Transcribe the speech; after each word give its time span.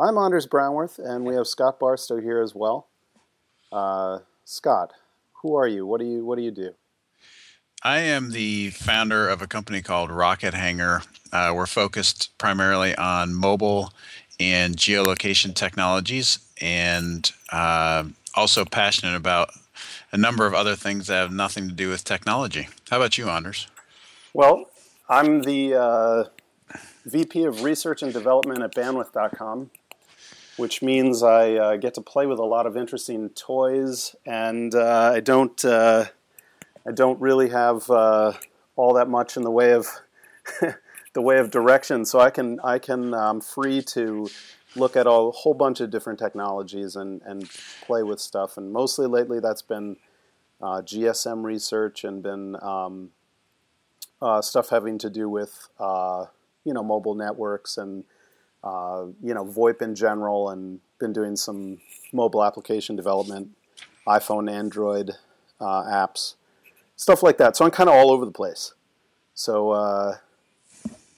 I'm 0.00 0.16
Anders 0.16 0.46
Brownworth, 0.46 1.00
and 1.00 1.24
we 1.24 1.34
have 1.34 1.48
Scott 1.48 1.80
Barstow 1.80 2.20
here 2.20 2.40
as 2.40 2.54
well. 2.54 2.86
Uh, 3.72 4.20
Scott, 4.44 4.92
who 5.42 5.56
are 5.56 5.66
you? 5.66 5.86
What 5.86 6.00
do 6.00 6.06
you 6.06 6.24
What 6.24 6.38
do 6.38 6.44
you 6.44 6.52
do? 6.52 6.74
I 7.82 7.98
am 7.98 8.30
the 8.30 8.70
founder 8.70 9.28
of 9.28 9.42
a 9.42 9.48
company 9.48 9.82
called 9.82 10.12
Rocket 10.12 10.54
Hanger. 10.54 11.02
Uh, 11.32 11.52
we're 11.54 11.66
focused 11.66 12.36
primarily 12.38 12.94
on 12.94 13.34
mobile 13.34 13.92
and 14.38 14.76
geolocation 14.76 15.52
technologies, 15.52 16.38
and 16.60 17.32
uh, 17.50 18.04
also 18.34 18.64
passionate 18.64 19.16
about 19.16 19.50
a 20.12 20.16
number 20.16 20.46
of 20.46 20.54
other 20.54 20.76
things 20.76 21.08
that 21.08 21.16
have 21.16 21.32
nothing 21.32 21.68
to 21.68 21.74
do 21.74 21.88
with 21.88 22.04
technology. 22.04 22.68
How 22.88 22.98
about 22.98 23.18
you, 23.18 23.28
Anders? 23.28 23.66
Well, 24.32 24.70
I'm 25.08 25.42
the 25.42 25.74
uh, 25.74 26.24
VP 27.04 27.44
of 27.44 27.64
Research 27.64 28.02
and 28.02 28.12
Development 28.12 28.62
at 28.62 28.74
Bandwidth.com, 28.74 29.70
which 30.58 30.82
means 30.82 31.22
I 31.22 31.52
uh, 31.52 31.76
get 31.76 31.94
to 31.94 32.00
play 32.00 32.26
with 32.26 32.40
a 32.40 32.44
lot 32.44 32.66
of 32.66 32.76
interesting 32.76 33.30
toys, 33.30 34.16
and 34.26 34.74
uh, 34.74 35.12
I 35.14 35.20
don't 35.20 35.64
uh, 35.64 36.06
I 36.86 36.90
don't 36.92 37.18
really 37.20 37.48
have 37.50 37.88
uh, 37.88 38.32
all 38.74 38.92
that 38.94 39.08
much 39.08 39.36
in 39.36 39.44
the 39.44 39.52
way 39.52 39.72
of 39.72 39.86
the 41.12 41.22
way 41.22 41.38
of 41.38 41.52
direction. 41.52 42.04
So 42.04 42.18
I 42.18 42.30
can 42.30 42.58
I 42.64 42.80
can 42.80 43.14
I'm 43.14 43.40
free 43.40 43.82
to 43.82 44.28
look 44.74 44.96
at 44.96 45.06
a 45.06 45.10
whole 45.10 45.54
bunch 45.54 45.80
of 45.80 45.90
different 45.90 46.18
technologies 46.18 46.96
and 46.96 47.22
and 47.22 47.48
play 47.82 48.02
with 48.02 48.18
stuff. 48.18 48.56
And 48.56 48.72
mostly 48.72 49.06
lately, 49.06 49.38
that's 49.38 49.62
been 49.62 49.96
uh, 50.60 50.82
GSM 50.82 51.44
research 51.44 52.02
and 52.02 52.20
been 52.20 52.56
um, 52.60 53.10
uh, 54.20 54.42
stuff 54.42 54.70
having 54.70 54.98
to 54.98 55.08
do 55.08 55.28
with 55.28 55.68
you 55.78 56.74
know 56.74 56.82
mobile 56.82 57.14
networks 57.14 57.78
and 57.78 58.02
uh, 58.62 59.06
you 59.22 59.34
know 59.34 59.44
VoIP 59.44 59.82
in 59.82 59.94
general, 59.94 60.50
and 60.50 60.80
been 60.98 61.12
doing 61.12 61.36
some 61.36 61.78
mobile 62.12 62.44
application 62.44 62.96
development, 62.96 63.50
iPhone, 64.06 64.50
Android 64.50 65.12
uh, 65.60 65.82
apps, 65.84 66.34
stuff 66.96 67.22
like 67.22 67.38
that. 67.38 67.56
So 67.56 67.64
I'm 67.64 67.70
kind 67.70 67.88
of 67.88 67.94
all 67.94 68.10
over 68.10 68.24
the 68.24 68.32
place. 68.32 68.74
So 69.34 69.70
uh, 69.70 70.16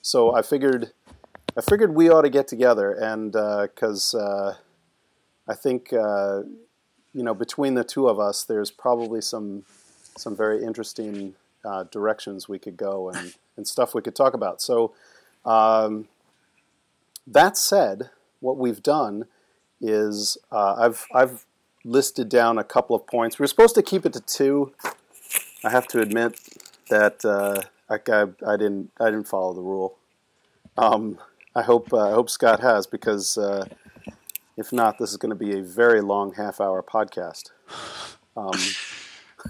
so 0.02 0.34
I 0.34 0.42
figured 0.42 0.92
I 1.56 1.60
figured 1.60 1.94
we 1.94 2.10
ought 2.10 2.22
to 2.22 2.30
get 2.30 2.48
together, 2.48 2.92
and 2.92 3.32
because 3.32 4.14
uh, 4.14 4.56
I 5.48 5.54
think 5.54 5.92
you 5.92 7.22
know 7.24 7.34
between 7.34 7.74
the 7.74 7.84
two 7.84 8.08
of 8.08 8.18
us, 8.20 8.44
there's 8.44 8.70
probably 8.70 9.20
some 9.20 9.64
some 10.16 10.36
very 10.36 10.62
interesting 10.62 11.34
uh, 11.64 11.84
directions 11.84 12.48
we 12.48 12.58
could 12.58 12.76
go 12.76 13.10
and, 13.10 13.34
and 13.56 13.66
stuff 13.66 13.94
we 13.94 14.02
could 14.02 14.16
talk 14.16 14.34
about. 14.34 14.62
So, 14.62 14.94
um, 15.44 16.08
that 17.26 17.56
said, 17.56 18.10
what 18.40 18.56
we've 18.56 18.82
done 18.82 19.26
is 19.80 20.36
uh, 20.50 20.74
I've 20.78 21.06
I've 21.14 21.46
listed 21.84 22.28
down 22.28 22.58
a 22.58 22.64
couple 22.64 22.94
of 22.94 23.06
points. 23.06 23.38
We 23.38 23.44
are 23.44 23.48
supposed 23.48 23.74
to 23.76 23.82
keep 23.82 24.04
it 24.04 24.12
to 24.12 24.20
two. 24.20 24.72
I 25.64 25.70
have 25.70 25.86
to 25.88 26.00
admit 26.00 26.38
that 26.88 27.24
uh, 27.24 27.62
I, 27.88 27.94
I, 28.12 28.52
I, 28.52 28.56
didn't 28.56 28.90
I 29.00 29.06
didn't 29.06 29.28
follow 29.28 29.52
the 29.52 29.60
rule. 29.60 29.96
Um, 30.76 31.18
I 31.54 31.62
hope 31.62 31.92
uh, 31.92 32.10
I 32.10 32.12
hope 32.12 32.30
Scott 32.30 32.60
has 32.60 32.86
because 32.86 33.36
uh, 33.38 33.66
if 34.56 34.72
not, 34.72 34.98
this 34.98 35.10
is 35.10 35.16
going 35.16 35.30
to 35.30 35.36
be 35.36 35.58
a 35.58 35.62
very 35.62 36.00
long 36.00 36.34
half 36.34 36.60
hour 36.60 36.82
podcast. 36.82 37.50
Um, 38.36 38.52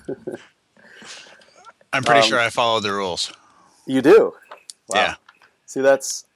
I'm 1.93 2.05
pretty 2.05 2.21
um, 2.21 2.27
sure 2.27 2.39
I 2.39 2.51
followed 2.51 2.85
the 2.85 2.93
rules. 2.93 3.33
You 3.87 4.03
do. 4.03 4.35
Wow. 4.89 5.01
Yeah. 5.01 5.15
See, 5.67 5.81
that's 5.81 6.27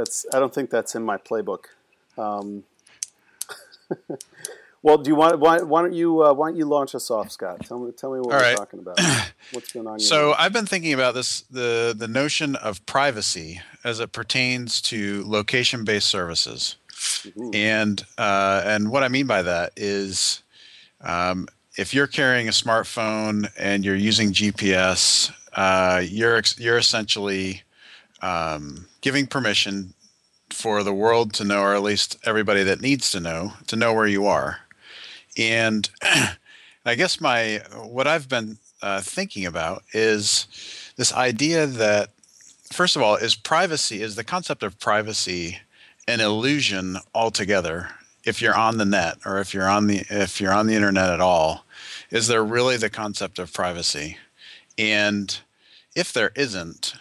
that's. 0.00 0.26
I 0.32 0.38
don't 0.38 0.52
think 0.52 0.70
that's 0.70 0.94
in 0.94 1.02
my 1.02 1.18
playbook. 1.18 1.66
Um, 2.16 2.64
well, 4.82 4.98
do 4.98 5.10
you 5.10 5.14
want? 5.14 5.38
Why, 5.38 5.58
why 5.58 5.82
don't 5.82 5.92
you? 5.92 6.22
Uh, 6.22 6.32
why 6.32 6.48
don't 6.48 6.56
you 6.56 6.64
launch 6.64 6.94
us 6.94 7.10
off, 7.10 7.30
Scott? 7.30 7.66
Tell 7.66 7.78
me. 7.78 7.92
Tell 7.92 8.12
me 8.12 8.20
what 8.20 8.32
All 8.32 8.38
we're 8.38 8.42
right. 8.42 8.56
talking 8.56 8.80
about. 8.80 8.98
What's 9.52 9.72
going 9.72 9.86
on? 9.86 10.00
So 10.00 10.34
I've 10.38 10.52
been 10.52 10.66
thinking 10.66 10.92
about 10.92 11.14
this 11.14 11.42
the 11.42 11.94
the 11.96 12.08
notion 12.08 12.56
of 12.56 12.84
privacy 12.86 13.60
as 13.84 14.00
it 14.00 14.12
pertains 14.12 14.80
to 14.82 15.22
location 15.26 15.84
based 15.84 16.08
services, 16.08 16.76
mm-hmm. 16.90 17.54
and 17.54 18.04
uh, 18.16 18.62
and 18.64 18.90
what 18.90 19.04
I 19.04 19.08
mean 19.08 19.26
by 19.26 19.42
that 19.42 19.72
is. 19.76 20.42
Um, 21.02 21.48
if 21.78 21.94
you're 21.94 22.08
carrying 22.08 22.46
a 22.46 22.50
smartphone 22.50 23.50
and 23.56 23.86
you're 23.86 23.96
using 23.96 24.32
GPS, 24.32 25.32
uh, 25.54 26.02
you're 26.04 26.42
you're 26.58 26.76
essentially 26.76 27.62
um, 28.22 28.86
giving 29.00 29.26
permission 29.26 29.94
for 30.50 30.82
the 30.82 30.92
world 30.92 31.32
to 31.34 31.44
know, 31.44 31.62
or 31.62 31.74
at 31.74 31.82
least 31.82 32.18
everybody 32.24 32.62
that 32.64 32.80
needs 32.80 33.10
to 33.12 33.20
know, 33.20 33.52
to 33.66 33.76
know 33.76 33.92
where 33.92 34.06
you 34.06 34.26
are. 34.26 34.58
And 35.36 35.88
I 36.84 36.94
guess 36.94 37.20
my 37.20 37.62
what 37.74 38.06
I've 38.06 38.28
been 38.28 38.58
uh, 38.82 39.00
thinking 39.00 39.46
about 39.46 39.82
is 39.92 40.46
this 40.96 41.12
idea 41.12 41.66
that 41.66 42.10
first 42.72 42.96
of 42.96 43.02
all 43.02 43.16
is 43.16 43.34
privacy 43.34 44.02
is 44.02 44.16
the 44.16 44.24
concept 44.24 44.62
of 44.62 44.78
privacy 44.78 45.58
an 46.08 46.20
illusion 46.20 46.96
altogether 47.14 47.90
if 48.24 48.40
you're 48.40 48.56
on 48.56 48.78
the 48.78 48.84
net 48.84 49.18
or 49.24 49.38
if 49.38 49.52
you're 49.52 49.68
on 49.68 49.86
the 49.86 50.04
if 50.08 50.40
you're 50.40 50.52
on 50.52 50.66
the 50.66 50.74
internet 50.74 51.10
at 51.10 51.20
all 51.20 51.64
is 52.10 52.26
there 52.28 52.44
really 52.44 52.76
the 52.76 52.90
concept 52.90 53.38
of 53.38 53.52
privacy 53.52 54.16
and 54.78 55.40
if 55.94 56.12
there 56.12 56.32
isn't 56.34 56.94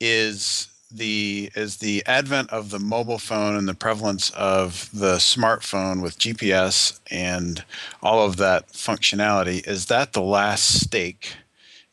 is 0.00 0.68
the 0.90 1.50
is 1.54 1.76
the 1.76 2.02
advent 2.06 2.50
of 2.50 2.70
the 2.70 2.78
mobile 2.78 3.18
phone 3.18 3.56
and 3.56 3.68
the 3.68 3.74
prevalence 3.74 4.30
of 4.30 4.88
the 4.92 5.16
smartphone 5.16 6.00
with 6.02 6.18
GPS 6.18 6.98
and 7.10 7.62
all 8.02 8.24
of 8.24 8.38
that 8.38 8.68
functionality 8.68 9.66
is 9.66 9.86
that 9.86 10.14
the 10.14 10.22
last 10.22 10.80
stake 10.80 11.36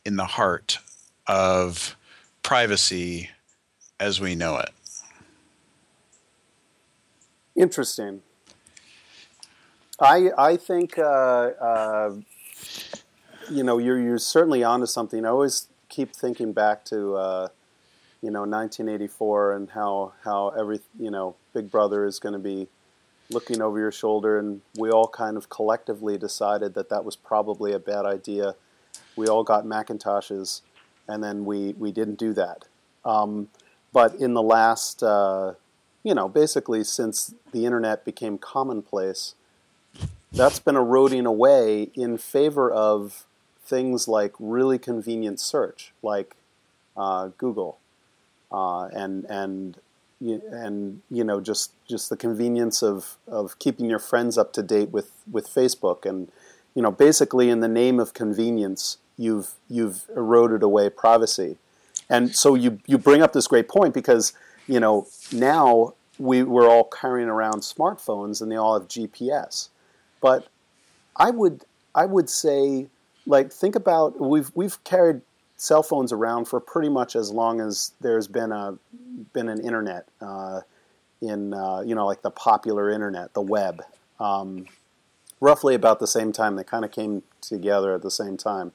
in 0.06 0.16
the 0.16 0.26
heart 0.26 0.80
of 1.28 1.98
privacy 2.42 3.30
as 4.00 4.22
we 4.22 4.34
know 4.34 4.56
it 4.58 4.70
Interesting. 7.56 8.22
I 10.00 10.30
I 10.38 10.58
think 10.58 10.98
uh, 11.00 11.02
uh, 11.02 12.16
you 13.50 13.64
know 13.64 13.78
you're 13.78 14.00
you're 14.00 14.18
certainly 14.18 14.62
onto 14.62 14.86
something. 14.86 15.26
I 15.26 15.30
always 15.30 15.70
keep 15.88 16.14
thinking 16.14 16.52
back 16.52 16.84
to 16.86 17.16
uh, 17.16 17.48
you 18.22 18.32
know 18.32 18.42
1984 18.42 19.54
and 19.54 19.70
how 19.72 20.14
how 20.24 20.50
every 20.50 20.80
you 21.00 21.12
know 21.12 21.36
Big 21.54 21.70
Brother 21.72 22.06
is 22.06 22.20
going 22.20 22.34
to 22.34 22.40
be 22.40 22.68
looking 23.30 23.62
over 23.62 23.80
your 23.80 23.92
shoulder, 23.92 24.38
and 24.38 24.62
we 24.78 24.90
all 24.90 25.08
kind 25.08 25.38
of 25.38 25.50
collectively 25.50 26.18
decided 26.18 26.74
that 26.76 26.90
that 26.90 27.04
was 27.04 27.16
probably 27.16 27.74
a 27.74 27.80
bad 27.80 28.06
idea. 28.06 28.56
We 29.16 29.28
all 29.28 29.44
got 29.44 29.66
Macintoshes, 29.66 30.62
and 31.08 31.24
then 31.24 31.46
we 31.46 31.74
we 31.74 31.92
didn't 31.92 32.20
do 32.20 32.34
that. 32.34 32.66
Um, 33.04 33.50
but 33.94 34.16
in 34.16 34.34
the 34.34 34.44
last 34.44 35.02
uh, 35.04 35.54
you 36.06 36.14
know, 36.14 36.30
basically 36.30 36.84
since 36.84 37.34
the 37.52 37.66
internet 37.66 38.06
became 38.06 38.38
commonplace, 38.38 39.34
that's 40.32 40.60
been 40.60 40.76
eroding 40.76 41.26
away 41.26 41.90
in 41.96 42.18
favor 42.18 42.72
of 42.72 43.26
things 43.66 44.08
like 44.08 44.34
really 44.38 44.78
convenient 44.78 45.40
search, 45.40 45.94
like 46.04 46.36
uh, 46.96 47.30
Google, 47.40 47.80
uh, 48.52 48.86
and 48.88 49.26
and 49.26 49.78
and 50.22 51.02
you 51.12 51.24
know 51.24 51.42
just 51.42 51.72
just 51.88 52.10
the 52.10 52.18
convenience 52.18 52.82
of 52.82 53.18
of 53.28 53.60
keeping 53.60 53.90
your 53.90 54.00
friends 54.00 54.38
up 54.38 54.54
to 54.54 54.64
date 54.64 54.92
with 54.92 55.12
with 55.32 55.48
Facebook, 55.48 56.06
and 56.06 56.32
you 56.74 56.82
know 56.82 56.92
basically 56.92 57.50
in 57.50 57.60
the 57.60 57.68
name 57.68 58.00
of 58.00 58.14
convenience, 58.14 58.98
you've 59.18 59.54
you've 59.70 60.06
eroded 60.16 60.64
away 60.64 60.90
privacy, 60.90 61.58
and 62.10 62.36
so 62.36 62.56
you 62.56 62.80
you 62.86 62.98
bring 62.98 63.22
up 63.22 63.34
this 63.34 63.48
great 63.48 63.68
point 63.68 63.94
because 63.94 64.34
you 64.68 64.80
know, 64.80 65.08
now 65.32 65.94
we, 66.18 66.44
we're 66.44 66.70
all 66.70 66.86
carrying 66.86 67.30
around 67.30 67.62
smartphones 67.62 68.42
and 68.42 68.52
they 68.52 68.56
all 68.56 68.80
have 68.80 68.88
GPS. 68.88 69.70
But 70.22 70.48
I 71.16 71.30
would, 71.30 71.66
I 71.94 72.06
would 72.06 72.30
say, 72.30 72.88
like, 73.26 73.52
think 73.52 73.76
about 73.76 74.20
we've, 74.20 74.52
we've 74.56 74.84
carried 74.84 75.22
cell 75.58 75.84
phones 75.84 76.12
around 76.12 76.46
for 76.46 76.60
pretty 76.60 76.90
much 76.90 77.16
as 77.16 77.32
long 77.32 77.62
as 77.62 77.94
there's 78.02 78.28
been 78.28 78.52
a 78.52 78.78
been 79.34 79.50
an 79.50 79.60
internet 79.60 80.08
uh, 80.22 80.62
in 81.22 81.54
uh, 81.54 81.82
you 81.86 81.96
know 81.96 82.06
like 82.06 82.22
the 82.22 82.32
popular 82.32 82.90
internet, 82.90 83.34
the 83.34 83.42
web. 83.42 83.84
Um, 84.20 84.68
roughly 85.40 85.76
about 85.76 86.00
the 86.00 86.08
same 86.08 86.32
time, 86.32 86.56
they 86.56 86.64
kind 86.64 86.86
of 86.86 86.92
came 86.92 87.24
together 87.42 87.94
at 87.94 88.02
the 88.02 88.12
same 88.12 88.38
time. 88.38 88.72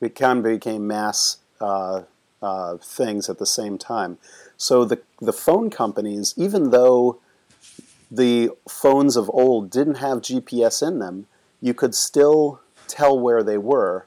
It 0.00 0.14
kind 0.14 0.38
of 0.38 0.44
became 0.44 0.86
mass 0.86 1.38
uh, 1.60 2.02
uh 2.40 2.76
things 2.78 3.28
at 3.28 3.38
the 3.38 3.46
same 3.46 3.78
time. 3.78 4.18
So 4.56 4.84
the 4.84 5.00
the 5.20 5.32
phone 5.32 5.70
companies, 5.70 6.34
even 6.36 6.70
though 6.70 7.20
the 8.10 8.50
phones 8.68 9.16
of 9.16 9.30
old 9.30 9.70
didn't 9.70 9.94
have 9.96 10.18
GPS 10.18 10.86
in 10.86 10.98
them, 10.98 11.26
you 11.60 11.72
could 11.72 11.94
still 11.94 12.60
tell 12.86 13.18
where 13.18 13.42
they 13.42 13.56
were 13.56 14.06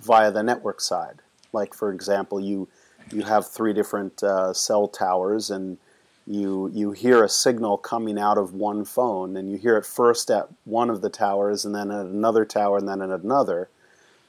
via 0.00 0.30
the 0.30 0.42
network 0.42 0.80
side. 0.80 1.21
Like 1.52 1.74
for 1.74 1.92
example, 1.92 2.40
you 2.40 2.68
you 3.12 3.22
have 3.22 3.48
three 3.48 3.72
different 3.72 4.22
uh, 4.22 4.52
cell 4.52 4.88
towers, 4.88 5.50
and 5.50 5.78
you 6.26 6.70
you 6.72 6.92
hear 6.92 7.24
a 7.24 7.28
signal 7.28 7.78
coming 7.78 8.18
out 8.18 8.38
of 8.38 8.54
one 8.54 8.84
phone, 8.84 9.36
and 9.36 9.50
you 9.50 9.58
hear 9.58 9.76
it 9.76 9.86
first 9.86 10.30
at 10.30 10.48
one 10.64 10.90
of 10.90 11.00
the 11.00 11.10
towers, 11.10 11.64
and 11.64 11.74
then 11.74 11.90
at 11.90 12.06
another 12.06 12.44
tower, 12.44 12.78
and 12.78 12.88
then 12.88 13.02
at 13.02 13.10
another. 13.10 13.68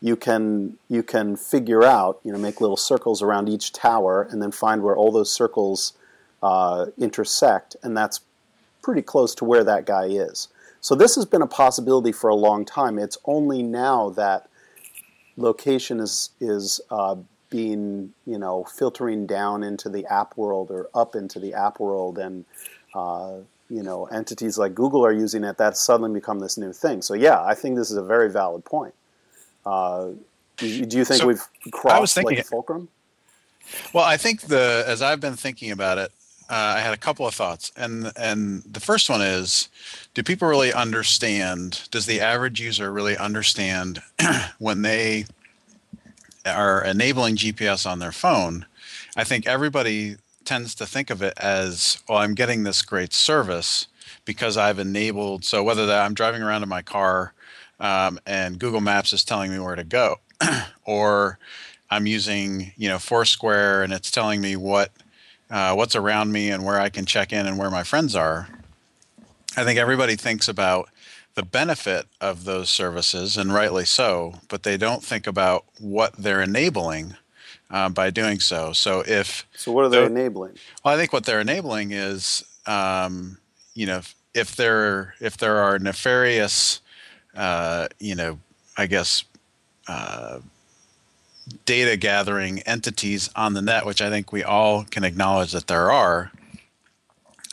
You 0.02 0.18
can 0.18 0.78
you 0.90 1.02
can 1.02 1.38
figure 1.38 1.84
out 1.84 2.20
you 2.24 2.32
know 2.32 2.40
make 2.40 2.60
little 2.60 2.78
circles 2.78 3.22
around 3.22 3.48
each 3.48 3.72
tower, 3.72 4.28
and 4.30 4.42
then 4.42 4.52
find 4.52 4.84
where 4.84 4.96
all 4.96 5.12
those 5.12 5.32
circles 5.32 5.94
uh, 6.42 6.88
intersect, 6.98 7.76
and 7.84 7.96
that's 7.96 8.20
pretty 8.82 9.02
close 9.02 9.34
to 9.36 9.46
where 9.46 9.64
that 9.64 9.86
guy 9.86 10.06
is. 10.06 10.50
So 10.82 10.94
this 10.94 11.16
has 11.16 11.26
been 11.26 11.42
a 11.42 11.48
possibility 11.48 12.12
for 12.12 12.30
a 12.30 12.36
long 12.36 12.66
time. 12.66 13.00
It's 13.00 13.18
only 13.24 13.64
now 13.64 14.10
that 14.10 14.50
location 15.38 16.00
is 16.00 16.30
is 16.40 16.82
uh, 16.90 17.16
being 17.50 18.14
you 18.26 18.38
know 18.38 18.64
filtering 18.64 19.26
down 19.26 19.64
into 19.64 19.90
the 19.90 20.06
app 20.08 20.36
world 20.38 20.72
or 20.72 20.90
up 20.94 21.16
into 21.16 21.40
the 21.40 21.54
app 21.54 21.80
world, 21.80 22.18
and 22.18 22.46
uh, 22.96 23.36
you 23.70 23.84
know 23.84 24.06
entities 24.06 24.58
like 24.58 24.74
Google 24.74 25.06
are 25.06 25.14
using 25.14 25.44
it. 25.44 25.58
That's 25.58 25.80
suddenly 25.80 26.20
become 26.20 26.40
this 26.40 26.58
new 26.58 26.74
thing. 26.74 27.02
So 27.02 27.14
yeah, 27.14 27.44
I 27.44 27.56
think 27.56 27.76
this 27.76 27.92
is 27.92 27.98
a 27.98 28.04
very 28.04 28.30
valid 28.30 28.66
point. 28.66 28.94
Uh, 29.66 30.10
do 30.58 30.68
you 30.68 31.06
think 31.06 31.22
so 31.22 31.28
we've 31.28 31.48
crossed 31.72 32.22
like 32.24 32.46
fulcrum? 32.46 32.90
Well, 33.94 34.04
I 34.04 34.18
think 34.18 34.42
the 34.42 34.84
as 34.88 35.02
I've 35.02 35.20
been 35.20 35.36
thinking 35.36 35.72
about 35.72 35.98
it, 35.98 36.12
uh, 36.54 36.76
I 36.78 36.82
had 36.82 36.94
a 36.94 36.98
couple 36.98 37.26
of 37.26 37.34
thoughts, 37.34 37.72
and 37.76 38.12
and 38.16 38.62
the 38.62 38.80
first 38.80 39.10
one 39.10 39.24
is, 39.24 39.70
do 40.14 40.22
people 40.22 40.48
really 40.48 40.72
understand? 40.72 41.88
Does 41.90 42.06
the 42.06 42.22
average 42.22 42.62
user 42.62 42.94
really 42.94 43.18
understand 43.18 44.04
when 44.60 44.84
they 44.84 45.26
are 46.46 46.84
enabling 46.84 47.38
GPS 47.38 47.90
on 47.90 47.98
their 47.98 48.12
phone? 48.12 48.68
I 49.18 49.24
think 49.24 49.48
everybody 49.48 50.18
tends 50.46 50.76
to 50.76 50.86
think 50.86 51.10
of 51.10 51.24
it 51.24 51.34
as, 51.38 52.04
"Oh, 52.08 52.18
I'm 52.18 52.36
getting 52.36 52.64
this 52.64 52.84
great 52.84 53.14
service 53.14 53.88
because 54.24 54.56
I've 54.56 54.78
enabled." 54.78 55.46
So 55.46 55.64
whether 55.64 55.88
that 55.88 56.06
I'm 56.06 56.14
driving 56.14 56.44
around 56.44 56.62
in 56.62 56.70
my 56.70 56.84
car 56.84 57.34
um, 57.80 58.20
and 58.28 58.60
Google 58.60 58.82
Maps 58.82 59.12
is 59.12 59.24
telling 59.24 59.50
me 59.50 59.58
where 59.58 59.76
to 59.76 59.84
go, 59.84 60.20
or 60.86 61.40
I'm 61.90 62.06
using 62.06 62.74
you 62.78 62.90
know 62.90 63.00
Foursquare 63.00 63.82
and 63.82 63.92
it's 63.92 64.12
telling 64.12 64.40
me 64.40 64.56
what 64.56 64.92
uh, 65.50 65.74
what's 65.74 65.96
around 65.96 66.32
me 66.32 66.50
and 66.50 66.64
where 66.66 66.80
I 66.80 66.90
can 66.90 67.06
check 67.06 67.32
in 67.32 67.46
and 67.46 67.58
where 67.58 67.72
my 67.72 67.84
friends 67.84 68.16
are. 68.16 68.48
I 69.56 69.64
think 69.64 69.80
everybody 69.80 70.16
thinks 70.16 70.48
about 70.48 70.90
the 71.36 71.44
benefit 71.44 72.08
of 72.22 72.46
those 72.46 72.70
services, 72.70 73.38
and 73.38 73.54
rightly 73.54 73.86
so, 73.86 74.36
but 74.50 74.64
they 74.64 74.78
don't 74.78 75.04
think 75.04 75.26
about 75.26 75.66
what 75.80 76.14
they're 76.14 76.42
enabling 76.42 77.16
uh, 77.72 77.90
by 77.90 78.10
doing 78.10 78.40
so. 78.40 78.72
So 78.74 79.04
if 79.06 79.48
so, 79.56 79.72
what 79.72 79.86
are 79.86 79.90
they 79.90 80.06
enabling? 80.06 80.58
Well, 80.84 80.94
I 80.94 80.98
think 80.98 81.12
what 81.12 81.26
they're 81.26 81.42
enabling 81.42 81.92
is, 81.92 82.44
um, 82.68 83.38
you 83.74 83.88
know, 83.88 84.02
if 84.34 84.56
there 84.56 85.16
if 85.20 85.38
there 85.38 85.58
are 85.58 85.80
nefarious, 85.80 86.82
uh, 87.36 87.88
you 88.00 88.16
know, 88.16 88.40
I 88.78 88.86
guess 88.86 89.24
uh, 89.88 90.40
data 91.66 91.98
gathering 91.98 92.60
entities 92.62 93.30
on 93.36 93.54
the 93.54 93.62
net, 93.62 93.86
which 93.86 94.02
I 94.02 94.10
think 94.10 94.32
we 94.32 94.44
all 94.44 94.84
can 94.84 95.04
acknowledge 95.04 95.52
that 95.52 95.68
there 95.68 95.92
are, 95.92 96.32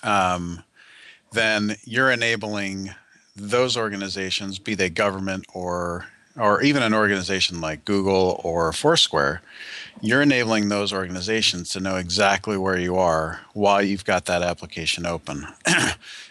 um, 0.02 0.62
then 1.32 1.76
you're 1.84 2.10
enabling 2.10 2.90
those 3.36 3.76
organizations, 3.76 4.58
be 4.58 4.74
they 4.74 4.90
government 4.90 5.46
or 5.54 6.06
or 6.36 6.62
even 6.62 6.82
an 6.82 6.94
organization 6.94 7.60
like 7.60 7.84
Google 7.84 8.40
or 8.44 8.72
Foursquare, 8.72 9.42
you're 10.00 10.22
enabling 10.22 10.68
those 10.68 10.92
organizations 10.92 11.70
to 11.70 11.80
know 11.80 11.96
exactly 11.96 12.56
where 12.56 12.78
you 12.78 12.96
are 12.96 13.40
while 13.52 13.82
you've 13.82 14.04
got 14.04 14.26
that 14.26 14.42
application 14.42 15.04
open. 15.04 15.46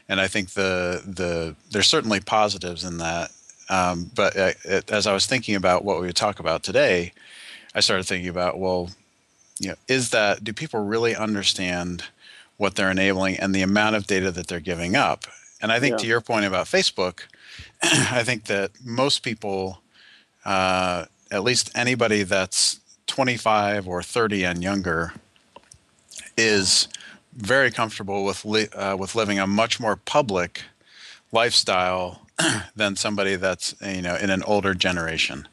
and 0.10 0.20
I 0.20 0.28
think 0.28 0.52
the 0.52 1.04
the 1.06 1.56
there's 1.72 1.88
certainly 1.88 2.20
positives 2.20 2.84
in 2.84 2.98
that. 2.98 3.32
Um, 3.70 4.10
but 4.16 4.36
uh, 4.36 4.52
as 4.88 5.06
I 5.06 5.14
was 5.14 5.28
thinking 5.28 5.56
about 5.56 5.86
what 5.86 6.00
we 6.00 6.08
would 6.08 6.16
talk 6.16 6.40
about 6.40 6.64
today, 6.64 7.14
I 7.74 7.82
started 7.82 8.06
thinking 8.06 8.30
about, 8.30 8.60
well, 8.60 8.90
you 9.60 9.70
know, 9.70 9.76
is 9.88 10.10
that 10.12 10.44
do 10.44 10.54
people 10.54 10.82
really 10.82 11.16
understand 11.16 12.04
what 12.58 12.76
they're 12.76 12.92
enabling 12.92 13.38
and 13.38 13.54
the 13.54 13.62
amount 13.62 13.96
of 13.96 14.08
data 14.08 14.32
that 14.32 14.48
they're 14.48 14.60
giving 14.60 14.96
up? 14.96 15.26
And 15.62 15.72
I 15.72 15.80
think 15.80 15.94
yeah. 15.94 15.98
to 15.98 16.08
your 16.08 16.22
point 16.22 16.46
about 16.46 16.66
Facebook, 16.66 17.22
I 17.84 18.24
think 18.24 18.46
that 18.46 18.72
most 18.84 19.24
people, 19.24 19.82
uh, 20.46 21.06
at 21.32 21.44
least 21.44 21.72
anybody 21.76 22.24
that's 22.24 22.80
25 23.08 23.88
or 23.88 24.02
30 24.02 24.46
and 24.46 24.64
younger, 24.64 25.14
is 26.38 26.88
very 27.34 27.72
comfortable 27.72 28.24
with 28.24 28.46
li- 28.46 28.70
uh, 28.70 28.96
with 28.96 29.16
living 29.16 29.40
a 29.40 29.48
much 29.48 29.80
more 29.80 29.96
public 29.96 30.64
lifestyle 31.32 32.22
than 32.76 32.96
somebody 32.96 33.36
that's 33.36 33.76
you 33.82 34.02
know 34.02 34.16
in 34.16 34.30
an 34.30 34.44
older 34.44 34.74
generation. 34.74 35.48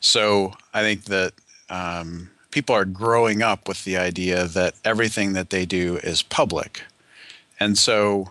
So 0.00 0.54
I 0.72 0.82
think 0.82 1.04
that 1.04 1.34
um, 1.70 2.30
people 2.50 2.74
are 2.74 2.84
growing 2.84 3.42
up 3.42 3.68
with 3.68 3.84
the 3.84 3.96
idea 3.96 4.46
that 4.46 4.74
everything 4.84 5.32
that 5.34 5.50
they 5.50 5.64
do 5.64 5.98
is 5.98 6.22
public. 6.22 6.82
And 7.58 7.78
so, 7.78 8.30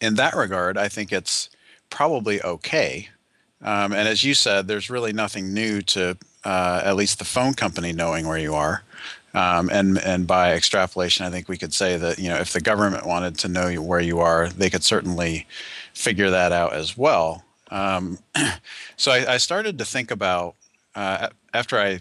in 0.00 0.14
that 0.14 0.34
regard, 0.34 0.76
I 0.76 0.88
think 0.88 1.12
it's 1.12 1.48
probably 1.90 2.42
okay. 2.42 3.08
Um, 3.62 3.92
and 3.92 4.08
as 4.08 4.22
you 4.22 4.34
said, 4.34 4.68
there's 4.68 4.90
really 4.90 5.12
nothing 5.12 5.54
new 5.54 5.80
to 5.82 6.18
uh, 6.44 6.82
at 6.84 6.96
least 6.96 7.18
the 7.18 7.24
phone 7.24 7.54
company 7.54 7.92
knowing 7.92 8.26
where 8.26 8.38
you 8.38 8.54
are. 8.54 8.82
Um, 9.32 9.68
and 9.70 9.98
and 9.98 10.26
by 10.26 10.52
extrapolation, 10.52 11.26
I 11.26 11.30
think 11.30 11.48
we 11.48 11.58
could 11.58 11.74
say 11.74 11.96
that 11.96 12.18
you 12.20 12.28
know 12.28 12.36
if 12.36 12.52
the 12.52 12.60
government 12.60 13.04
wanted 13.04 13.36
to 13.38 13.48
know 13.48 13.72
where 13.82 14.00
you 14.00 14.20
are, 14.20 14.48
they 14.48 14.70
could 14.70 14.84
certainly 14.84 15.46
figure 15.92 16.30
that 16.30 16.52
out 16.52 16.72
as 16.72 16.96
well. 16.96 17.44
Um, 17.70 18.18
so 18.96 19.10
I, 19.10 19.34
I, 19.34 19.36
started 19.38 19.78
to 19.78 19.84
think 19.84 20.10
about 20.10 20.54
uh, 20.94 21.28
after 21.52 21.78
I 21.78 22.00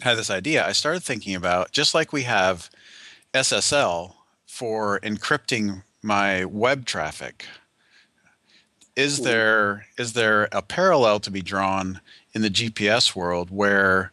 had 0.00 0.16
this 0.16 0.30
idea, 0.30 0.66
I 0.66 0.72
started 0.72 1.02
thinking 1.02 1.34
about 1.34 1.72
just 1.72 1.94
like 1.94 2.12
we 2.12 2.22
have 2.22 2.70
SSL 3.32 4.14
for 4.46 5.00
encrypting 5.00 5.82
my 6.02 6.44
web 6.44 6.84
traffic. 6.84 7.46
Is 8.96 9.22
there 9.22 9.86
is 9.98 10.12
there 10.12 10.48
a 10.52 10.62
parallel 10.62 11.18
to 11.20 11.30
be 11.30 11.42
drawn 11.42 12.00
in 12.32 12.42
the 12.42 12.50
GPS 12.50 13.16
world 13.16 13.50
where 13.50 14.12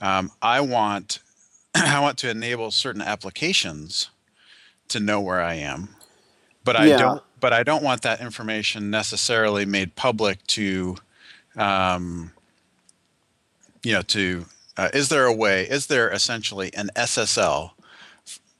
um, 0.00 0.30
I 0.40 0.60
want 0.60 1.18
I 1.74 1.98
want 1.98 2.18
to 2.18 2.30
enable 2.30 2.70
certain 2.70 3.02
applications 3.02 4.10
to 4.88 5.00
know 5.00 5.20
where 5.20 5.40
I 5.40 5.54
am, 5.54 5.88
but 6.62 6.76
I 6.76 6.86
yeah. 6.86 6.98
don't 6.98 7.22
but 7.40 7.52
I 7.52 7.64
don't 7.64 7.82
want 7.82 8.02
that 8.02 8.20
information 8.20 8.90
necessarily 8.90 9.66
made 9.66 9.96
public 9.96 10.46
to 10.48 10.96
um, 11.56 12.30
you 13.82 13.92
know, 13.92 14.02
to 14.02 14.46
uh, 14.76 14.88
is 14.94 15.08
there 15.08 15.26
a 15.26 15.32
way? 15.32 15.64
Is 15.64 15.86
there 15.86 16.10
essentially 16.10 16.72
an 16.74 16.90
SSL 16.96 17.72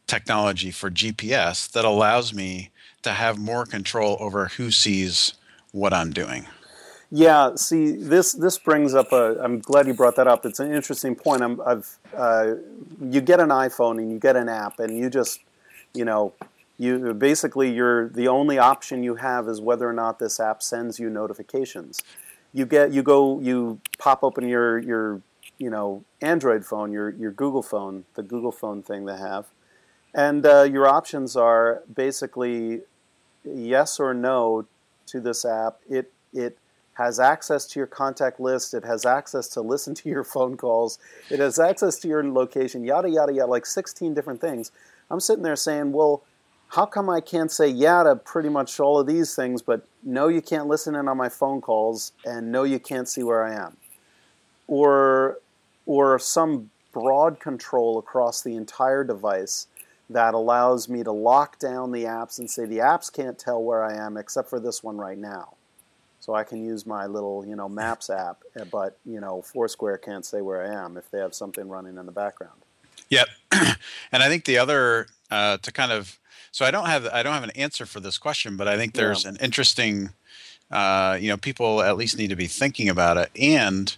technology 0.07 0.71
for 0.71 0.91
GPS 0.91 1.71
that 1.73 1.85
allows 1.85 2.35
me 2.35 2.71
to 3.03 3.11
have 3.11 3.39
more 3.39 3.65
control 3.65 4.17
over 4.21 4.49
who 4.49 4.71
sees 4.71 5.35
what 5.73 5.93
I'm 5.93 6.11
doing? 6.11 6.47
Yeah, 7.11 7.57
see, 7.57 7.93
this 7.93 8.33
this 8.33 8.59
brings 8.59 8.95
up 8.95 9.13
a. 9.13 9.39
I'm 9.43 9.59
glad 9.59 9.87
you 9.87 9.95
brought 9.95 10.17
that 10.17 10.27
up. 10.27 10.47
It's 10.47 10.61
an 10.61 10.73
interesting 10.73 11.15
point. 11.15 11.43
I'm, 11.43 11.61
I've 11.61 11.99
uh, 12.17 12.55
you 13.01 13.21
get 13.21 13.39
an 13.39 13.51
iPhone 13.51 13.99
and 13.99 14.11
you 14.11 14.19
get 14.19 14.35
an 14.35 14.49
app, 14.49 14.79
and 14.79 14.97
you 14.97 15.11
just, 15.11 15.41
you 15.93 16.07
know, 16.07 16.33
you 16.79 17.13
basically 17.13 17.71
you're 17.71 18.09
the 18.09 18.29
only 18.29 18.59
option 18.59 19.03
you 19.03 19.17
have 19.17 19.47
is 19.47 19.61
whether 19.61 19.87
or 19.87 19.93
not 19.93 20.19
this 20.21 20.41
app 20.41 20.63
sends 20.63 20.99
you 20.99 21.11
notifications 21.11 22.03
you 22.53 22.67
get 22.67 22.93
you 22.93 23.03
go 23.03 23.41
you 23.41 23.81
pop 23.99 24.23
open 24.23 24.47
your 24.49 24.79
your 24.79 25.23
you 25.59 25.71
know 25.71 26.05
Android 26.21 26.65
phone, 26.65 26.93
your 26.93 27.11
your 27.11 27.33
Google 27.33 27.63
phone, 27.63 28.05
the 28.15 28.23
Google 28.23 28.53
phone 28.53 28.83
thing 28.83 29.05
they 29.07 29.17
have, 29.17 29.47
and 30.15 30.45
uh, 30.45 30.63
your 30.63 30.87
options 30.87 31.37
are 31.37 31.83
basically 31.93 32.81
yes 33.45 33.99
or 33.99 34.15
no 34.15 34.67
to 35.07 35.21
this 35.21 35.45
app. 35.45 35.79
It 35.89 36.13
it 36.33 36.59
has 36.95 37.19
access 37.19 37.65
to 37.67 37.81
your 37.81 37.87
contact 37.87 38.39
list. 38.39 38.75
It 38.75 38.85
has 38.85 39.07
access 39.07 39.49
to 39.49 39.63
listen 39.63 39.95
to 39.95 40.09
your 40.09 40.25
phone 40.35 40.57
calls. 40.57 40.99
It 41.31 41.41
has 41.41 41.59
access 41.59 41.99
to 42.01 42.09
your 42.09 42.25
location. 42.25 42.85
Yada 42.85 43.09
yada 43.09 43.33
yada, 43.33 43.51
like 43.51 43.67
sixteen 43.67 44.15
different 44.15 44.41
things. 44.41 44.73
I'm 45.11 45.21
sitting 45.21 45.43
there 45.43 45.57
saying, 45.57 45.93
well 45.93 46.23
how 46.73 46.87
come 46.87 47.11
I 47.11 47.21
can't 47.21 47.53
say 47.53 47.69
yeah 47.69 48.03
to 48.03 48.17
pretty 48.17 48.49
much 48.49 48.81
all 48.81 48.99
of 48.99 49.07
these 49.07 49.35
things, 49.35 49.61
but 49.61 49.87
no, 50.03 50.29
you 50.29 50.41
can't 50.41 50.69
listen 50.69 50.95
in 50.95 51.07
on 51.07 51.19
my 51.19 51.29
phone 51.29 51.61
calls, 51.61 52.13
and 52.25 52.51
no, 52.51 52.63
you 52.63 52.79
can't 52.79 53.07
see 53.07 53.23
where 53.23 53.45
I 53.45 53.55
am? 53.55 53.77
Or, 54.69 55.39
or 55.85 56.19
some 56.19 56.71
broad 56.93 57.41
control 57.41 57.99
across 57.99 58.43
the 58.43 58.57
entire 58.57 59.05
device 59.05 59.67
that 60.09 60.33
allows 60.33 60.89
me 60.89 61.03
to 61.05 61.13
lock 61.13 61.59
down 61.59 61.93
the 61.93 62.05
apps 62.05 62.39
and 62.39 62.51
say 62.51 62.65
the 62.65 62.79
apps 62.79 63.13
can't 63.13 63.39
tell 63.39 63.63
where 63.63 63.85
I 63.85 63.95
am 63.95 64.17
except 64.17 64.49
for 64.49 64.59
this 64.59 64.83
one 64.83 64.97
right 64.97 65.19
now. 65.19 65.55
So 66.21 66.35
I 66.35 66.43
can 66.43 66.65
use 66.65 66.87
my 66.87 67.05
little, 67.05 67.45
you 67.47 67.55
know, 67.55 67.69
Maps 67.69 68.09
app, 68.11 68.43
but 68.71 68.97
you 69.05 69.21
know, 69.21 69.43
Foursquare 69.43 69.99
can't 69.99 70.25
say 70.25 70.41
where 70.41 70.65
I 70.65 70.85
am 70.85 70.97
if 70.97 71.11
they 71.11 71.19
have 71.19 71.35
something 71.35 71.69
running 71.69 71.99
in 71.99 72.07
the 72.07 72.13
background. 72.13 72.63
Yep. 73.11 73.29
and 73.53 74.23
I 74.23 74.29
think 74.29 74.47
the 74.47 74.57
other 74.57 75.09
uh, 75.31 75.59
to 75.59 75.71
kind 75.71 75.93
of 75.93 76.19
so 76.53 76.65
I 76.65 76.71
don't 76.71 76.87
have 76.87 77.07
I 77.07 77.23
don't 77.25 77.35
have 77.35 77.43
an 77.43 77.51
answer 77.51 77.85
for 77.85 77.99
this 77.99 78.19
question, 78.19 78.57
but 78.57 78.69
I 78.69 78.77
think 78.77 78.95
there's 78.95 79.25
yeah. 79.25 79.31
an 79.31 79.37
interesting 79.41 80.11
uh, 80.71 81.19
you 81.21 81.29
know 81.29 81.37
people 81.37 81.83
at 81.83 81.97
least 81.97 82.17
need 82.17 82.31
to 82.31 82.37
be 82.37 82.47
thinking 82.47 82.89
about 82.89 83.17
it 83.17 83.31
and 83.37 83.97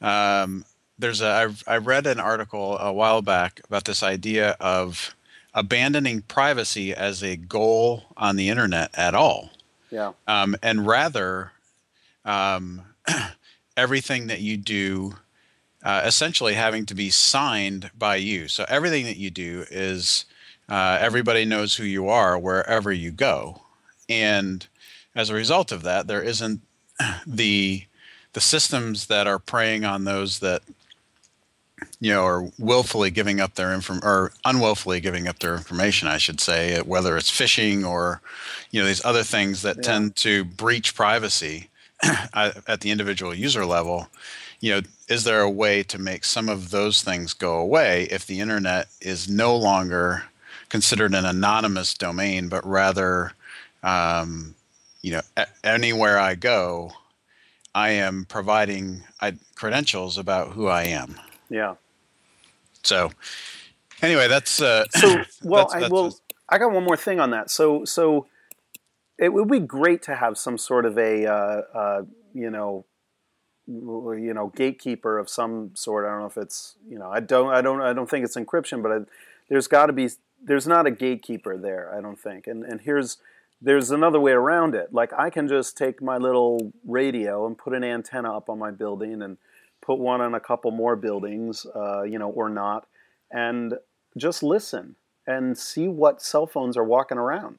um, 0.00 0.64
there's 0.98 1.20
a 1.20 1.52
I, 1.66 1.74
I 1.74 1.76
read 1.78 2.06
an 2.06 2.20
article 2.20 2.78
a 2.78 2.92
while 2.92 3.20
back 3.20 3.60
about 3.64 3.84
this 3.84 4.02
idea 4.02 4.56
of 4.60 5.14
abandoning 5.54 6.22
privacy 6.22 6.94
as 6.94 7.22
a 7.22 7.36
goal 7.36 8.04
on 8.16 8.36
the 8.36 8.48
internet 8.48 8.90
at 8.94 9.14
all. 9.14 9.50
Yeah. 9.90 10.12
Um, 10.26 10.56
and 10.62 10.86
rather, 10.86 11.52
um, 12.24 12.82
everything 13.76 14.26
that 14.26 14.40
you 14.40 14.56
do, 14.56 15.16
uh, 15.82 16.02
essentially 16.04 16.54
having 16.54 16.84
to 16.86 16.94
be 16.94 17.10
signed 17.10 17.90
by 17.96 18.16
you. 18.16 18.48
So 18.48 18.66
everything 18.68 19.04
that 19.06 19.16
you 19.16 19.30
do 19.30 19.64
is 19.70 20.26
uh, 20.68 20.98
everybody 21.00 21.44
knows 21.44 21.76
who 21.76 21.84
you 21.84 22.08
are 22.08 22.38
wherever 22.38 22.92
you 22.92 23.10
go, 23.10 23.62
and 24.08 24.66
as 25.14 25.30
a 25.30 25.34
result 25.34 25.72
of 25.72 25.82
that, 25.82 26.06
there 26.06 26.22
isn't 26.22 26.60
the 27.26 27.84
the 28.34 28.40
systems 28.40 29.06
that 29.06 29.26
are 29.26 29.38
preying 29.38 29.84
on 29.84 30.04
those 30.04 30.40
that 30.40 30.62
you 32.00 32.10
know, 32.12 32.24
are 32.24 32.50
willfully 32.58 33.10
giving 33.10 33.40
up 33.40 33.54
their 33.54 33.72
inform 33.72 34.00
or 34.02 34.32
unwillfully 34.44 35.00
giving 35.00 35.28
up 35.28 35.38
their 35.38 35.54
information, 35.54 36.08
I 36.08 36.18
should 36.18 36.40
say, 36.40 36.80
whether 36.80 37.16
it's 37.16 37.30
phishing 37.30 37.86
or, 37.86 38.20
you 38.70 38.80
know, 38.80 38.86
these 38.86 39.04
other 39.04 39.22
things 39.22 39.62
that 39.62 39.76
yeah. 39.76 39.82
tend 39.82 40.16
to 40.16 40.44
breach 40.44 40.94
privacy 40.94 41.70
at 42.34 42.80
the 42.80 42.90
individual 42.90 43.34
user 43.34 43.64
level. 43.64 44.08
You 44.60 44.72
know, 44.72 44.80
is 45.08 45.24
there 45.24 45.40
a 45.40 45.50
way 45.50 45.82
to 45.84 45.98
make 45.98 46.24
some 46.24 46.48
of 46.48 46.70
those 46.70 47.02
things 47.02 47.32
go 47.32 47.58
away 47.58 48.08
if 48.10 48.26
the 48.26 48.40
internet 48.40 48.88
is 49.00 49.28
no 49.28 49.56
longer 49.56 50.24
considered 50.68 51.14
an 51.14 51.24
anonymous 51.24 51.94
domain, 51.94 52.48
but 52.48 52.66
rather, 52.66 53.32
um, 53.82 54.54
you 55.02 55.12
know, 55.12 55.22
a- 55.36 55.46
anywhere 55.64 56.18
I 56.18 56.34
go, 56.34 56.92
I 57.74 57.90
am 57.90 58.26
providing 58.26 59.04
credentials 59.54 60.18
about 60.18 60.52
who 60.52 60.66
I 60.66 60.84
am. 60.84 61.18
Yeah. 61.48 61.74
So 62.82 63.10
anyway, 64.02 64.28
that's 64.28 64.60
uh, 64.60 64.84
so. 64.90 65.22
Well, 65.42 65.68
that's, 65.68 65.74
that's 65.80 65.84
I 65.84 65.88
will. 65.88 66.16
I 66.48 66.58
got 66.58 66.72
one 66.72 66.84
more 66.84 66.96
thing 66.96 67.20
on 67.20 67.30
that. 67.30 67.50
So 67.50 67.84
so 67.84 68.26
it 69.18 69.32
would 69.32 69.48
be 69.48 69.60
great 69.60 70.02
to 70.02 70.16
have 70.16 70.38
some 70.38 70.58
sort 70.58 70.86
of 70.86 70.96
a 70.98 71.26
uh, 71.26 71.62
uh, 71.74 72.02
you 72.34 72.50
know 72.50 72.84
you 73.66 74.32
know 74.32 74.52
gatekeeper 74.54 75.18
of 75.18 75.28
some 75.28 75.72
sort. 75.74 76.06
I 76.06 76.10
don't 76.10 76.20
know 76.20 76.26
if 76.26 76.38
it's 76.38 76.76
you 76.88 76.98
know 76.98 77.10
I 77.10 77.20
don't 77.20 77.52
I 77.52 77.60
don't 77.60 77.80
I 77.82 77.92
don't 77.92 78.08
think 78.08 78.24
it's 78.24 78.36
encryption, 78.36 78.82
but 78.82 78.92
I, 78.92 78.98
there's 79.48 79.66
got 79.66 79.86
to 79.86 79.92
be 79.92 80.08
there's 80.42 80.66
not 80.66 80.86
a 80.86 80.90
gatekeeper 80.90 81.56
there. 81.56 81.94
I 81.96 82.00
don't 82.00 82.18
think. 82.18 82.46
And 82.46 82.64
and 82.64 82.80
here's 82.80 83.18
there's 83.60 83.90
another 83.90 84.20
way 84.20 84.32
around 84.32 84.74
it. 84.74 84.92
Like 84.92 85.12
I 85.12 85.30
can 85.30 85.48
just 85.48 85.76
take 85.76 86.00
my 86.00 86.16
little 86.16 86.72
radio 86.86 87.46
and 87.46 87.58
put 87.58 87.74
an 87.74 87.84
antenna 87.84 88.36
up 88.36 88.48
on 88.48 88.58
my 88.58 88.70
building 88.70 89.22
and 89.22 89.36
put 89.80 89.98
one 89.98 90.20
on 90.20 90.34
a 90.34 90.40
couple 90.40 90.70
more 90.70 90.96
buildings, 90.96 91.66
uh, 91.74 92.02
you 92.02 92.18
know, 92.18 92.30
or 92.30 92.48
not, 92.48 92.86
and 93.30 93.74
just 94.16 94.42
listen 94.42 94.96
and 95.26 95.56
see 95.58 95.88
what 95.88 96.22
cell 96.22 96.46
phones 96.46 96.76
are 96.76 96.84
walking 96.84 97.18
around 97.18 97.58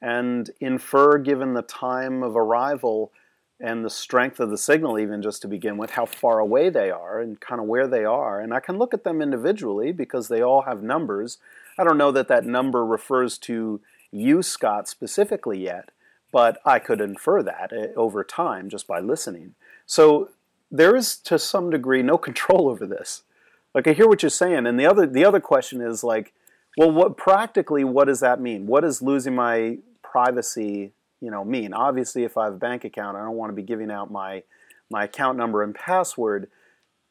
and 0.00 0.50
infer, 0.60 1.18
given 1.18 1.54
the 1.54 1.62
time 1.62 2.22
of 2.22 2.36
arrival 2.36 3.12
and 3.60 3.84
the 3.84 3.90
strength 3.90 4.38
of 4.38 4.50
the 4.50 4.58
signal, 4.58 4.98
even 4.98 5.20
just 5.20 5.42
to 5.42 5.48
begin 5.48 5.76
with, 5.76 5.90
how 5.90 6.06
far 6.06 6.38
away 6.38 6.70
they 6.70 6.90
are 6.90 7.20
and 7.20 7.40
kind 7.40 7.60
of 7.60 7.66
where 7.66 7.88
they 7.88 8.04
are. 8.04 8.40
And 8.40 8.54
I 8.54 8.60
can 8.60 8.78
look 8.78 8.94
at 8.94 9.02
them 9.02 9.20
individually 9.20 9.90
because 9.90 10.28
they 10.28 10.40
all 10.40 10.62
have 10.62 10.82
numbers. 10.82 11.38
I 11.78 11.84
don't 11.84 11.98
know 11.98 12.10
that 12.12 12.28
that 12.28 12.44
number 12.44 12.84
refers 12.84 13.38
to 13.38 13.80
you, 14.10 14.42
Scott, 14.42 14.88
specifically 14.88 15.58
yet, 15.58 15.90
but 16.32 16.58
I 16.64 16.78
could 16.78 17.00
infer 17.00 17.42
that 17.42 17.72
eh, 17.72 17.88
over 17.96 18.24
time 18.24 18.68
just 18.68 18.86
by 18.86 19.00
listening. 19.00 19.54
So 19.86 20.30
there 20.70 20.96
is 20.96 21.16
to 21.16 21.38
some 21.38 21.70
degree 21.70 22.02
no 22.02 22.18
control 22.28 22.68
over 22.68 22.86
this. 22.86 23.22
Like 23.74 23.86
I 23.86 23.92
hear 23.92 24.08
what 24.08 24.22
you're 24.22 24.30
saying, 24.30 24.66
and 24.66 24.80
the 24.80 24.86
other 24.86 25.06
the 25.06 25.24
other 25.24 25.40
question 25.40 25.80
is 25.80 26.02
like, 26.02 26.32
well, 26.76 26.90
what 26.90 27.16
practically 27.16 27.84
what 27.84 28.06
does 28.06 28.20
that 28.20 28.40
mean? 28.40 28.66
What 28.66 28.80
does 28.80 29.02
losing 29.02 29.34
my 29.34 29.78
privacy, 30.02 30.92
you 31.20 31.30
know, 31.30 31.44
mean? 31.44 31.74
Obviously, 31.74 32.24
if 32.24 32.36
I 32.36 32.44
have 32.44 32.54
a 32.54 32.58
bank 32.58 32.84
account, 32.84 33.16
I 33.16 33.20
don't 33.20 33.36
want 33.36 33.50
to 33.50 33.54
be 33.56 33.62
giving 33.62 33.90
out 33.90 34.10
my 34.10 34.42
my 34.90 35.04
account 35.04 35.36
number 35.36 35.62
and 35.62 35.74
password. 35.74 36.50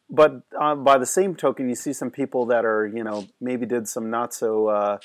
But 0.09 0.41
uh, 0.59 0.75
by 0.75 0.97
the 0.97 1.05
same 1.05 1.35
token, 1.35 1.67
you 1.67 1.75
see 1.75 1.91
some 1.93 2.11
people 2.11 2.45
that 2.47 2.63
are, 2.63 2.87
you 2.87 3.03
know, 3.03 3.27
maybe 3.41 3.65
did 3.65 3.87
some 3.87 4.09
not 4.09 4.33
so 4.33 4.67
uh, 4.67 4.97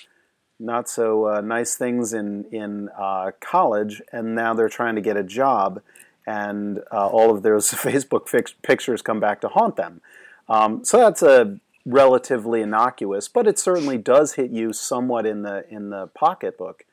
not 0.60 0.88
so 0.88 1.26
uh, 1.26 1.40
nice 1.40 1.74
things 1.74 2.12
in 2.12 2.44
in 2.52 2.88
uh, 2.98 3.32
college, 3.40 4.00
and 4.12 4.34
now 4.34 4.54
they're 4.54 4.68
trying 4.68 4.94
to 4.94 5.00
get 5.00 5.16
a 5.16 5.24
job 5.24 5.82
and 6.26 6.78
uh, 6.92 7.06
all 7.06 7.34
of 7.34 7.42
those 7.42 7.70
Facebook 7.70 8.28
fix- 8.28 8.54
pictures 8.62 9.02
come 9.02 9.20
back 9.20 9.40
to 9.40 9.48
haunt 9.48 9.76
them. 9.76 10.00
Um, 10.48 10.84
so 10.84 10.98
that's 10.98 11.22
a 11.22 11.58
relatively 11.84 12.62
innocuous, 12.62 13.28
but 13.28 13.46
it 13.46 13.58
certainly 13.58 13.98
does 13.98 14.34
hit 14.34 14.50
you 14.50 14.72
somewhat 14.72 15.26
in 15.26 15.42
the 15.42 15.64
in 15.68 15.90
the 15.90 16.08
pocketbook 16.08 16.84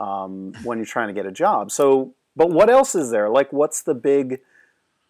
um, 0.00 0.52
when 0.62 0.78
you're 0.78 0.86
trying 0.86 1.08
to 1.08 1.14
get 1.14 1.26
a 1.26 1.32
job. 1.32 1.70
So, 1.70 2.14
but 2.34 2.50
what 2.50 2.68
else 2.68 2.94
is 2.94 3.10
there? 3.10 3.28
Like, 3.28 3.52
what's 3.52 3.82
the 3.82 3.94
big? 3.94 4.40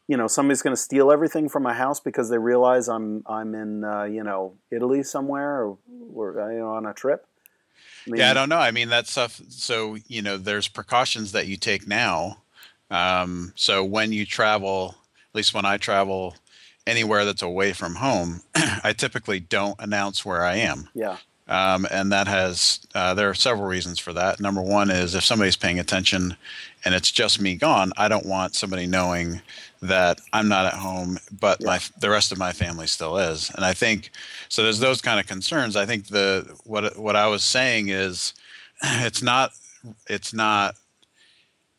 You 0.08 0.16
know, 0.16 0.28
somebody's 0.28 0.62
going 0.62 0.75
to 0.75 0.80
steal 0.80 1.10
everything 1.10 1.48
from 1.48 1.64
my 1.64 1.75
house 1.75 1.98
because 1.98 2.30
they 2.30 2.38
realize 2.38 2.88
I'm 2.88 3.25
I'm 3.26 3.54
in 3.54 3.84
uh, 3.84 4.04
you 4.04 4.22
know 4.22 4.54
Italy 4.70 5.02
somewhere 5.02 5.64
or, 5.64 5.78
or 6.14 6.52
you 6.52 6.60
know 6.60 6.68
on 6.68 6.86
a 6.86 6.92
trip. 6.92 7.26
I 8.06 8.10
mean, 8.10 8.20
yeah, 8.20 8.30
I 8.30 8.34
don't 8.34 8.48
know. 8.48 8.58
I 8.58 8.70
mean, 8.70 8.88
that 8.90 9.08
stuff. 9.08 9.40
So 9.48 9.96
you 10.06 10.22
know, 10.22 10.36
there's 10.36 10.68
precautions 10.68 11.32
that 11.32 11.48
you 11.48 11.56
take 11.56 11.88
now 11.88 12.38
um, 12.90 13.52
so 13.56 13.84
when 13.84 14.12
you 14.12 14.25
travel, 14.25 14.94
at 15.30 15.34
least 15.34 15.54
when 15.54 15.64
I 15.64 15.76
travel 15.76 16.36
anywhere 16.86 17.25
that's 17.25 17.42
away 17.42 17.72
from 17.72 17.96
home, 17.96 18.42
I 18.54 18.94
typically 18.96 19.40
don't 19.40 19.76
announce 19.80 20.25
where 20.25 20.44
I 20.44 20.56
am. 20.56 20.88
Yeah. 20.94 21.16
Um, 21.48 21.86
and 21.92 22.10
that 22.10 22.26
has 22.26 22.80
uh, 22.94 23.14
there 23.14 23.30
are 23.30 23.34
several 23.34 23.68
reasons 23.68 24.00
for 24.00 24.12
that. 24.12 24.40
Number 24.40 24.60
one 24.60 24.90
is 24.90 25.14
if 25.14 25.22
somebody's 25.22 25.56
paying 25.56 25.78
attention 25.78 26.36
and 26.86 26.94
it's 26.94 27.10
just 27.10 27.40
me 27.40 27.56
gone, 27.56 27.92
I 27.96 28.06
don't 28.06 28.24
want 28.24 28.54
somebody 28.54 28.86
knowing 28.86 29.42
that 29.82 30.20
I'm 30.32 30.46
not 30.46 30.66
at 30.66 30.74
home, 30.74 31.18
but 31.32 31.60
yeah. 31.60 31.66
my 31.66 31.80
the 31.98 32.08
rest 32.08 32.30
of 32.30 32.38
my 32.38 32.52
family 32.52 32.86
still 32.86 33.18
is. 33.18 33.50
And 33.56 33.64
I 33.64 33.74
think 33.74 34.12
so. 34.48 34.62
There's 34.62 34.78
those 34.78 35.00
kind 35.02 35.18
of 35.18 35.26
concerns. 35.26 35.74
I 35.74 35.84
think 35.84 36.06
the 36.06 36.56
what 36.62 36.96
what 36.96 37.16
I 37.16 37.26
was 37.26 37.42
saying 37.42 37.88
is 37.88 38.34
it's 38.82 39.20
not 39.20 39.50
it's 40.08 40.32
not 40.32 40.76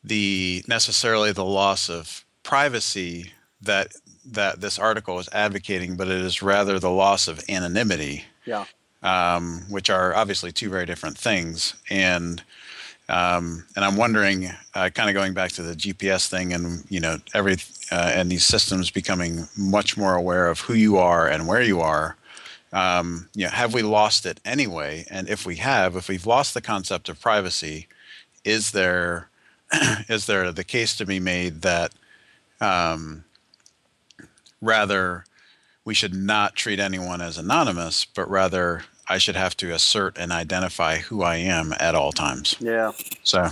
the 0.04 0.62
necessarily 0.68 1.32
the 1.32 1.46
loss 1.46 1.90
of 1.90 2.26
privacy 2.44 3.32
that 3.62 3.94
that 4.26 4.60
this 4.60 4.78
article 4.78 5.20
is 5.20 5.30
advocating, 5.32 5.96
but 5.96 6.10
it 6.10 6.20
is 6.20 6.42
rather 6.42 6.80
the 6.80 6.92
loss 6.92 7.30
of 7.30 7.42
anonymity. 7.48 8.26
Yeah. 8.46 8.66
Um, 9.04 9.62
which 9.70 9.90
are 9.90 10.14
obviously 10.14 10.52
two 10.52 10.70
very 10.70 10.86
different 10.86 11.18
things, 11.18 11.76
and 11.90 12.44
um, 13.10 13.66
and 13.76 13.86
I'm 13.86 13.96
wondering, 13.96 14.50
uh, 14.74 14.90
kind 14.90 15.10
of 15.10 15.14
going 15.14 15.34
back 15.34 15.52
to 15.54 15.64
the 15.64 15.76
GPS 15.76 16.28
thing, 16.28 16.54
and 16.54 16.84
you 16.90 17.00
know, 17.00 17.18
every 17.34 17.56
uh, 17.92 18.12
and 18.14 18.30
these 18.30 18.46
systems 18.46 18.92
becoming 18.92 19.48
much 19.56 19.96
more 19.98 20.16
aware 20.16 20.48
of 20.48 20.62
who 20.62 20.74
you 20.74 20.98
are 20.98 21.28
and 21.28 21.48
where 21.48 21.62
you 21.62 21.80
are. 21.80 22.18
Um, 22.74 23.30
you 23.34 23.46
know, 23.46 23.52
have 23.52 23.74
we 23.74 23.82
lost 23.82 24.26
it 24.26 24.42
anyway? 24.44 25.06
And 25.10 25.30
if 25.30 25.46
we 25.46 25.56
have, 25.56 25.96
if 25.96 26.10
we've 26.10 26.26
lost 26.26 26.54
the 26.54 26.62
concept 26.62 27.08
of 27.08 27.22
privacy, 27.22 27.88
is 28.44 28.72
there 28.72 29.30
is 30.10 30.26
there 30.26 30.52
the 30.52 30.66
case 30.66 30.96
to 30.98 31.06
be 31.06 31.20
made 31.20 31.62
that 31.62 31.94
um, 32.60 33.24
rather 34.62 35.24
we 35.86 35.94
should 35.94 36.14
not 36.14 36.58
treat 36.58 36.80
anyone 36.80 37.22
as 37.22 37.38
anonymous, 37.38 38.04
but 38.04 38.30
rather 38.30 38.84
I 39.10 39.18
should 39.18 39.36
have 39.36 39.56
to 39.58 39.74
assert 39.74 40.18
and 40.18 40.32
identify 40.32 40.98
who 40.98 41.24
I 41.24 41.38
am 41.38 41.74
at 41.80 41.96
all 41.96 42.12
times. 42.12 42.56
Yeah. 42.60 42.92
So, 43.24 43.50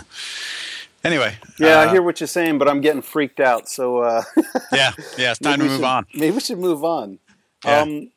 anyway. 1.03 1.37
Yeah, 1.59 1.79
uh, 1.79 1.85
I 1.85 1.91
hear 1.91 2.01
what 2.01 2.19
you're 2.19 2.27
saying, 2.27 2.57
but 2.57 2.67
I'm 2.67 2.81
getting 2.81 3.01
freaked 3.01 3.39
out. 3.39 3.69
So. 3.69 3.99
Uh, 3.99 4.23
yeah, 4.73 4.91
yeah, 5.17 5.31
it's 5.31 5.39
time 5.39 5.59
to 5.59 5.65
move 5.65 5.75
should, 5.77 5.83
on. 5.83 6.05
Maybe 6.13 6.31
we 6.31 6.39
should 6.41 6.59
move 6.59 6.83
on. 6.83 7.19
Yeah. 7.63 7.81
Um, 7.81 8.11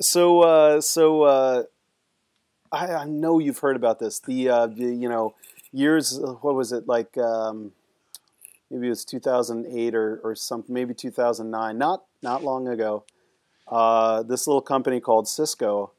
so, 0.00 0.40
uh, 0.40 0.80
so 0.80 1.22
uh, 1.22 1.62
I, 2.72 2.86
I 2.86 3.04
know 3.04 3.38
you've 3.38 3.58
heard 3.58 3.76
about 3.76 3.98
this. 3.98 4.18
The, 4.20 4.48
uh, 4.48 4.66
the 4.66 4.94
you 4.94 5.08
know 5.08 5.34
years. 5.72 6.18
What 6.18 6.54
was 6.54 6.72
it 6.72 6.88
like? 6.88 7.16
Um, 7.16 7.72
maybe 8.70 8.86
it 8.86 8.90
was 8.90 9.04
2008 9.04 9.94
or, 9.94 10.20
or 10.24 10.34
something. 10.34 10.74
Maybe 10.74 10.94
2009. 10.94 11.78
Not 11.78 12.04
not 12.22 12.42
long 12.42 12.66
ago. 12.68 13.04
Uh, 13.68 14.24
this 14.24 14.48
little 14.48 14.62
company 14.62 14.98
called 14.98 15.28
Cisco 15.28 15.92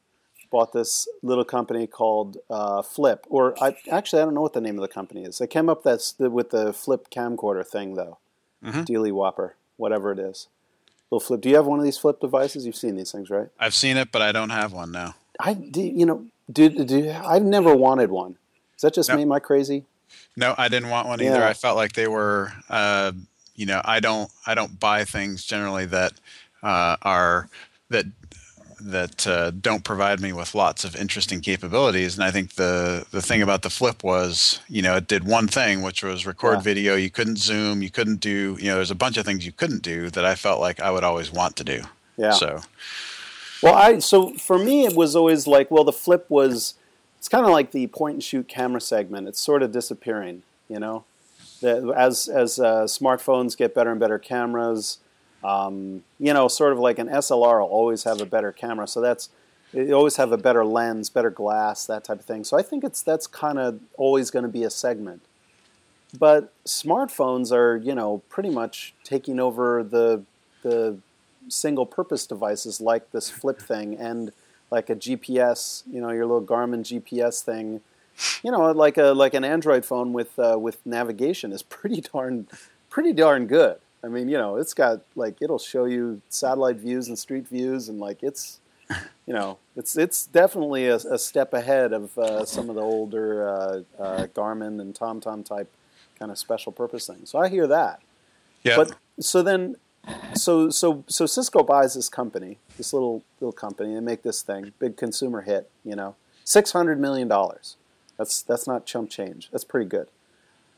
bought 0.52 0.72
this 0.72 1.08
little 1.22 1.44
company 1.44 1.88
called 1.88 2.36
uh, 2.48 2.82
Flip. 2.82 3.26
Or 3.28 3.60
I 3.60 3.74
actually 3.90 4.22
I 4.22 4.24
don't 4.24 4.34
know 4.34 4.42
what 4.42 4.52
the 4.52 4.60
name 4.60 4.76
of 4.76 4.82
the 4.82 4.94
company 4.94 5.24
is. 5.24 5.38
They 5.38 5.48
came 5.48 5.68
up 5.68 5.82
that's 5.82 6.12
the, 6.12 6.30
with 6.30 6.50
the 6.50 6.72
Flip 6.72 7.08
camcorder 7.10 7.66
thing 7.66 7.94
though. 7.94 8.18
Mm-hmm. 8.64 8.82
Dealy 8.82 9.10
Whopper, 9.10 9.56
whatever 9.76 10.12
it 10.12 10.20
is. 10.20 10.46
Little 11.10 11.26
Flip. 11.26 11.40
Do 11.40 11.48
you 11.48 11.56
have 11.56 11.66
one 11.66 11.80
of 11.80 11.84
these 11.84 11.98
Flip 11.98 12.20
devices? 12.20 12.64
You've 12.64 12.76
seen 12.76 12.94
these 12.94 13.10
things, 13.10 13.30
right? 13.30 13.48
I've 13.58 13.74
seen 13.74 13.96
it, 13.96 14.12
but 14.12 14.22
I 14.22 14.30
don't 14.30 14.50
have 14.50 14.72
one 14.72 14.92
now. 14.92 15.16
I 15.40 15.56
you 15.74 16.06
know 16.06 16.26
do, 16.52 16.68
do 16.68 17.10
I've 17.10 17.42
never 17.42 17.74
wanted 17.74 18.10
one. 18.10 18.36
Is 18.76 18.82
that 18.82 18.94
just 18.94 19.12
me? 19.12 19.22
Am 19.22 19.32
I 19.32 19.40
crazy? 19.40 19.86
No, 20.36 20.54
I 20.58 20.68
didn't 20.68 20.90
want 20.90 21.08
one 21.08 21.20
either. 21.20 21.38
Yeah. 21.38 21.48
I 21.48 21.54
felt 21.54 21.76
like 21.76 21.92
they 21.92 22.08
were, 22.08 22.52
uh, 22.68 23.12
you 23.54 23.66
know, 23.66 23.80
I 23.84 24.00
don't, 24.00 24.30
I 24.46 24.54
don't 24.54 24.78
buy 24.78 25.04
things 25.04 25.44
generally 25.44 25.86
that 25.86 26.12
uh, 26.62 26.96
are 27.02 27.48
that 27.90 28.06
that 28.90 29.26
uh, 29.26 29.50
don't 29.50 29.84
provide 29.84 30.20
me 30.20 30.32
with 30.32 30.54
lots 30.54 30.84
of 30.84 30.96
interesting 30.96 31.40
capabilities. 31.40 32.14
And 32.16 32.24
I 32.24 32.30
think 32.30 32.54
the 32.54 33.06
the 33.10 33.22
thing 33.22 33.42
about 33.42 33.62
the 33.62 33.70
Flip 33.70 34.02
was, 34.02 34.60
you 34.68 34.82
know, 34.82 34.96
it 34.96 35.06
did 35.06 35.24
one 35.24 35.48
thing, 35.48 35.82
which 35.82 36.02
was 36.02 36.26
record 36.26 36.54
Yeah. 36.58 36.60
video. 36.62 36.96
You 36.96 37.10
couldn't 37.10 37.38
zoom. 37.38 37.82
You 37.82 37.90
couldn't 37.90 38.20
do, 38.20 38.56
you 38.60 38.66
know, 38.66 38.76
there's 38.76 38.90
a 38.90 38.94
bunch 38.96 39.16
of 39.16 39.24
things 39.24 39.46
you 39.46 39.52
couldn't 39.52 39.82
do 39.82 40.10
that 40.10 40.24
I 40.24 40.34
felt 40.34 40.60
like 40.60 40.80
I 40.80 40.90
would 40.90 41.04
always 41.04 41.32
want 41.32 41.56
to 41.56 41.64
do. 41.64 41.82
Yeah. 42.16 42.32
So 42.32 42.60
Well, 43.62 43.74
I 43.74 43.98
so 44.00 44.34
for 44.34 44.58
me 44.58 44.84
it 44.86 44.94
was 44.96 45.14
always 45.16 45.46
like, 45.46 45.70
well, 45.70 45.84
the 45.84 45.92
flip 45.92 46.26
was 46.28 46.74
it's 47.18 47.28
kind 47.28 47.46
of 47.46 47.52
like 47.52 47.70
the 47.70 47.86
point 47.86 48.14
and 48.14 48.22
shoot 48.24 48.48
camera 48.48 48.80
segment. 48.80 49.28
It's 49.28 49.40
sort 49.40 49.62
of 49.62 49.70
disappearing, 49.72 50.42
you 50.68 50.80
know. 50.80 51.04
The, 51.60 51.94
as 51.96 52.28
as 52.28 52.58
uh, 52.58 52.84
smartphones 52.86 53.56
get 53.56 53.72
better 53.72 53.92
and 53.92 54.00
better 54.00 54.18
cameras, 54.18 54.98
um, 55.44 56.04
you 56.18 56.32
know, 56.32 56.48
sort 56.48 56.72
of 56.72 56.78
like 56.78 56.98
an 56.98 57.08
SLR 57.08 57.60
will 57.60 57.66
always 57.66 58.04
have 58.04 58.20
a 58.20 58.26
better 58.26 58.52
camera. 58.52 58.86
So 58.86 59.00
that's 59.00 59.28
you 59.72 59.92
always 59.94 60.16
have 60.16 60.32
a 60.32 60.36
better 60.36 60.64
lens, 60.64 61.08
better 61.08 61.30
glass, 61.30 61.86
that 61.86 62.04
type 62.04 62.20
of 62.20 62.24
thing. 62.24 62.44
So 62.44 62.58
I 62.58 62.62
think 62.62 62.84
it's 62.84 63.02
that's 63.02 63.26
kind 63.26 63.58
of 63.58 63.80
always 63.96 64.30
going 64.30 64.44
to 64.44 64.48
be 64.50 64.64
a 64.64 64.70
segment. 64.70 65.22
But 66.18 66.52
smartphones 66.66 67.52
are, 67.52 67.76
you 67.76 67.94
know, 67.94 68.22
pretty 68.28 68.50
much 68.50 68.94
taking 69.02 69.40
over 69.40 69.82
the 69.82 70.22
the 70.62 70.98
single 71.48 71.86
purpose 71.86 72.26
devices 72.26 72.80
like 72.80 73.10
this 73.12 73.30
flip 73.30 73.60
thing 73.70 73.96
and 73.96 74.32
like 74.70 74.88
a 74.88 74.96
GPS, 74.96 75.82
you 75.90 76.00
know, 76.00 76.10
your 76.10 76.26
little 76.26 76.46
Garmin 76.46 76.80
GPS 76.80 77.42
thing, 77.42 77.80
you 78.42 78.50
know, 78.50 78.70
like 78.72 78.98
a 78.98 79.12
like 79.12 79.34
an 79.34 79.44
Android 79.44 79.84
phone 79.84 80.12
with 80.12 80.38
uh, 80.38 80.56
with 80.58 80.84
navigation 80.84 81.52
is 81.52 81.62
pretty 81.62 82.00
darn 82.12 82.46
pretty 82.90 83.12
darn 83.12 83.46
good. 83.46 83.78
I 84.04 84.08
mean, 84.08 84.28
you 84.28 84.36
know, 84.36 84.56
it's 84.56 84.74
got 84.74 85.02
like 85.14 85.40
it'll 85.40 85.58
show 85.58 85.84
you 85.84 86.22
satellite 86.28 86.76
views 86.76 87.08
and 87.08 87.18
street 87.18 87.46
views 87.46 87.88
and 87.88 88.00
like 88.00 88.22
it's 88.22 88.60
you 89.26 89.34
know, 89.34 89.58
it's 89.76 89.96
it's 89.96 90.26
definitely 90.26 90.86
a, 90.86 90.96
a 90.96 91.18
step 91.18 91.54
ahead 91.54 91.92
of 91.92 92.16
uh, 92.18 92.44
some 92.44 92.68
of 92.68 92.74
the 92.74 92.82
older 92.82 93.48
uh, 93.48 93.82
uh, 93.98 94.26
Garmin 94.28 94.80
and 94.80 94.94
TomTom 94.94 95.44
type 95.44 95.72
kind 96.18 96.30
of 96.30 96.38
special 96.38 96.72
purpose 96.72 97.06
things. 97.06 97.30
So 97.30 97.38
I 97.38 97.48
hear 97.48 97.66
that. 97.66 98.00
yeah, 98.62 98.76
But 98.76 98.94
so 99.20 99.42
then, 99.42 99.76
so 100.34 100.70
so 100.70 101.04
so 101.08 101.26
Cisco 101.26 101.62
buys 101.62 101.94
this 101.94 102.08
company, 102.08 102.58
this 102.76 102.92
little 102.92 103.22
little 103.40 103.52
company, 103.52 103.94
and 103.94 104.04
make 104.04 104.22
this 104.22 104.42
thing 104.42 104.72
big 104.78 104.96
consumer 104.96 105.42
hit. 105.42 105.70
You 105.84 105.96
know, 105.96 106.16
six 106.44 106.72
hundred 106.72 107.00
million 107.00 107.28
dollars. 107.28 107.76
That's 108.18 108.42
that's 108.42 108.66
not 108.66 108.86
chump 108.86 109.10
change. 109.10 109.48
That's 109.50 109.64
pretty 109.64 109.88
good. 109.88 110.08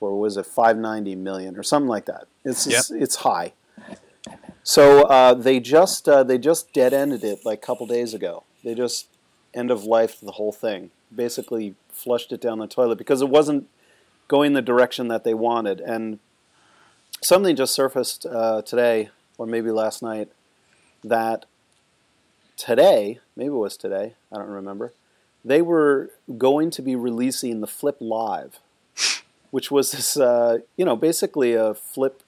Or 0.04 0.18
was 0.18 0.36
it 0.36 0.46
five 0.46 0.76
ninety 0.76 1.14
million 1.14 1.56
or 1.56 1.62
something 1.62 1.88
like 1.88 2.06
that? 2.06 2.26
It's 2.44 2.66
it's, 2.66 2.90
it's 2.90 3.16
high. 3.16 3.52
So 4.62 5.02
uh, 5.02 5.34
they 5.34 5.60
just 5.60 6.08
uh, 6.08 6.22
they 6.22 6.38
just 6.38 6.72
dead 6.72 6.92
ended 6.92 7.24
it 7.24 7.40
like 7.44 7.58
a 7.58 7.66
couple 7.66 7.86
days 7.86 8.14
ago. 8.14 8.44
They 8.62 8.74
just 8.74 9.08
end 9.52 9.70
of 9.70 9.84
life 9.84 10.20
the 10.20 10.32
whole 10.32 10.52
thing. 10.52 10.90
Basically 11.14 11.74
flushed 11.92 12.32
it 12.32 12.40
down 12.40 12.58
the 12.58 12.66
toilet 12.66 12.98
because 12.98 13.22
it 13.22 13.28
wasn't 13.28 13.68
going 14.26 14.54
the 14.54 14.62
direction 14.62 15.08
that 15.08 15.24
they 15.24 15.34
wanted. 15.34 15.80
And 15.80 16.18
something 17.22 17.54
just 17.54 17.74
surfaced 17.74 18.26
uh, 18.26 18.62
today, 18.62 19.10
or 19.38 19.46
maybe 19.46 19.70
last 19.70 20.02
night, 20.02 20.30
that 21.02 21.44
today, 22.56 23.20
maybe 23.36 23.48
it 23.48 23.52
was 23.52 23.76
today, 23.76 24.14
I 24.32 24.38
don't 24.38 24.48
remember, 24.48 24.92
they 25.44 25.60
were 25.60 26.10
going 26.38 26.70
to 26.70 26.82
be 26.82 26.96
releasing 26.96 27.60
the 27.60 27.66
Flip 27.66 27.96
Live, 28.00 28.60
which 29.54 29.70
was 29.70 29.92
this, 29.92 30.16
uh, 30.16 30.58
you 30.76 30.84
know, 30.84 30.96
basically 30.96 31.54
a 31.54 31.72
flip 31.74 32.24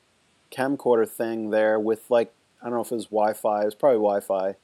camcorder 0.52 1.08
thing 1.08 1.50
there 1.50 1.76
with 1.76 2.08
like, 2.08 2.32
I 2.62 2.66
don't 2.66 2.74
know 2.74 2.82
if 2.82 2.92
it 2.92 2.94
was 2.94 3.06
Wi 3.06 3.32
Fi, 3.32 3.62
it 3.62 3.64
was 3.64 3.74
probably 3.74 3.96
Wi 3.96 4.20
Fi. 4.20 4.54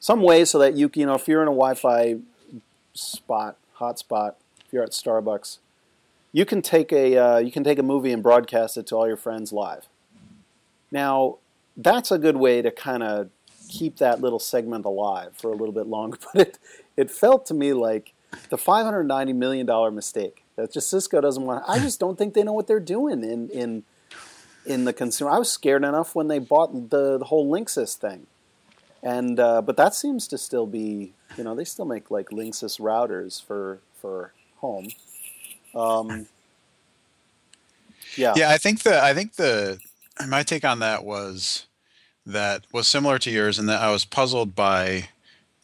Some 0.00 0.22
way 0.22 0.46
so 0.46 0.58
that 0.58 0.74
you, 0.74 0.90
you 0.94 1.04
know, 1.04 1.16
if 1.16 1.28
you're 1.28 1.42
in 1.42 1.48
a 1.48 1.50
Wi 1.50 1.74
Fi 1.74 2.16
spot, 2.94 3.58
hotspot, 3.78 4.36
if 4.64 4.72
you're 4.72 4.82
at 4.82 4.92
Starbucks, 4.92 5.58
you 6.32 6.46
can 6.46 6.62
take 6.62 6.94
a 6.94 7.18
uh, 7.18 7.38
you 7.40 7.52
can 7.52 7.62
take 7.62 7.78
a 7.78 7.82
movie 7.82 8.10
and 8.10 8.22
broadcast 8.22 8.78
it 8.78 8.86
to 8.86 8.96
all 8.96 9.06
your 9.06 9.18
friends 9.18 9.52
live. 9.52 9.86
Now, 10.90 11.36
that's 11.76 12.10
a 12.10 12.16
good 12.16 12.38
way 12.38 12.62
to 12.62 12.70
kind 12.70 13.02
of 13.02 13.28
keep 13.68 13.98
that 13.98 14.22
little 14.22 14.38
segment 14.38 14.86
alive 14.86 15.36
for 15.36 15.52
a 15.52 15.54
little 15.54 15.74
bit 15.74 15.86
longer. 15.86 16.16
But 16.32 16.48
it 16.48 16.58
it 16.96 17.10
felt 17.10 17.44
to 17.46 17.54
me 17.54 17.74
like 17.74 18.14
the 18.48 18.56
590 18.56 19.34
million 19.34 19.66
dollar 19.66 19.90
mistake. 19.90 20.42
That 20.58 20.72
just 20.72 20.90
Cisco 20.90 21.20
doesn't 21.20 21.44
want. 21.44 21.62
I 21.68 21.78
just 21.78 22.00
don't 22.00 22.18
think 22.18 22.34
they 22.34 22.42
know 22.42 22.52
what 22.52 22.66
they're 22.66 22.80
doing 22.80 23.22
in 23.22 23.48
in 23.50 23.84
in 24.66 24.86
the 24.86 24.92
consumer. 24.92 25.30
I 25.30 25.38
was 25.38 25.48
scared 25.50 25.84
enough 25.84 26.16
when 26.16 26.26
they 26.26 26.40
bought 26.40 26.90
the, 26.90 27.16
the 27.16 27.24
whole 27.26 27.48
Linksys 27.48 27.96
thing, 27.96 28.26
and 29.00 29.38
uh, 29.38 29.62
but 29.62 29.76
that 29.76 29.94
seems 29.94 30.26
to 30.26 30.36
still 30.36 30.66
be 30.66 31.12
you 31.36 31.44
know 31.44 31.54
they 31.54 31.62
still 31.62 31.84
make 31.84 32.10
like 32.10 32.30
Linksys 32.30 32.80
routers 32.80 33.40
for 33.40 33.78
for 34.00 34.32
home. 34.56 34.88
Um, 35.76 36.26
yeah. 38.16 38.34
Yeah, 38.36 38.50
I 38.50 38.58
think 38.58 38.82
the 38.82 39.00
I 39.00 39.14
think 39.14 39.34
the 39.34 39.78
my 40.26 40.42
take 40.42 40.64
on 40.64 40.80
that 40.80 41.04
was 41.04 41.66
that 42.26 42.64
was 42.72 42.88
similar 42.88 43.20
to 43.20 43.30
yours 43.30 43.60
and 43.60 43.68
that 43.68 43.80
I 43.80 43.92
was 43.92 44.04
puzzled 44.04 44.56
by 44.56 45.10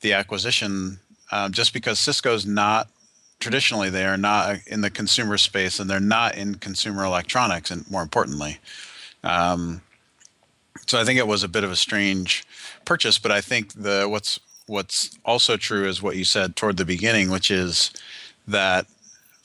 the 0.02 0.12
acquisition 0.12 1.00
um, 1.32 1.50
just 1.50 1.72
because 1.72 1.98
Cisco's 1.98 2.46
not 2.46 2.88
traditionally 3.44 3.90
they 3.90 4.06
are 4.06 4.16
not 4.16 4.56
in 4.66 4.80
the 4.80 4.88
consumer 4.88 5.36
space 5.36 5.78
and 5.78 5.90
they're 5.90 6.00
not 6.00 6.34
in 6.34 6.54
consumer 6.54 7.04
electronics 7.04 7.70
and 7.70 7.88
more 7.90 8.00
importantly 8.00 8.58
um, 9.22 9.82
so 10.86 10.98
I 10.98 11.04
think 11.04 11.18
it 11.18 11.26
was 11.26 11.42
a 11.42 11.48
bit 11.48 11.62
of 11.62 11.70
a 11.70 11.76
strange 11.76 12.42
purchase 12.86 13.18
but 13.18 13.30
I 13.30 13.42
think 13.42 13.74
the 13.74 14.06
what's 14.08 14.40
what's 14.66 15.18
also 15.26 15.58
true 15.58 15.86
is 15.86 16.00
what 16.00 16.16
you 16.16 16.24
said 16.24 16.56
toward 16.56 16.78
the 16.78 16.86
beginning 16.86 17.30
which 17.30 17.50
is 17.50 17.90
that 18.48 18.86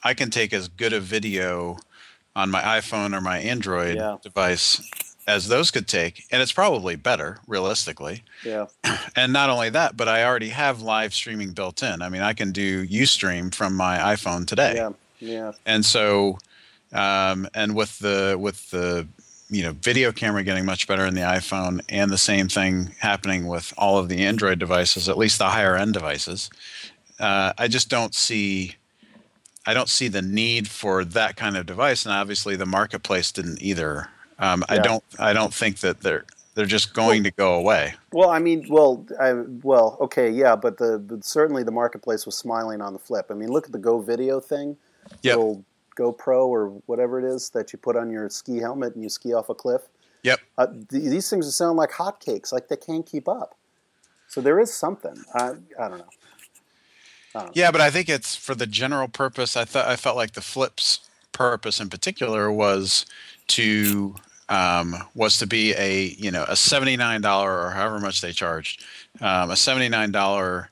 I 0.01 0.13
can 0.13 0.29
take 0.29 0.53
as 0.53 0.69
good 0.69 0.93
a 0.93 1.01
video 1.01 1.77
on 2.37 2.49
my 2.49 2.61
iPhone 2.61 3.13
or 3.13 3.19
my 3.19 3.39
Android 3.39 3.97
Yeah. 3.97 4.15
device 4.23 4.81
as 5.29 5.47
those 5.47 5.69
could 5.69 5.87
take, 5.87 6.25
and 6.31 6.41
it's 6.41 6.51
probably 6.51 6.95
better 6.95 7.37
realistically. 7.47 8.23
Yeah. 8.43 8.65
And 9.15 9.33
not 9.33 9.49
only 9.49 9.69
that, 9.71 9.97
but 9.97 10.07
I 10.07 10.23
already 10.23 10.49
have 10.49 10.81
live 10.81 11.13
streaming 11.13 11.51
built 11.51 11.83
in. 11.83 12.01
I 12.01 12.09
mean, 12.09 12.21
I 12.21 12.33
can 12.33 12.51
do 12.51 12.87
UStream 12.87 13.53
from 13.53 13.75
my 13.75 13.97
iPhone 13.97 14.45
today, 14.45 14.75
Yeah. 14.75 14.91
Yeah. 15.19 15.51
and 15.65 15.85
so, 15.85 16.37
um, 16.93 17.47
and 17.53 17.75
with 17.75 17.99
the 17.99 18.37
with 18.39 18.69
the 18.71 19.07
you 19.49 19.63
know 19.63 19.73
video 19.73 20.11
camera 20.11 20.43
getting 20.43 20.63
much 20.65 20.87
better 20.87 21.05
in 21.05 21.15
the 21.15 21.21
iPhone, 21.21 21.81
and 21.89 22.11
the 22.11 22.17
same 22.17 22.47
thing 22.47 22.95
happening 22.99 23.47
with 23.47 23.73
all 23.77 23.97
of 23.97 24.07
the 24.09 24.23
Android 24.25 24.57
devices, 24.59 25.09
at 25.09 25.17
least 25.17 25.37
the 25.39 25.49
higher 25.49 25.75
end 25.75 25.93
devices, 25.93 26.49
uh, 27.19 27.51
I 27.57 27.67
just 27.67 27.89
don't 27.89 28.15
see. 28.15 28.75
I 29.65 29.73
don't 29.73 29.89
see 29.89 30.07
the 30.07 30.21
need 30.21 30.67
for 30.69 31.03
that 31.03 31.35
kind 31.35 31.57
of 31.57 31.65
device, 31.65 32.05
and 32.05 32.13
obviously 32.13 32.55
the 32.55 32.65
marketplace 32.65 33.31
didn't 33.31 33.61
either. 33.61 34.07
Um, 34.39 34.63
I 34.69 34.79
don't. 34.79 35.03
I 35.19 35.33
don't 35.33 35.53
think 35.53 35.79
that 35.79 36.01
they're 36.01 36.25
they're 36.55 36.65
just 36.65 36.93
going 36.93 37.23
to 37.23 37.31
go 37.31 37.55
away. 37.55 37.93
Well, 38.11 38.29
I 38.29 38.39
mean, 38.39 38.65
well, 38.69 39.05
I, 39.19 39.33
well, 39.63 39.97
okay, 40.01 40.29
yeah, 40.29 40.55
but 40.55 40.77
the 40.77 40.99
but 40.99 41.23
certainly 41.23 41.63
the 41.63 41.71
marketplace 41.71 42.25
was 42.25 42.35
smiling 42.35 42.81
on 42.81 42.93
the 42.93 42.99
flip. 42.99 43.27
I 43.29 43.33
mean, 43.33 43.49
look 43.49 43.65
at 43.65 43.71
the 43.71 43.79
Go 43.79 44.01
Video 44.01 44.39
thing, 44.39 44.77
little 45.23 45.63
GoPro 45.97 46.47
or 46.47 46.67
whatever 46.85 47.19
it 47.19 47.25
is 47.25 47.49
that 47.51 47.71
you 47.73 47.79
put 47.79 47.95
on 47.95 48.09
your 48.09 48.29
ski 48.29 48.57
helmet 48.57 48.95
and 48.95 49.03
you 49.03 49.09
ski 49.09 49.33
off 49.33 49.49
a 49.49 49.55
cliff. 49.55 49.83
Yep. 50.23 50.39
Uh, 50.57 50.67
th- 50.89 51.03
these 51.03 51.29
things 51.29 51.47
are 51.47 51.51
sound 51.51 51.77
like 51.77 51.91
hotcakes, 51.91 52.51
like 52.51 52.67
they 52.67 52.75
can't 52.77 53.05
keep 53.05 53.27
up. 53.27 53.55
So 54.27 54.41
there 54.41 54.59
is 54.59 54.73
something. 54.73 55.17
I, 55.33 55.53
I 55.79 55.87
don't 55.87 55.99
know. 55.99 57.49
Yeah, 57.53 57.71
but 57.71 57.79
I 57.79 57.89
think 57.89 58.09
it's 58.09 58.35
for 58.35 58.55
the 58.55 58.67
general 58.67 59.07
purpose. 59.07 59.55
I 59.55 59.63
thought 59.63 59.87
I 59.87 59.95
felt 59.95 60.15
like 60.15 60.33
the 60.33 60.41
flips 60.41 60.99
purpose 61.31 61.79
in 61.79 61.89
particular 61.89 62.51
was 62.51 63.05
to 63.47 64.15
um, 64.49 64.95
was 65.15 65.37
to 65.37 65.47
be 65.47 65.73
a 65.75 66.15
you 66.17 66.31
know 66.31 66.43
a 66.47 66.55
seventy 66.55 66.97
nine 66.97 67.21
dollar 67.21 67.65
or 67.65 67.69
however 67.69 67.99
much 67.99 68.21
they 68.21 68.31
charged 68.31 68.83
um, 69.21 69.51
a 69.51 69.55
seventy 69.55 69.89
nine 69.89 70.11
dollar 70.11 70.69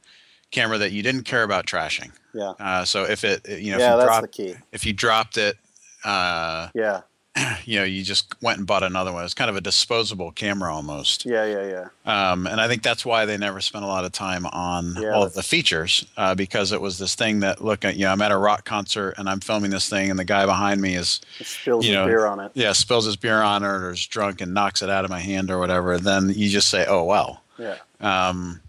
camera 0.52 0.78
that 0.78 0.92
you 0.92 1.04
didn't 1.04 1.24
care 1.24 1.44
about 1.44 1.66
trashing. 1.66 2.12
Yeah. 2.34 2.54
Uh, 2.60 2.86
so 2.86 3.04
if 3.04 3.24
it 3.24 3.48
you 3.48 3.72
know 3.72 3.78
yeah, 3.78 3.96
if 3.96 4.02
you 4.02 4.06
that's 4.06 4.16
the 4.16 4.22
dropped 4.22 4.32
key. 4.34 4.56
if 4.72 4.86
you 4.86 4.94
dropped 4.94 5.38
it, 5.38 5.58
uh, 6.04 6.70
Yeah. 6.74 7.02
you 7.66 7.80
know 7.80 7.84
you 7.86 8.04
just 8.04 8.34
went 8.42 8.58
and 8.58 8.66
bought 8.68 8.84
another 8.84 9.12
one. 9.14 9.24
It's 9.26 9.34
kind 9.34 9.50
of 9.50 9.56
a 9.56 9.62
disposable 9.62 10.32
camera 10.32 10.74
almost. 10.74 11.26
Yeah, 11.26 11.46
yeah, 11.46 11.88
yeah. 12.06 12.32
Um, 12.32 12.48
and 12.48 12.60
I 12.60 12.68
think 12.68 12.84
that's 12.84 13.06
why 13.06 13.26
they 13.26 13.38
never 13.38 13.62
spent 13.62 13.84
a 13.86 13.88
lot 13.88 14.06
of 14.06 14.12
time 14.12 14.46
on 14.48 14.96
Yeah, 15.00 15.12
all 15.14 15.24
of 15.24 15.34
the 15.34 15.44
features 15.44 16.06
uh, 16.18 16.36
because 16.36 16.72
it 16.72 16.82
was 16.82 16.98
this 16.98 17.16
thing 17.16 17.42
that 17.42 17.64
look 17.64 17.86
at 17.86 17.96
you 17.96 18.06
know 18.06 18.12
I'm 18.12 18.22
at 18.22 18.32
a 18.32 18.38
rock 18.38 18.66
concert 18.66 19.16
and 19.18 19.30
I'm 19.30 19.40
filming 19.40 19.72
this 19.72 19.88
thing 19.90 20.10
and 20.10 20.18
the 20.20 20.26
guy 20.26 20.46
behind 20.46 20.82
me 20.82 20.96
is 20.96 21.22
spills 21.42 21.86
You 21.86 21.92
his 21.92 21.96
know, 22.00 22.06
beer 22.08 22.26
on 22.26 22.40
it. 22.40 22.52
yeah 22.56 22.72
spills 22.74 23.06
his 23.06 23.16
beer 23.16 23.42
on 23.42 23.64
it 23.64 23.68
or 23.68 23.92
is 23.92 24.06
drunk 24.08 24.42
and 24.42 24.54
knocks 24.54 24.82
it 24.82 24.90
out 24.90 25.06
of 25.06 25.12
my 25.12 25.20
hand 25.20 25.52
or 25.52 25.60
whatever. 25.60 25.98
Then 26.00 26.30
you 26.30 26.50
just 26.50 26.70
say 26.70 26.86
oh 26.88 27.04
well. 27.04 27.44
Yeah. 27.60 27.76
Um, 28.00 28.62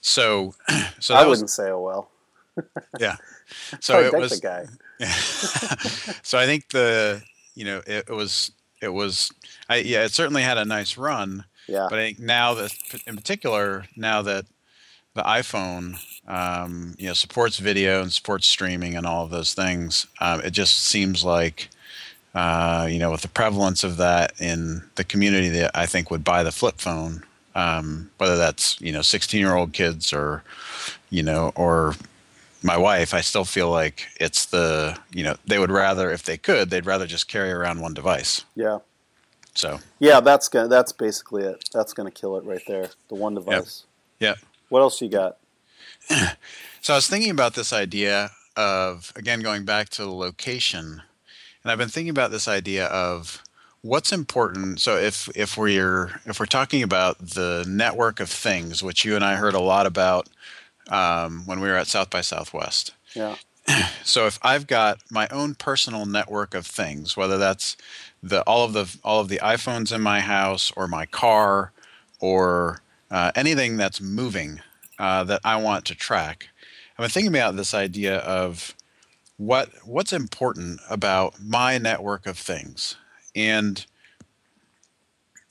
so 0.00 0.54
so 1.00 1.14
I 1.14 1.22
that 1.22 1.28
was 1.28 1.38
wouldn't 1.38 1.50
say, 1.50 1.70
oh 1.70 1.80
well. 1.80 2.10
yeah. 2.98 3.16
So 3.80 4.00
it 4.00 4.12
was 4.12 4.40
the 4.40 4.40
guy. 4.40 4.66
so 6.22 6.36
I 6.36 6.46
think 6.46 6.68
the 6.70 7.22
you 7.56 7.64
know 7.64 7.78
it, 7.86 8.04
it, 8.08 8.12
was 8.12 8.52
it 8.80 8.90
was 8.90 9.32
I 9.68 9.78
yeah 9.78 10.04
it 10.04 10.12
certainly 10.12 10.42
had 10.42 10.58
a 10.58 10.64
nice 10.64 10.96
run. 10.96 11.44
Yeah. 11.66 11.88
But 11.90 11.98
I 11.98 12.02
think 12.02 12.20
now 12.20 12.54
that 12.54 12.72
in 13.06 13.16
particular 13.16 13.86
now 13.96 14.22
that 14.22 14.46
the 15.14 15.22
iPhone 15.22 15.98
um, 16.28 16.94
you 16.98 17.08
know 17.08 17.14
supports 17.14 17.58
video 17.58 18.02
and 18.02 18.12
supports 18.12 18.46
streaming 18.46 18.94
and 18.94 19.06
all 19.06 19.24
of 19.24 19.30
those 19.30 19.54
things, 19.54 20.06
um, 20.20 20.40
it 20.42 20.50
just 20.50 20.84
seems 20.84 21.24
like 21.24 21.68
uh, 22.34 22.86
you 22.88 23.00
know 23.00 23.10
with 23.10 23.22
the 23.22 23.28
prevalence 23.28 23.82
of 23.82 23.96
that 23.96 24.32
in 24.40 24.84
the 24.94 25.04
community 25.04 25.48
that 25.48 25.72
I 25.74 25.86
think 25.86 26.10
would 26.10 26.22
buy 26.22 26.44
the 26.44 26.52
flip 26.52 26.78
phone. 26.78 27.24
Um, 27.54 28.10
whether 28.18 28.36
that's 28.36 28.78
you 28.82 28.92
know 28.92 29.00
16 29.00 29.40
year 29.40 29.54
old 29.54 29.72
kids 29.72 30.12
or 30.12 30.44
you 31.08 31.22
know 31.22 31.52
or 31.56 31.94
my 32.66 32.76
wife, 32.76 33.14
I 33.14 33.20
still 33.20 33.44
feel 33.44 33.70
like 33.70 34.08
it's 34.20 34.46
the 34.46 34.98
you 35.12 35.24
know 35.24 35.36
they 35.46 35.58
would 35.58 35.70
rather 35.70 36.10
if 36.10 36.24
they 36.24 36.36
could 36.36 36.70
they'd 36.70 36.84
rather 36.84 37.06
just 37.06 37.28
carry 37.28 37.50
around 37.50 37.80
one 37.80 37.94
device. 37.94 38.44
Yeah. 38.54 38.78
So. 39.54 39.80
Yeah, 39.98 40.20
that's 40.20 40.48
gonna 40.48 40.68
that's 40.68 40.92
basically 40.92 41.44
it. 41.44 41.68
That's 41.72 41.92
gonna 41.92 42.10
kill 42.10 42.36
it 42.36 42.44
right 42.44 42.62
there. 42.66 42.90
The 43.08 43.14
one 43.14 43.34
device. 43.34 43.84
Yeah. 44.18 44.30
yep. 44.30 44.38
What 44.68 44.80
else 44.80 45.00
you 45.00 45.08
got? 45.08 45.38
so 46.80 46.92
I 46.92 46.96
was 46.96 47.06
thinking 47.06 47.30
about 47.30 47.54
this 47.54 47.72
idea 47.72 48.30
of 48.56 49.12
again 49.16 49.40
going 49.40 49.64
back 49.64 49.88
to 49.90 50.02
the 50.02 50.12
location, 50.12 51.02
and 51.62 51.72
I've 51.72 51.78
been 51.78 51.88
thinking 51.88 52.10
about 52.10 52.30
this 52.30 52.48
idea 52.48 52.86
of 52.86 53.42
what's 53.82 54.10
important 54.10 54.80
so 54.80 54.96
if 54.96 55.28
if 55.36 55.56
we're 55.56 56.20
if 56.24 56.40
we're 56.40 56.46
talking 56.46 56.82
about 56.82 57.18
the 57.18 57.64
network 57.68 58.18
of 58.18 58.28
things 58.28 58.82
which 58.82 59.04
you 59.04 59.14
and 59.14 59.24
i 59.24 59.36
heard 59.36 59.54
a 59.54 59.60
lot 59.60 59.86
about 59.86 60.28
um, 60.88 61.42
when 61.46 61.60
we 61.60 61.68
were 61.68 61.76
at 61.76 61.86
South 61.86 62.10
by 62.10 62.20
Southwest. 62.20 62.92
Yeah. 63.14 63.36
So 64.04 64.26
if 64.26 64.38
I've 64.40 64.68
got 64.68 65.00
my 65.10 65.26
own 65.32 65.56
personal 65.56 66.06
network 66.06 66.54
of 66.54 66.64
things, 66.64 67.16
whether 67.16 67.36
that's 67.38 67.76
the 68.22 68.42
all 68.42 68.64
of 68.64 68.72
the 68.72 68.96
all 69.02 69.18
of 69.18 69.26
the 69.26 69.40
iPhones 69.42 69.92
in 69.92 70.00
my 70.00 70.20
house 70.20 70.72
or 70.76 70.86
my 70.86 71.06
car 71.06 71.72
or 72.20 72.82
uh, 73.10 73.32
anything 73.34 73.76
that's 73.76 74.00
moving 74.00 74.60
uh, 75.00 75.24
that 75.24 75.40
I 75.44 75.56
want 75.56 75.84
to 75.86 75.96
track, 75.96 76.50
I've 76.92 77.02
been 77.02 77.10
thinking 77.10 77.34
about 77.34 77.56
this 77.56 77.74
idea 77.74 78.18
of 78.18 78.76
what 79.38 79.70
what's 79.84 80.12
important 80.12 80.80
about 80.88 81.34
my 81.42 81.78
network 81.78 82.26
of 82.26 82.38
things, 82.38 82.94
and 83.34 83.84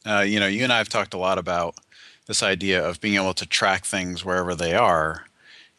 uh, 0.06 0.22
you 0.22 0.40
know, 0.40 0.48
you 0.48 0.64
and 0.64 0.72
I 0.72 0.78
have 0.78 0.90
talked 0.90 1.14
a 1.14 1.18
lot 1.18 1.38
about 1.38 1.76
this 2.26 2.44
idea 2.44 2.84
of 2.84 3.02
being 3.02 3.16
able 3.16 3.34
to 3.34 3.46
track 3.46 3.86
things 3.86 4.26
wherever 4.26 4.56
they 4.56 4.74
are. 4.74 5.26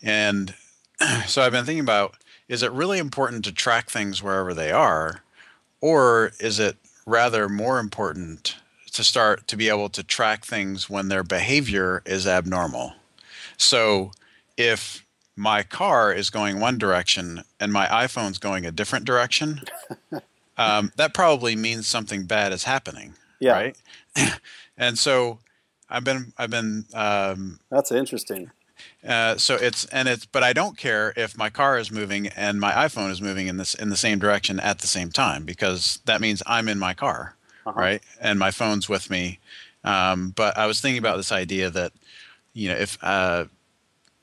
And 0.03 0.55
so 1.27 1.43
I've 1.43 1.53
been 1.53 1.65
thinking 1.65 1.81
about 1.81 2.17
is 2.49 2.63
it 2.63 2.71
really 2.73 2.99
important 2.99 3.45
to 3.45 3.53
track 3.53 3.91
things 3.91 4.23
wherever 4.23 4.55
they 4.55 4.71
are? 4.71 5.23
Or 5.81 6.33
is 6.39 6.61
it 6.61 6.77
rather 7.05 7.49
more 7.49 7.79
important 7.79 8.57
to 8.93 9.03
start 9.03 9.47
to 9.49 9.57
be 9.57 9.69
able 9.69 9.89
to 9.91 10.03
track 10.03 10.45
things 10.45 10.89
when 10.89 11.09
their 11.09 11.25
behavior 11.25 12.03
is 12.07 12.27
abnormal? 12.27 12.95
So 13.57 14.13
if 14.57 15.05
my 15.35 15.63
car 15.63 16.13
is 16.13 16.31
going 16.31 16.61
one 16.61 16.79
direction 16.79 17.43
and 17.61 17.73
my 17.73 17.87
iPhone's 17.87 18.39
going 18.39 18.65
a 18.65 18.71
different 18.71 19.05
direction, 19.05 19.63
um, 20.57 20.93
that 20.97 21.15
probably 21.15 21.57
means 21.57 21.87
something 21.87 22.27
bad 22.27 22.53
is 22.53 22.65
happening. 22.65 23.15
Yeah. 23.41 23.53
Right. 23.53 23.77
and 24.79 24.99
so 24.99 25.41
I've 25.89 26.05
been 26.05 26.33
I've 26.37 26.51
been. 26.51 26.85
Um, 26.95 27.61
That's 27.71 27.93
interesting. 27.93 28.51
Uh, 29.07 29.37
so 29.37 29.55
it's 29.55 29.87
and 29.87 30.09
it's 30.09 30.27
but 30.27 30.43
I 30.43 30.53
don't 30.53 30.77
care 30.77 31.13
if 31.17 31.37
my 31.39 31.49
car 31.49 31.79
is 31.79 31.91
moving 31.91 32.27
and 32.29 32.61
my 32.61 32.73
iPhone 32.73 33.11
is 33.11 33.23
moving 33.23 33.47
in 33.47 33.57
this 33.57 33.75
in 33.75 33.89
the 33.89 33.97
same 33.97 34.19
direction 34.19 34.61
at 34.61 34.81
the 34.81 34.87
same 34.87 35.11
time 35.11 35.45
because 35.45 36.01
that 36.05 36.21
means 36.21 36.43
I'm 36.47 36.69
in 36.69 36.79
my 36.79 36.93
car, 36.93 37.37
uh-huh. 37.65 37.79
right? 37.79 38.03
And 38.21 38.39
my 38.39 38.51
phone's 38.51 38.89
with 38.89 39.09
me. 39.09 39.39
Um, 39.85 40.31
but 40.31 40.59
I 40.59 40.67
was 40.67 40.81
thinking 40.81 40.99
about 40.99 41.17
this 41.17 41.33
idea 41.33 41.71
that 41.71 41.93
you 42.53 42.69
know 42.69 42.77
if 42.77 42.99
uh, 43.03 43.47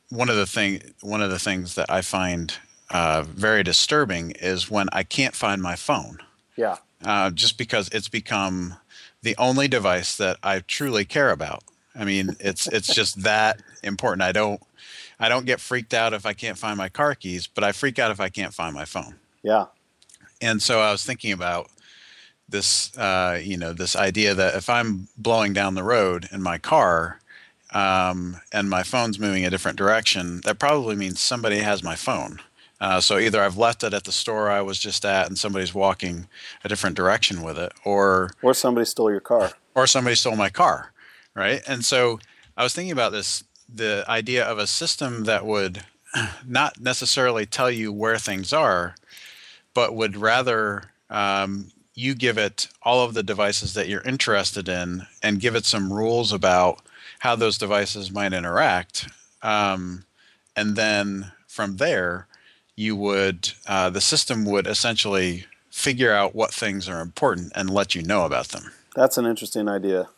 one 0.10 0.30
of 0.30 0.36
the 0.36 0.46
thing 0.46 0.82
one 1.02 1.22
of 1.22 1.32
the 1.32 1.40
things 1.40 1.76
that 1.76 1.90
I 1.90 2.02
find 2.02 2.54
uh, 2.90 3.24
very 3.24 3.64
disturbing 3.64 4.32
is 4.32 4.70
when 4.70 4.88
I 4.92 5.04
can't 5.04 5.36
find 5.36 5.62
my 5.62 5.76
phone. 5.76 6.20
Yeah. 6.56 6.78
Uh, 7.04 7.32
just 7.32 7.58
because 7.58 7.90
it's 7.90 8.08
become 8.08 8.78
the 9.24 9.36
only 9.38 9.68
device 9.68 10.16
that 10.18 10.38
I 10.44 10.60
truly 10.60 11.06
care 11.06 11.32
about. 11.32 11.64
I 11.96 12.06
mean, 12.06 12.36
it's 12.40 12.68
it's 12.68 12.94
just 12.96 13.24
that 13.24 13.62
important. 13.82 14.22
I 14.22 14.32
don't 14.32 14.62
I 15.20 15.30
don't 15.30 15.46
get 15.46 15.60
freaked 15.60 15.94
out 15.94 16.14
if 16.14 16.26
I 16.26 16.34
can't 16.34 16.58
find 16.58 16.78
my 16.78 16.90
car 16.90 17.16
keys, 17.16 17.48
but 17.48 17.64
I 17.64 17.72
freak 17.72 17.98
out 17.98 18.12
if 18.12 18.20
I 18.20 18.30
can't 18.30 18.54
find 18.54 18.76
my 18.76 18.86
phone. 18.86 19.16
Yeah. 19.42 19.66
And 20.42 20.62
so 20.62 20.82
I 20.82 20.92
was 20.92 21.06
thinking 21.06 21.32
about 21.32 21.70
this, 22.50 22.96
uh, 22.98 23.40
you 23.42 23.58
know, 23.58 23.74
this 23.74 23.96
idea 23.96 24.34
that 24.34 24.56
if 24.56 24.70
I'm 24.70 25.08
blowing 25.18 25.54
down 25.54 25.76
the 25.76 25.84
road 25.84 26.28
in 26.32 26.42
my 26.42 26.58
car 26.58 27.20
um, 27.74 28.38
and 28.52 28.70
my 28.70 28.84
phone's 28.84 29.20
moving 29.20 29.46
a 29.46 29.50
different 29.50 29.78
direction, 29.78 30.42
that 30.42 30.60
probably 30.60 30.96
means 30.96 31.22
somebody 31.22 31.60
has 31.60 31.84
my 31.84 31.96
phone. 31.96 32.40
Uh, 32.82 33.00
so 33.00 33.18
either 33.18 33.42
I've 33.42 33.58
left 33.58 33.84
it 33.84 33.94
at 33.94 34.04
the 34.04 34.12
store 34.12 34.50
I 34.50 34.62
was 34.62 34.80
just 34.80 35.06
at, 35.06 35.28
and 35.28 35.38
somebody's 35.38 35.74
walking 35.74 36.28
a 36.64 36.70
different 36.70 36.96
direction 36.96 37.42
with 37.42 37.58
it, 37.58 37.72
or 37.86 38.32
or 38.42 38.54
somebody 38.54 38.86
stole 38.86 39.10
your 39.10 39.20
car, 39.20 39.54
or 39.76 39.88
somebody 39.88 40.16
stole 40.16 40.36
my 40.36 40.50
car, 40.50 40.92
right? 41.34 41.62
And 41.68 41.86
so 41.86 42.20
I 42.58 42.64
was 42.64 42.74
thinking 42.74 42.92
about 42.92 43.12
this: 43.12 43.44
the 43.74 44.04
idea 44.10 44.44
of 44.44 44.58
a 44.58 44.68
system 44.68 45.24
that 45.26 45.46
would 45.46 45.86
not 46.46 46.80
necessarily 46.80 47.46
tell 47.46 47.72
you 47.72 47.94
where 47.94 48.18
things 48.18 48.52
are, 48.52 48.96
but 49.74 49.96
would 49.96 50.18
rather 50.18 50.92
um, 51.10 51.72
you 51.96 52.16
give 52.16 52.38
it 52.38 52.68
all 52.82 53.06
of 53.06 53.14
the 53.14 53.24
devices 53.24 53.76
that 53.76 53.88
you're 53.88 54.02
interested 54.02 54.68
in, 54.68 55.04
and 55.22 55.40
give 55.40 55.56
it 55.56 55.66
some 55.66 55.94
rules 55.94 56.34
about 56.34 56.82
how 57.20 57.36
those 57.36 57.58
devices 57.58 58.12
might 58.12 58.34
interact, 58.34 59.08
um, 59.42 60.04
and 60.54 60.76
then 60.76 61.32
from 61.48 61.78
there 61.78 62.28
you 62.76 62.96
would 62.96 63.52
uh, 63.68 63.90
the 63.90 64.02
system 64.02 64.46
would 64.46 64.68
essentially 64.68 65.46
figure 65.70 66.14
out 66.14 66.36
what 66.36 66.54
things 66.54 66.88
are 66.88 67.02
important 67.02 67.52
and 67.56 67.70
let 67.70 67.96
you 67.96 68.04
know 68.04 68.26
about 68.26 68.50
them. 68.50 68.72
That's 68.96 69.18
an 69.18 69.26
interesting 69.26 69.68
idea. 69.68 70.10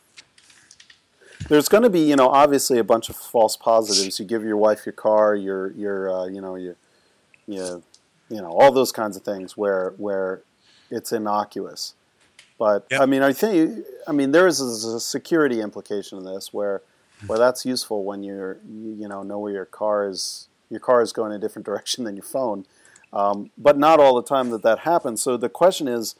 There's 1.47 1.69
going 1.69 1.83
to 1.83 1.89
be, 1.89 1.99
you 1.99 2.15
know, 2.15 2.29
obviously 2.29 2.79
a 2.79 2.83
bunch 2.83 3.09
of 3.09 3.15
false 3.15 3.55
positives. 3.55 4.19
You 4.19 4.25
give 4.25 4.43
your 4.43 4.57
wife 4.57 4.85
your 4.85 4.93
car, 4.93 5.35
your, 5.35 5.71
your, 5.71 6.11
uh, 6.11 6.25
you 6.25 6.41
know, 6.41 6.55
your, 6.55 6.75
you, 7.47 7.83
you 8.29 8.41
know, 8.41 8.49
all 8.49 8.71
those 8.71 8.91
kinds 8.91 9.15
of 9.15 9.23
things 9.23 9.55
where 9.55 9.93
where 9.97 10.41
it's 10.89 11.11
innocuous. 11.11 11.93
But 12.57 12.87
yep. 12.89 13.01
I 13.01 13.05
mean, 13.05 13.21
I 13.21 13.33
think, 13.33 13.85
I 14.07 14.11
mean, 14.11 14.31
there 14.31 14.47
is 14.47 14.59
a 14.59 14.99
security 14.99 15.61
implication 15.61 16.17
in 16.17 16.25
this 16.25 16.53
where 16.53 16.81
where 17.27 17.39
that's 17.39 17.65
useful 17.65 18.03
when 18.03 18.23
you're, 18.23 18.57
you 18.67 19.07
know, 19.07 19.23
know 19.23 19.39
where 19.39 19.53
your 19.53 19.65
car 19.65 20.07
is 20.09 20.47
your 20.69 20.80
car 20.80 21.01
is 21.01 21.13
going 21.13 21.32
a 21.32 21.39
different 21.39 21.65
direction 21.71 22.04
than 22.04 22.15
your 22.15 22.25
phone. 22.25 22.65
Um, 23.13 23.51
but 23.58 23.78
not 23.78 23.99
all 23.99 24.15
the 24.15 24.28
time 24.28 24.49
that 24.49 24.62
that 24.63 24.80
happens. 24.80 25.21
So 25.21 25.38
the 25.38 25.49
question 25.49 25.88
is, 25.88 26.15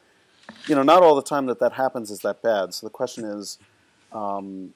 you 0.68 0.76
know, 0.76 0.84
not 0.84 1.04
all 1.04 1.16
the 1.16 1.24
time 1.24 1.46
that 1.48 1.60
that 1.60 1.74
happens 1.74 2.10
is 2.10 2.20
that 2.20 2.42
bad. 2.42 2.74
So 2.74 2.86
the 2.86 2.92
question 2.92 3.26
is, 3.26 3.58
um, 4.14 4.74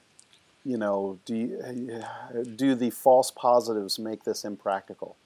you 0.64 0.76
know, 0.76 1.18
do 1.24 1.34
you, 1.34 2.02
do 2.56 2.74
the 2.74 2.90
false 2.90 3.30
positives 3.30 3.98
make 3.98 4.24
this 4.24 4.44
impractical? 4.44 5.16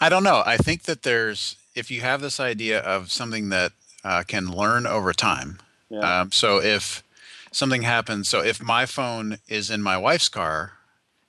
I 0.00 0.08
don't 0.08 0.22
know. 0.22 0.42
I 0.46 0.56
think 0.56 0.82
that 0.82 1.02
there's 1.02 1.56
if 1.74 1.90
you 1.90 2.02
have 2.02 2.20
this 2.20 2.38
idea 2.38 2.80
of 2.80 3.10
something 3.10 3.48
that 3.48 3.72
uh, 4.04 4.22
can 4.22 4.50
learn 4.50 4.86
over 4.86 5.12
time. 5.12 5.58
Yeah. 5.88 6.20
Um, 6.20 6.32
so 6.32 6.60
if 6.60 7.02
something 7.50 7.82
happens, 7.82 8.28
so 8.28 8.40
if 8.40 8.62
my 8.62 8.86
phone 8.86 9.38
is 9.48 9.70
in 9.70 9.82
my 9.82 9.96
wife's 9.96 10.28
car 10.28 10.74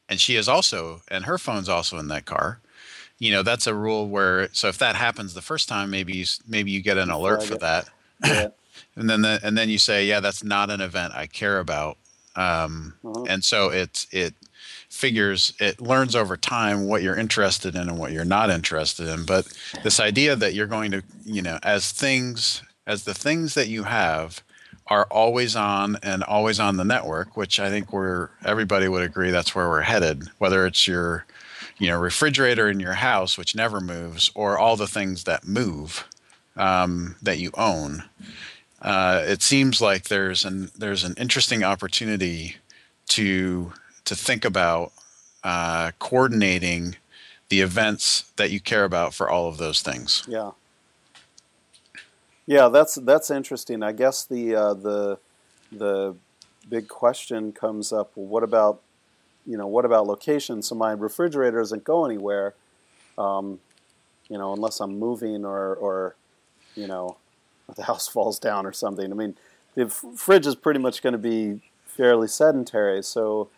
and 0.09 0.19
she 0.19 0.35
is 0.35 0.47
also 0.47 1.01
and 1.09 1.25
her 1.25 1.37
phone's 1.37 1.69
also 1.69 1.97
in 1.97 2.07
that 2.09 2.25
car. 2.25 2.59
You 3.17 3.31
know 3.31 3.43
that's 3.43 3.67
a 3.67 3.73
rule 3.73 4.07
where 4.09 4.49
so 4.53 4.67
if 4.67 4.77
that 4.79 4.95
happens 4.95 5.33
the 5.33 5.41
first 5.41 5.69
time 5.69 5.89
maybe 5.89 6.13
you 6.13 6.25
maybe 6.47 6.71
you 6.71 6.81
get 6.81 6.97
an 6.97 7.09
alert 7.09 7.43
for 7.43 7.55
that. 7.55 7.89
Yeah. 8.23 8.47
and 8.95 9.09
then 9.09 9.21
the, 9.21 9.39
and 9.43 9.57
then 9.57 9.69
you 9.69 9.77
say 9.77 10.05
yeah 10.05 10.19
that's 10.19 10.43
not 10.43 10.69
an 10.69 10.81
event 10.81 11.13
i 11.15 11.27
care 11.27 11.59
about. 11.59 11.97
Um, 12.37 12.95
uh-huh. 13.05 13.23
and 13.29 13.43
so 13.43 13.69
it 13.69 14.05
it 14.11 14.33
figures 14.89 15.53
it 15.59 15.81
learns 15.81 16.15
over 16.15 16.37
time 16.37 16.85
what 16.87 17.01
you're 17.01 17.17
interested 17.17 17.75
in 17.75 17.89
and 17.89 17.97
what 17.97 18.11
you're 18.11 18.25
not 18.25 18.49
interested 18.49 19.07
in. 19.07 19.25
But 19.25 19.47
this 19.83 19.99
idea 19.99 20.35
that 20.35 20.53
you're 20.53 20.67
going 20.67 20.91
to 20.91 21.03
you 21.23 21.41
know 21.41 21.59
as 21.63 21.91
things 21.91 22.61
as 22.87 23.03
the 23.03 23.13
things 23.13 23.53
that 23.53 23.67
you 23.67 23.83
have 23.83 24.43
are 24.87 25.05
always 25.09 25.55
on 25.55 25.97
and 26.03 26.23
always 26.23 26.59
on 26.59 26.77
the 26.77 26.85
network, 26.85 27.35
which 27.35 27.59
I 27.59 27.69
think 27.69 27.91
we're 27.91 28.29
everybody 28.43 28.87
would 28.87 29.03
agree 29.03 29.31
that's 29.31 29.55
where 29.55 29.67
we're 29.67 29.81
headed. 29.81 30.29
Whether 30.37 30.65
it's 30.65 30.87
your, 30.87 31.25
you 31.77 31.87
know, 31.87 31.99
refrigerator 31.99 32.69
in 32.69 32.79
your 32.79 32.93
house, 32.93 33.37
which 33.37 33.55
never 33.55 33.81
moves, 33.81 34.31
or 34.35 34.57
all 34.57 34.75
the 34.75 34.87
things 34.87 35.23
that 35.23 35.47
move 35.47 36.07
um, 36.55 37.15
that 37.21 37.39
you 37.39 37.51
own, 37.57 38.03
uh, 38.81 39.23
it 39.25 39.41
seems 39.41 39.81
like 39.81 40.05
there's 40.05 40.45
an 40.45 40.69
there's 40.77 41.03
an 41.03 41.15
interesting 41.17 41.63
opportunity 41.63 42.57
to 43.09 43.73
to 44.05 44.15
think 44.15 44.45
about 44.45 44.91
uh, 45.43 45.91
coordinating 45.99 46.95
the 47.49 47.61
events 47.61 48.31
that 48.37 48.51
you 48.51 48.59
care 48.59 48.83
about 48.83 49.13
for 49.13 49.29
all 49.29 49.47
of 49.47 49.57
those 49.57 49.81
things. 49.81 50.23
Yeah. 50.27 50.51
Yeah, 52.47 52.69
that's 52.69 52.95
that's 52.95 53.31
interesting. 53.31 53.81
I 53.81 53.91
guess 53.91 54.25
the 54.25 54.55
uh, 54.55 54.73
the 54.73 55.17
the 55.71 56.15
big 56.69 56.87
question 56.87 57.51
comes 57.51 57.91
up. 57.91 58.11
Well, 58.15 58.27
what 58.27 58.43
about 58.43 58.81
you 59.45 59.57
know 59.57 59.67
what 59.67 59.85
about 59.85 60.07
location? 60.07 60.61
So 60.61 60.75
my 60.75 60.91
refrigerator 60.91 61.59
doesn't 61.59 61.83
go 61.83 62.05
anywhere, 62.05 62.53
um, 63.17 63.59
you 64.29 64.37
know, 64.37 64.53
unless 64.53 64.79
I'm 64.79 64.99
moving 64.99 65.43
or 65.43 65.75
or 65.75 66.15
you 66.75 66.87
know 66.87 67.17
the 67.75 67.83
house 67.83 68.07
falls 68.07 68.39
down 68.39 68.65
or 68.65 68.73
something. 68.73 69.11
I 69.11 69.15
mean, 69.15 69.35
the 69.73 69.89
fridge 69.89 70.45
is 70.45 70.55
pretty 70.55 70.79
much 70.79 71.01
going 71.01 71.13
to 71.13 71.19
be 71.19 71.61
fairly 71.85 72.27
sedentary. 72.27 73.01
So 73.01 73.49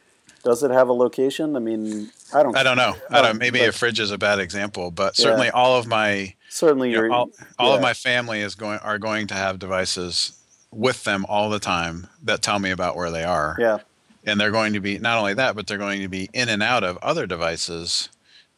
does 0.43 0.63
it 0.63 0.71
have 0.71 0.87
a 0.87 0.93
location? 0.93 1.55
I 1.55 1.59
mean, 1.59 2.11
I 2.33 2.43
don't. 2.43 2.55
I 2.55 2.63
don't 2.63 2.77
know. 2.77 2.95
I 3.09 3.21
don't. 3.21 3.37
Maybe 3.37 3.59
but, 3.59 3.69
a 3.69 3.71
fridge 3.73 3.99
is 3.99 4.11
a 4.11 4.17
bad 4.17 4.39
example, 4.39 4.91
but 4.91 5.17
certainly 5.17 5.47
yeah. 5.47 5.53
all 5.53 5.77
of 5.77 5.87
my 5.87 6.33
certainly 6.49 6.91
you 6.91 7.07
know, 7.07 7.13
all, 7.13 7.29
all 7.59 7.69
yeah. 7.69 7.75
of 7.75 7.81
my 7.81 7.93
family 7.93 8.41
is 8.41 8.55
going 8.55 8.79
are 8.79 8.97
going 8.97 9.27
to 9.27 9.33
have 9.33 9.59
devices 9.59 10.37
with 10.71 11.03
them 11.03 11.25
all 11.27 11.49
the 11.49 11.59
time 11.59 12.07
that 12.23 12.41
tell 12.41 12.59
me 12.59 12.71
about 12.71 12.95
where 12.95 13.11
they 13.11 13.23
are. 13.23 13.55
Yeah. 13.59 13.79
And 14.25 14.39
they're 14.39 14.51
going 14.51 14.73
to 14.73 14.81
be 14.81 14.99
not 14.99 15.17
only 15.17 15.33
that, 15.35 15.55
but 15.55 15.67
they're 15.67 15.77
going 15.77 16.01
to 16.01 16.09
be 16.09 16.29
in 16.33 16.49
and 16.49 16.61
out 16.61 16.83
of 16.83 16.97
other 16.97 17.25
devices 17.25 18.09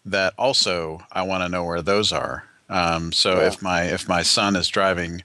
that 0.05 0.33
also 0.37 1.01
I 1.11 1.21
want 1.23 1.43
to 1.43 1.49
know 1.49 1.63
where 1.63 1.81
those 1.81 2.11
are. 2.11 2.45
Um, 2.69 3.11
so 3.11 3.35
yeah. 3.35 3.47
if 3.47 3.61
my 3.61 3.83
if 3.83 4.07
my 4.07 4.23
son 4.23 4.55
is 4.55 4.67
driving, 4.67 5.23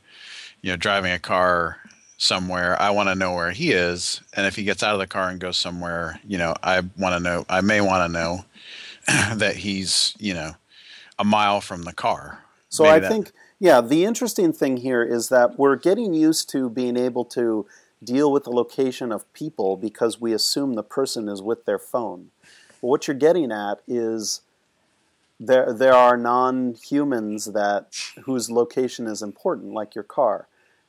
you 0.63 0.71
know, 0.71 0.77
driving 0.77 1.13
a 1.13 1.19
car 1.19 1.79
somewhere, 2.17 2.81
I 2.81 2.91
want 2.91 3.09
to 3.09 3.15
know 3.15 3.35
where 3.35 3.51
he 3.51 3.73
is. 3.73 4.21
And 4.35 4.47
if 4.47 4.57
he 4.57 4.65
gets 4.65 4.83
out 4.83 4.95
of 4.95 5.01
the 5.01 5.07
car 5.07 5.29
and 5.29 5.41
goes 5.41 5.57
somewhere, 5.57 6.21
you 6.27 6.39
know, 6.39 6.55
I 6.63 6.81
want 6.99 7.15
to 7.15 7.21
know, 7.21 7.45
I 7.49 7.61
may 7.61 7.81
want 7.81 8.07
to 8.07 8.13
know 8.13 8.45
that 9.37 9.57
he's, 9.57 10.15
you 10.19 10.35
know, 10.35 10.53
a 11.19 11.25
mile 11.25 11.61
from 11.61 11.83
the 11.83 11.93
car. 11.93 12.44
So 12.75 12.83
Maybe 12.83 12.95
I 12.97 12.99
that, 12.99 13.09
think, 13.09 13.33
yeah, 13.61 13.81
the 13.81 14.05
interesting 14.05 14.53
thing 14.53 14.79
here 14.79 15.05
is 15.05 15.29
that 15.29 15.57
we're 15.57 15.77
getting 15.77 16.13
used 16.13 16.51
to 16.51 16.69
being 16.69 16.97
able 16.97 17.25
to 17.27 17.67
deal 18.03 18.33
with 18.33 18.43
the 18.43 18.51
location 18.51 19.13
of 19.13 19.33
people 19.33 19.77
because 19.77 20.21
we 20.21 20.33
assume 20.33 20.75
the 20.75 20.83
person 20.83 21.29
is 21.29 21.41
with 21.41 21.67
their 21.67 21.79
phone. 21.79 22.33
But 22.81 22.89
what 22.89 23.07
you're 23.07 23.17
getting 23.17 23.53
at 23.53 23.81
is 23.87 24.41
there 25.39 25.73
there 25.73 25.95
are 25.95 26.17
non-humans 26.17 27.45
that 27.53 27.95
whose 28.25 28.51
location 28.51 29.07
is 29.07 29.23
important, 29.23 29.73
like 29.73 29.95
your 29.95 30.03
car. 30.03 30.49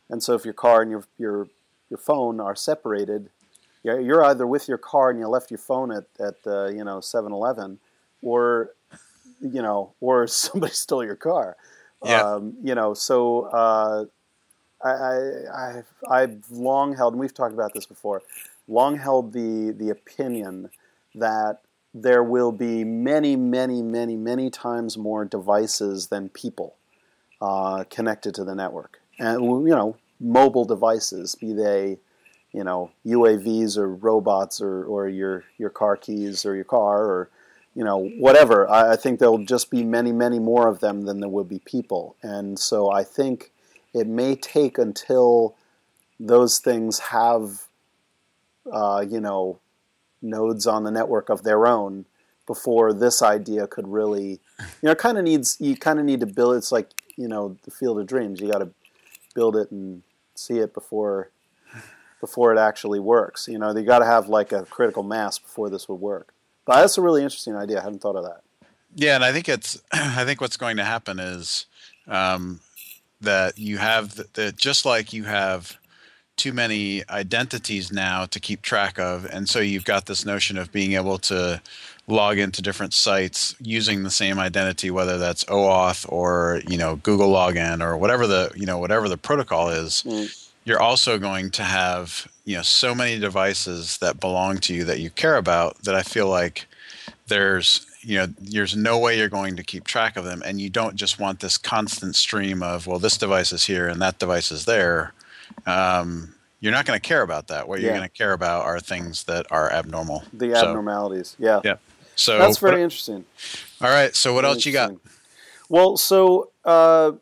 And 0.10 0.24
so 0.24 0.34
if 0.34 0.44
your 0.44 0.56
car 0.56 0.82
and 0.82 0.90
your 0.90 1.04
your 1.20 1.50
your 1.92 2.00
phone 2.00 2.40
are 2.40 2.56
separated, 2.56 3.30
you're 3.84 4.26
either 4.26 4.48
with 4.48 4.68
your 4.68 4.80
car 4.80 5.12
and 5.12 5.20
you 5.20 5.28
left 5.28 5.52
your 5.52 5.60
phone 5.60 5.92
at 5.92 6.06
at 6.20 6.38
uh, 6.48 6.66
you 6.66 6.84
know 6.84 6.98
7-Eleven, 6.98 7.78
or 8.24 8.72
you 9.40 9.62
know, 9.62 9.94
or 10.02 10.26
somebody 10.44 10.74
stole 10.74 11.06
your 11.06 11.16
car. 11.16 11.56
Yeah. 12.06 12.22
Um, 12.22 12.56
you 12.64 12.76
know, 12.76 12.94
so 12.94 13.44
uh, 13.46 14.06
I, 14.84 14.90
I 14.90 15.78
I've, 15.78 15.94
I've 16.10 16.52
long 16.52 16.96
held, 16.96 17.14
and 17.14 17.20
we've 17.20 17.34
talked 17.34 17.54
about 17.54 17.74
this 17.74 17.86
before, 17.86 18.22
long 18.68 18.98
held 18.98 19.34
the 19.34 19.74
the 19.78 19.90
opinion 19.90 20.70
that 21.16 21.62
there 21.94 22.24
will 22.24 22.52
be 22.52 22.84
many, 22.84 23.36
many, 23.36 23.82
many, 23.82 24.18
many 24.18 24.50
times 24.50 24.98
more 24.98 25.24
devices 25.24 26.08
than 26.08 26.28
people 26.30 26.76
uh, 27.42 27.86
connected 27.90 28.36
to 28.36 28.44
the 28.44 28.54
network 28.54 29.00
and 29.20 29.42
you 29.68 29.76
know 29.76 29.96
mobile 30.20 30.66
devices, 30.66 31.36
be 31.36 31.54
they 31.54 31.98
you 32.52 32.64
know 32.64 32.92
UAVs 33.06 33.78
or 33.78 33.94
robots 33.94 34.62
or, 34.62 34.86
or 34.86 35.08
your 35.08 35.44
your 35.58 35.70
car 35.70 35.96
keys 35.96 36.46
or 36.46 36.56
your 36.56 36.66
car 36.66 37.04
or 37.04 37.30
you 37.76 37.84
know 37.84 38.10
whatever. 38.18 38.70
I, 38.70 38.94
I 38.94 38.96
think 38.96 39.20
there'll 39.20 39.46
just 39.46 39.70
be 39.70 39.84
many 39.84 40.12
many 40.12 40.40
more 40.40 40.68
of 40.68 40.80
them 40.80 41.06
than 41.06 41.20
there 41.20 41.30
will 41.30 41.44
be 41.44 41.60
people, 41.60 42.16
and 42.22 42.58
so 42.58 42.92
I 42.92 43.04
think 43.04 43.52
it 43.94 44.08
may 44.08 44.36
take 44.36 44.78
until 44.78 45.56
those 46.20 46.60
things 46.60 47.00
have 47.00 47.68
uh, 48.72 49.06
you 49.08 49.20
know 49.20 49.60
nodes 50.22 50.66
on 50.66 50.84
the 50.84 50.92
network 50.92 51.30
of 51.30 51.44
their 51.44 51.68
own 51.68 52.06
before 52.48 52.94
this 52.94 53.22
idea 53.22 53.68
could 53.68 53.88
really 53.88 54.40
you 54.60 54.84
know 54.84 54.96
kind 54.96 55.18
of 55.18 55.24
needs 55.24 55.58
you 55.60 55.76
kind 55.76 56.00
of 56.00 56.06
need 56.06 56.20
to 56.20 56.26
build 56.26 56.56
it's 56.56 56.72
like 56.72 56.90
you 57.16 57.28
know 57.28 57.58
the 57.64 57.72
field 57.72 58.00
of 58.00 58.08
dreams 58.08 58.40
you 58.40 58.52
got 58.52 58.60
to 58.60 58.70
build 59.36 59.56
it 59.56 59.70
and 59.70 60.02
see 60.36 60.58
it 60.58 60.74
before 60.74 61.30
before 62.20 62.52
it 62.52 62.58
actually 62.58 63.00
works. 63.00 63.48
You 63.48 63.60
know, 63.60 63.76
you 63.76 63.84
got 63.84 64.00
to 64.00 64.06
have 64.06 64.28
like 64.28 64.52
a 64.52 64.64
critical 64.64 65.04
mass 65.04 65.38
before 65.38 65.70
this 65.70 65.88
would 65.88 66.00
work. 66.00 66.34
But 66.66 66.82
that's 66.82 66.98
a 66.98 67.02
really 67.02 67.24
interesting 67.24 67.56
idea. 67.56 67.80
I 67.80 67.84
hadn't 67.84 68.00
thought 68.00 68.16
of 68.16 68.24
that. 68.24 68.42
Yeah, 68.96 69.16
and 69.16 69.24
I 69.24 69.32
think 69.32 69.50
it's 69.50 69.82
I 69.92 70.26
think 70.26 70.42
what's 70.42 70.58
going 70.58 70.78
to 70.78 70.84
happen 70.84 71.20
is 71.20 71.66
um, 72.08 72.60
that 73.22 73.58
you 73.58 73.78
have 73.78 74.16
that 74.34 74.56
just 74.58 74.86
like 74.86 75.14
you 75.14 75.26
have 75.26 75.78
too 76.38 76.52
many 76.52 77.02
identities 77.10 77.94
now 77.94 78.26
to 78.26 78.40
keep 78.40 78.62
track 78.62 79.00
of, 79.00 79.26
and 79.26 79.48
so 79.48 79.60
you've 79.60 79.86
got 79.86 80.06
this 80.06 80.26
notion 80.26 80.58
of 80.58 80.72
being 80.72 80.94
able 80.94 81.18
to 81.18 81.62
log 82.08 82.38
into 82.38 82.62
different 82.62 82.94
sites 82.94 83.56
using 83.60 84.04
the 84.04 84.12
same 84.12 84.38
identity, 84.38 84.92
whether 84.92 85.18
that's 85.18 85.44
OAuth 85.46 86.06
or 86.12 86.62
you 86.68 86.78
know 86.78 86.98
Google 86.98 87.30
Login 87.30 87.82
or 87.82 87.98
whatever 87.98 88.28
the 88.28 88.52
you 88.56 88.66
know 88.66 88.78
whatever 88.78 89.10
the 89.10 89.18
protocol 89.18 89.70
is. 89.70 90.04
Mm. 90.06 90.50
You're 90.66 90.82
also 90.82 91.20
going 91.20 91.52
to 91.52 91.64
have 91.64 92.28
you 92.46 92.56
know 92.56 92.62
so 92.62 92.96
many 92.96 93.20
devices 93.20 93.98
that 93.98 94.20
belong 94.20 94.60
to 94.60 94.74
you 94.74 94.84
that 94.86 95.00
you 95.00 95.10
care 95.10 95.36
about 95.36 95.78
that 95.84 95.96
I 95.96 96.04
feel 96.04 96.30
like 96.30 96.68
there's 97.28 97.86
you 98.02 98.18
know 98.18 98.28
there's 98.40 98.76
no 98.76 98.98
way 99.00 99.18
you're 99.18 99.30
going 99.30 99.56
to 99.56 99.64
keep 99.64 99.84
track 99.84 100.16
of 100.16 100.24
them. 100.24 100.42
And 100.46 100.62
you 100.62 100.70
don't 100.70 100.96
just 100.96 101.20
want 101.20 101.40
this 101.40 101.58
constant 101.58 102.16
stream 102.16 102.62
of 102.62 102.88
well 102.88 103.00
this 103.00 103.18
device 103.18 103.52
is 103.52 103.66
here 103.66 103.88
and 103.88 104.02
that 104.02 104.20
device 104.20 104.52
is 104.52 104.66
there. 104.66 105.14
Um, 105.66 106.36
you're 106.60 106.72
not 106.72 106.86
going 106.86 107.00
to 107.00 107.08
care 107.08 107.22
about 107.22 107.48
that. 107.48 107.68
What 107.68 107.82
you're 107.82 107.92
going 107.92 108.02
to 108.02 108.10
care 108.10 108.34
about 108.34 108.66
are 108.66 108.80
things 108.80 109.26
that 109.26 109.46
are 109.52 109.72
abnormal. 109.72 110.24
The 110.34 110.54
abnormalities. 110.54 111.36
Yeah. 111.38 111.62
Yeah. 111.64 111.76
So 112.16 112.40
that's 112.40 112.60
very 112.60 112.74
what, 112.74 112.82
interesting. 112.82 113.26
All 113.82 113.90
right. 113.90 114.16
So 114.16 114.34
what 114.34 114.42
very 114.42 114.54
else 114.54 114.66
you 114.66 114.72
got? 114.72 114.94
Well, 115.68 115.98
so 115.98 116.52
uh, 116.64 117.14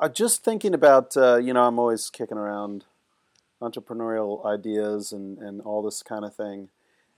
I'm 0.00 0.12
just 0.12 0.42
thinking 0.42 0.74
about 0.74 1.16
uh, 1.16 1.36
you 1.36 1.52
know 1.52 1.62
I'm 1.62 1.78
always 1.78 2.10
kicking 2.10 2.38
around 2.38 2.84
entrepreneurial 3.62 4.44
ideas 4.46 5.12
and 5.12 5.38
and 5.38 5.60
all 5.60 5.82
this 5.82 6.02
kind 6.02 6.24
of 6.24 6.34
thing, 6.34 6.68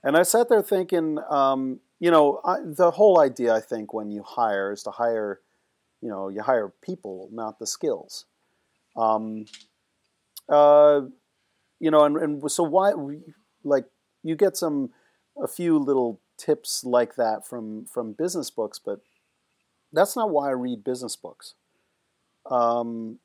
and 0.03 0.15
I 0.15 0.23
sat 0.23 0.49
there 0.49 0.61
thinking, 0.61 1.19
um, 1.29 1.79
you 1.99 2.11
know, 2.11 2.41
I, 2.45 2.57
the 2.63 2.91
whole 2.91 3.19
idea 3.19 3.53
I 3.53 3.59
think 3.59 3.93
when 3.93 4.11
you 4.11 4.23
hire 4.23 4.71
is 4.71 4.83
to 4.83 4.91
hire, 4.91 5.41
you 6.01 6.09
know, 6.09 6.29
you 6.29 6.41
hire 6.41 6.71
people, 6.81 7.29
not 7.31 7.59
the 7.59 7.67
skills. 7.67 8.25
Um, 8.95 9.45
uh, 10.47 11.01
you 11.79 11.91
know, 11.91 12.03
and, 12.05 12.17
and 12.17 12.51
so 12.51 12.63
why, 12.63 12.93
like, 13.63 13.85
you 14.23 14.35
get 14.35 14.57
some 14.57 14.91
a 15.41 15.47
few 15.47 15.77
little 15.77 16.21
tips 16.37 16.83
like 16.83 17.15
that 17.15 17.45
from 17.45 17.85
from 17.85 18.13
business 18.13 18.49
books, 18.49 18.79
but 18.79 19.01
that's 19.91 20.15
not 20.15 20.29
why 20.29 20.49
I 20.49 20.51
read 20.51 20.83
business 20.83 21.15
books. 21.15 21.55
Um, 22.49 23.19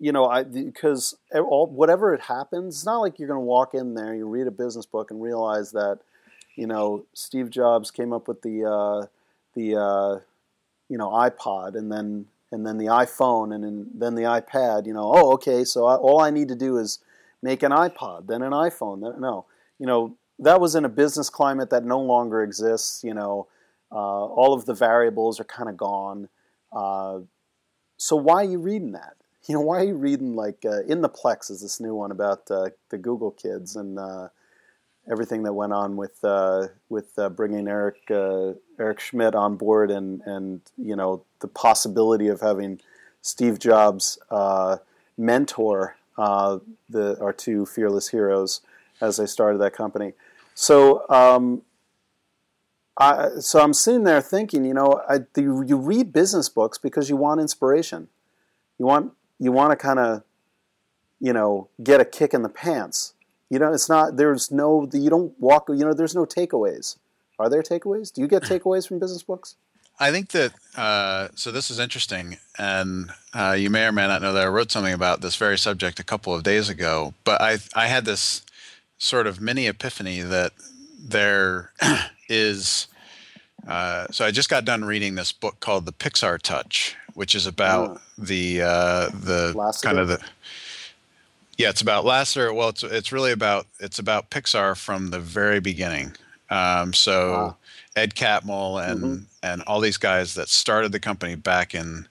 you 0.00 0.12
know, 0.12 0.24
I 0.24 0.44
because 0.44 1.14
all 1.34 1.66
whatever 1.66 2.14
it 2.14 2.22
happens, 2.22 2.76
it's 2.76 2.86
not 2.86 3.00
like 3.00 3.18
you're 3.18 3.28
going 3.28 3.36
to 3.36 3.44
walk 3.44 3.74
in 3.74 3.94
there, 3.94 4.14
you 4.14 4.26
read 4.26 4.46
a 4.46 4.50
business 4.50 4.86
book, 4.86 5.10
and 5.10 5.22
realize 5.22 5.72
that 5.72 5.98
you 6.56 6.66
know 6.66 7.04
Steve 7.12 7.50
Jobs 7.50 7.90
came 7.90 8.12
up 8.12 8.26
with 8.26 8.40
the 8.40 8.64
uh, 8.64 9.06
the 9.54 9.76
uh, 9.78 10.20
you 10.88 10.96
know 10.96 11.10
iPod, 11.10 11.76
and 11.76 11.92
then 11.92 12.26
and 12.50 12.66
then 12.66 12.78
the 12.78 12.86
iPhone, 12.86 13.54
and 13.54 13.90
then 13.94 14.14
the 14.14 14.22
iPad. 14.22 14.86
You 14.86 14.94
know, 14.94 15.12
oh, 15.14 15.32
okay, 15.34 15.64
so 15.64 15.84
I, 15.84 15.96
all 15.96 16.20
I 16.20 16.30
need 16.30 16.48
to 16.48 16.56
do 16.56 16.78
is 16.78 17.00
make 17.42 17.62
an 17.62 17.70
iPod, 17.70 18.26
then 18.26 18.40
an 18.40 18.52
iPhone. 18.52 19.02
Then, 19.02 19.20
no, 19.20 19.44
you 19.78 19.86
know, 19.86 20.16
that 20.38 20.62
was 20.62 20.74
in 20.74 20.86
a 20.86 20.88
business 20.88 21.28
climate 21.28 21.68
that 21.70 21.84
no 21.84 22.00
longer 22.00 22.42
exists. 22.42 23.04
You 23.04 23.12
know, 23.12 23.48
uh, 23.92 23.96
all 23.96 24.54
of 24.54 24.64
the 24.64 24.74
variables 24.74 25.38
are 25.40 25.44
kind 25.44 25.68
of 25.68 25.76
gone. 25.76 26.30
Uh, 26.72 27.18
so 27.98 28.16
why 28.16 28.36
are 28.36 28.50
you 28.50 28.58
reading 28.58 28.92
that? 28.92 29.16
You 29.46 29.54
know, 29.54 29.60
why 29.60 29.78
are 29.80 29.84
you 29.84 29.94
reading 29.94 30.34
like 30.34 30.64
uh, 30.64 30.82
in 30.82 31.00
the 31.00 31.08
Plex 31.08 31.50
is 31.50 31.62
this 31.62 31.80
new 31.80 31.94
one 31.94 32.10
about 32.10 32.50
uh, 32.50 32.70
the 32.90 32.98
Google 32.98 33.30
kids 33.30 33.74
and 33.74 33.98
uh, 33.98 34.28
everything 35.10 35.42
that 35.44 35.54
went 35.54 35.72
on 35.72 35.96
with 35.96 36.22
uh, 36.22 36.68
with 36.88 37.18
bringing 37.36 37.66
Eric 37.66 37.96
Eric 38.10 39.00
Schmidt 39.00 39.34
on 39.34 39.56
board 39.56 39.90
and 39.90 40.20
and 40.26 40.60
you 40.76 40.94
know 40.94 41.24
the 41.40 41.48
possibility 41.48 42.28
of 42.28 42.40
having 42.40 42.80
Steve 43.22 43.58
Jobs 43.58 44.18
mentor 45.16 45.96
the 46.16 47.18
our 47.20 47.32
two 47.32 47.66
fearless 47.66 48.08
heroes 48.08 48.60
as 49.00 49.16
they 49.16 49.26
started 49.26 49.58
that 49.58 49.72
company. 49.72 50.12
So, 50.54 51.08
um, 51.08 51.62
I, 52.98 53.28
so 53.40 53.60
I'm 53.60 53.72
sitting 53.72 54.04
there 54.04 54.20
thinking, 54.20 54.64
you 54.64 54.74
know, 54.74 55.02
I, 55.08 55.20
you, 55.36 55.64
you 55.66 55.76
read 55.76 56.12
business 56.12 56.48
books 56.48 56.76
because 56.76 57.08
you 57.08 57.16
want 57.16 57.40
inspiration. 57.40 58.08
You 58.78 58.84
want 58.84 59.12
you 59.40 59.50
want 59.50 59.72
to 59.72 59.76
kind 59.76 59.98
of, 59.98 60.22
you 61.18 61.32
know, 61.32 61.68
get 61.82 62.00
a 62.00 62.04
kick 62.04 62.32
in 62.32 62.42
the 62.42 62.48
pants. 62.48 63.14
You 63.48 63.58
know, 63.58 63.72
it's 63.72 63.88
not. 63.88 64.16
There's 64.16 64.52
no. 64.52 64.88
You 64.92 65.10
don't 65.10 65.32
walk. 65.40 65.68
You 65.68 65.84
know, 65.84 65.92
there's 65.92 66.14
no 66.14 66.24
takeaways. 66.24 66.96
Are 67.40 67.48
there 67.48 67.62
takeaways? 67.62 68.12
Do 68.12 68.20
you 68.20 68.28
get 68.28 68.42
takeaways 68.44 68.86
from 68.86 69.00
business 69.00 69.24
books? 69.24 69.56
I 69.98 70.12
think 70.12 70.30
that 70.30 70.52
uh, 70.76 71.28
so. 71.34 71.50
This 71.50 71.70
is 71.70 71.80
interesting, 71.80 72.36
and 72.58 73.10
uh, 73.34 73.56
you 73.58 73.70
may 73.70 73.86
or 73.86 73.92
may 73.92 74.06
not 74.06 74.22
know 74.22 74.32
that 74.32 74.44
I 74.44 74.48
wrote 74.48 74.70
something 74.70 74.94
about 74.94 75.20
this 75.20 75.34
very 75.34 75.58
subject 75.58 75.98
a 75.98 76.04
couple 76.04 76.32
of 76.32 76.44
days 76.44 76.68
ago. 76.68 77.14
But 77.24 77.40
I 77.40 77.58
I 77.74 77.88
had 77.88 78.04
this 78.04 78.42
sort 78.98 79.26
of 79.26 79.40
mini 79.40 79.66
epiphany 79.66 80.20
that 80.20 80.52
there 80.98 81.72
is. 82.28 82.86
Uh, 83.66 84.06
so 84.10 84.24
I 84.24 84.30
just 84.30 84.48
got 84.48 84.64
done 84.64 84.86
reading 84.86 85.16
this 85.16 85.32
book 85.32 85.60
called 85.60 85.84
The 85.84 85.92
Pixar 85.92 86.40
Touch, 86.40 86.96
which 87.14 87.34
is 87.34 87.46
about 87.46 87.90
oh. 87.90 88.00
the 88.18 88.62
uh, 88.62 89.08
the 89.10 89.78
kind 89.82 89.98
of 89.98 90.08
the 90.08 90.20
yeah, 91.60 91.68
it's 91.68 91.82
about 91.82 92.06
Lasseter. 92.06 92.54
Well, 92.54 92.70
it's 92.70 92.82
it's 92.82 93.12
really 93.12 93.32
about 93.32 93.66
it's 93.78 93.98
about 93.98 94.30
Pixar 94.30 94.76
from 94.76 95.10
the 95.10 95.20
very 95.20 95.60
beginning. 95.60 96.16
Um, 96.48 96.92
so 96.92 97.32
wow. 97.32 97.56
Ed 97.96 98.14
Catmull 98.14 98.82
and 98.82 99.00
mm-hmm. 99.00 99.24
and 99.42 99.62
all 99.62 99.80
these 99.80 99.98
guys 99.98 100.34
that 100.34 100.48
started 100.48 100.92
the 100.92 101.00
company 101.00 101.34
back 101.34 101.74
in 101.74 102.08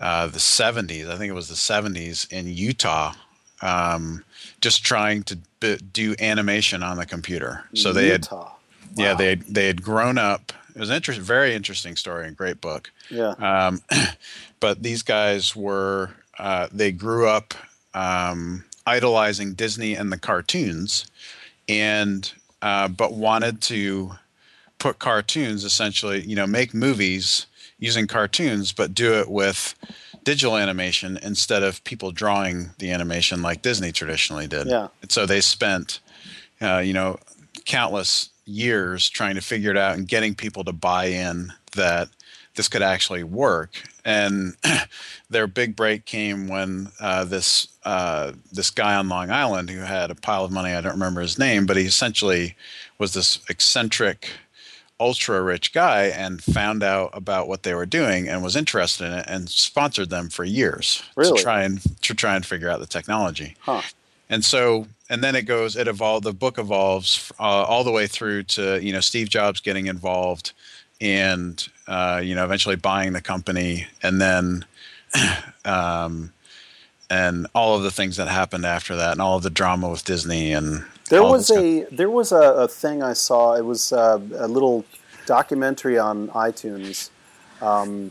uh, 0.00 0.26
the 0.28 0.38
70s. 0.38 1.08
I 1.08 1.16
think 1.16 1.30
it 1.30 1.34
was 1.34 1.48
the 1.48 1.54
70s 1.54 2.32
in 2.32 2.46
Utah, 2.46 3.14
um, 3.62 4.24
just 4.60 4.84
trying 4.84 5.22
to 5.24 5.38
b- 5.60 5.78
do 5.92 6.14
animation 6.20 6.82
on 6.82 6.96
the 6.96 7.06
computer. 7.06 7.64
So 7.74 7.92
they 7.92 8.10
Utah. 8.10 8.36
had, 8.36 8.42
wow. 8.42 8.56
yeah, 8.94 9.14
they 9.14 9.34
they 9.34 9.66
had 9.66 9.82
grown 9.82 10.18
up. 10.18 10.52
It 10.74 10.80
was 10.80 10.90
an 10.90 10.96
interest, 10.96 11.20
very 11.20 11.54
interesting 11.54 11.96
story 11.96 12.26
and 12.26 12.36
great 12.36 12.60
book. 12.60 12.90
Yeah. 13.10 13.30
Um, 13.38 13.82
but 14.60 14.82
these 14.82 15.02
guys 15.02 15.54
were 15.54 16.10
uh, 16.38 16.68
they 16.72 16.90
grew 16.90 17.28
up 17.28 17.54
um, 17.94 18.64
idolizing 18.86 19.54
Disney 19.54 19.94
and 19.94 20.10
the 20.10 20.18
cartoons, 20.18 21.06
and 21.68 22.32
uh, 22.60 22.88
but 22.88 23.14
wanted 23.14 23.60
to 23.62 24.12
put 24.78 24.98
cartoons 24.98 25.64
essentially, 25.64 26.22
you 26.22 26.34
know, 26.36 26.46
make 26.46 26.74
movies 26.74 27.46
using 27.78 28.06
cartoons, 28.06 28.72
but 28.72 28.94
do 28.94 29.14
it 29.14 29.30
with 29.30 29.74
digital 30.24 30.56
animation 30.56 31.18
instead 31.22 31.62
of 31.62 31.84
people 31.84 32.10
drawing 32.10 32.70
the 32.78 32.90
animation 32.90 33.42
like 33.42 33.62
Disney 33.62 33.92
traditionally 33.92 34.46
did. 34.46 34.66
Yeah. 34.66 34.88
And 35.02 35.12
so 35.12 35.26
they 35.26 35.40
spent, 35.40 36.00
uh, 36.60 36.78
you 36.78 36.92
know, 36.92 37.18
countless 37.66 38.30
years 38.46 39.08
trying 39.08 39.34
to 39.34 39.40
figure 39.40 39.70
it 39.70 39.76
out 39.76 39.96
and 39.96 40.08
getting 40.08 40.34
people 40.34 40.64
to 40.64 40.72
buy 40.72 41.06
in 41.06 41.52
that 41.74 42.08
this 42.54 42.68
could 42.68 42.82
actually 42.82 43.24
work. 43.24 43.82
And 44.04 44.54
their 45.30 45.46
big 45.46 45.76
break 45.76 46.04
came 46.04 46.48
when 46.48 46.88
uh, 47.00 47.24
this 47.24 47.68
uh, 47.84 48.32
this 48.52 48.70
guy 48.70 48.94
on 48.94 49.08
Long 49.08 49.30
Island 49.30 49.70
who 49.70 49.80
had 49.80 50.10
a 50.10 50.14
pile 50.14 50.44
of 50.44 50.52
money. 50.52 50.72
I 50.72 50.80
don't 50.80 50.92
remember 50.92 51.20
his 51.20 51.38
name, 51.38 51.66
but 51.66 51.76
he 51.76 51.84
essentially 51.84 52.56
was 52.98 53.14
this 53.14 53.40
eccentric, 53.48 54.30
ultra 55.00 55.42
rich 55.42 55.72
guy 55.72 56.04
and 56.04 56.42
found 56.42 56.82
out 56.82 57.10
about 57.12 57.48
what 57.48 57.62
they 57.62 57.74
were 57.74 57.86
doing 57.86 58.28
and 58.28 58.42
was 58.42 58.56
interested 58.56 59.06
in 59.06 59.12
it 59.12 59.26
and 59.28 59.48
sponsored 59.48 60.10
them 60.10 60.28
for 60.28 60.44
years 60.44 61.02
really? 61.16 61.36
to 61.36 61.42
try 61.42 61.62
and 61.62 61.82
to 62.02 62.14
try 62.14 62.36
and 62.36 62.46
figure 62.46 62.70
out 62.70 62.80
the 62.80 62.86
technology. 62.86 63.56
Huh. 63.60 63.82
And 64.30 64.44
so 64.44 64.86
and 65.14 65.22
then 65.22 65.36
it 65.36 65.42
goes 65.42 65.76
it 65.76 65.86
evolved 65.86 66.24
the 66.24 66.32
book 66.32 66.58
evolves 66.58 67.32
uh, 67.38 67.42
all 67.42 67.84
the 67.84 67.92
way 67.92 68.08
through 68.08 68.42
to 68.42 68.82
you 68.82 68.92
know 68.92 68.98
Steve 68.98 69.28
Jobs 69.28 69.60
getting 69.60 69.86
involved 69.86 70.52
and 71.00 71.68
uh, 71.86 72.20
you 72.22 72.34
know 72.34 72.44
eventually 72.44 72.74
buying 72.74 73.12
the 73.12 73.20
company 73.20 73.86
and 74.02 74.20
then 74.20 74.64
um, 75.64 76.32
and 77.08 77.46
all 77.54 77.76
of 77.76 77.84
the 77.84 77.92
things 77.92 78.16
that 78.16 78.26
happened 78.26 78.66
after 78.66 78.96
that 78.96 79.12
and 79.12 79.22
all 79.22 79.36
of 79.36 79.44
the 79.44 79.50
drama 79.50 79.88
with 79.88 80.04
Disney 80.04 80.52
and 80.52 80.84
there 81.10 81.22
was 81.22 81.48
a 81.50 81.84
there 81.92 82.10
was 82.10 82.32
a, 82.32 82.64
a, 82.64 82.66
thing 82.66 83.02
I 83.02 83.12
saw. 83.12 83.54
It 83.54 83.64
was 83.64 83.92
uh, 83.92 84.18
a 84.36 84.48
little 84.48 84.84
documentary 85.26 85.98
on 85.98 86.28
iTunes 86.28 87.10
um, 87.60 88.10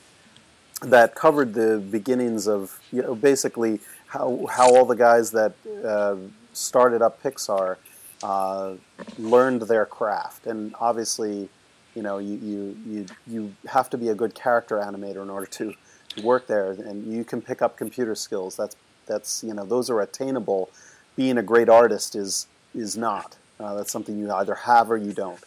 that 0.84 1.16
covered 1.16 1.54
the 1.54 1.80
beginnings 1.80 2.48
of 2.48 2.80
you 2.92 3.02
know 3.02 3.16
basically 3.16 3.82
how 4.06 4.46
how 4.50 4.74
all 4.74 4.86
the 4.86 4.96
guys 4.96 5.32
that 5.32 5.54
uh, 5.84 6.16
started 6.54 7.02
up 7.02 7.22
Pixar 7.22 7.78
uh, 8.22 8.76
learned 9.18 9.63
their 9.63 9.86
craft 9.86 10.48
and 10.48 10.74
obviously 10.80 11.50
you 11.96 12.02
know, 12.02 12.18
you, 12.18 12.38
you, 12.38 12.78
you, 12.88 13.06
you 13.28 13.56
have 13.68 13.89
to 13.92 13.98
be 13.98 14.10
a 14.10 14.16
good 14.16 14.34
character 14.34 14.78
animator 14.78 15.22
in 15.22 15.30
order 15.30 15.46
to, 15.46 15.74
work 16.22 16.46
there, 16.46 16.74
and 16.74 17.12
you 17.12 17.24
can 17.24 17.42
pick 17.42 17.63
up 17.63 17.76
computer 17.76 18.13
skills. 18.13 18.56
That's, 18.56 18.76
that's, 19.08 19.44
you 19.44 19.52
know, 19.52 19.66
those 19.66 19.89
are 19.89 20.00
attainable. 20.00 20.70
Being 21.16 21.39
a 21.39 21.42
great 21.42 21.70
artist 21.70 22.16
is, 22.16 22.46
is 22.76 22.96
not. 22.96 23.36
Uh, 23.60 23.74
that's 23.74 23.92
something 23.92 24.20
you 24.20 24.32
either 24.32 24.54
have 24.54 24.92
or 24.92 24.98
you 24.98 25.12
don't. 25.12 25.44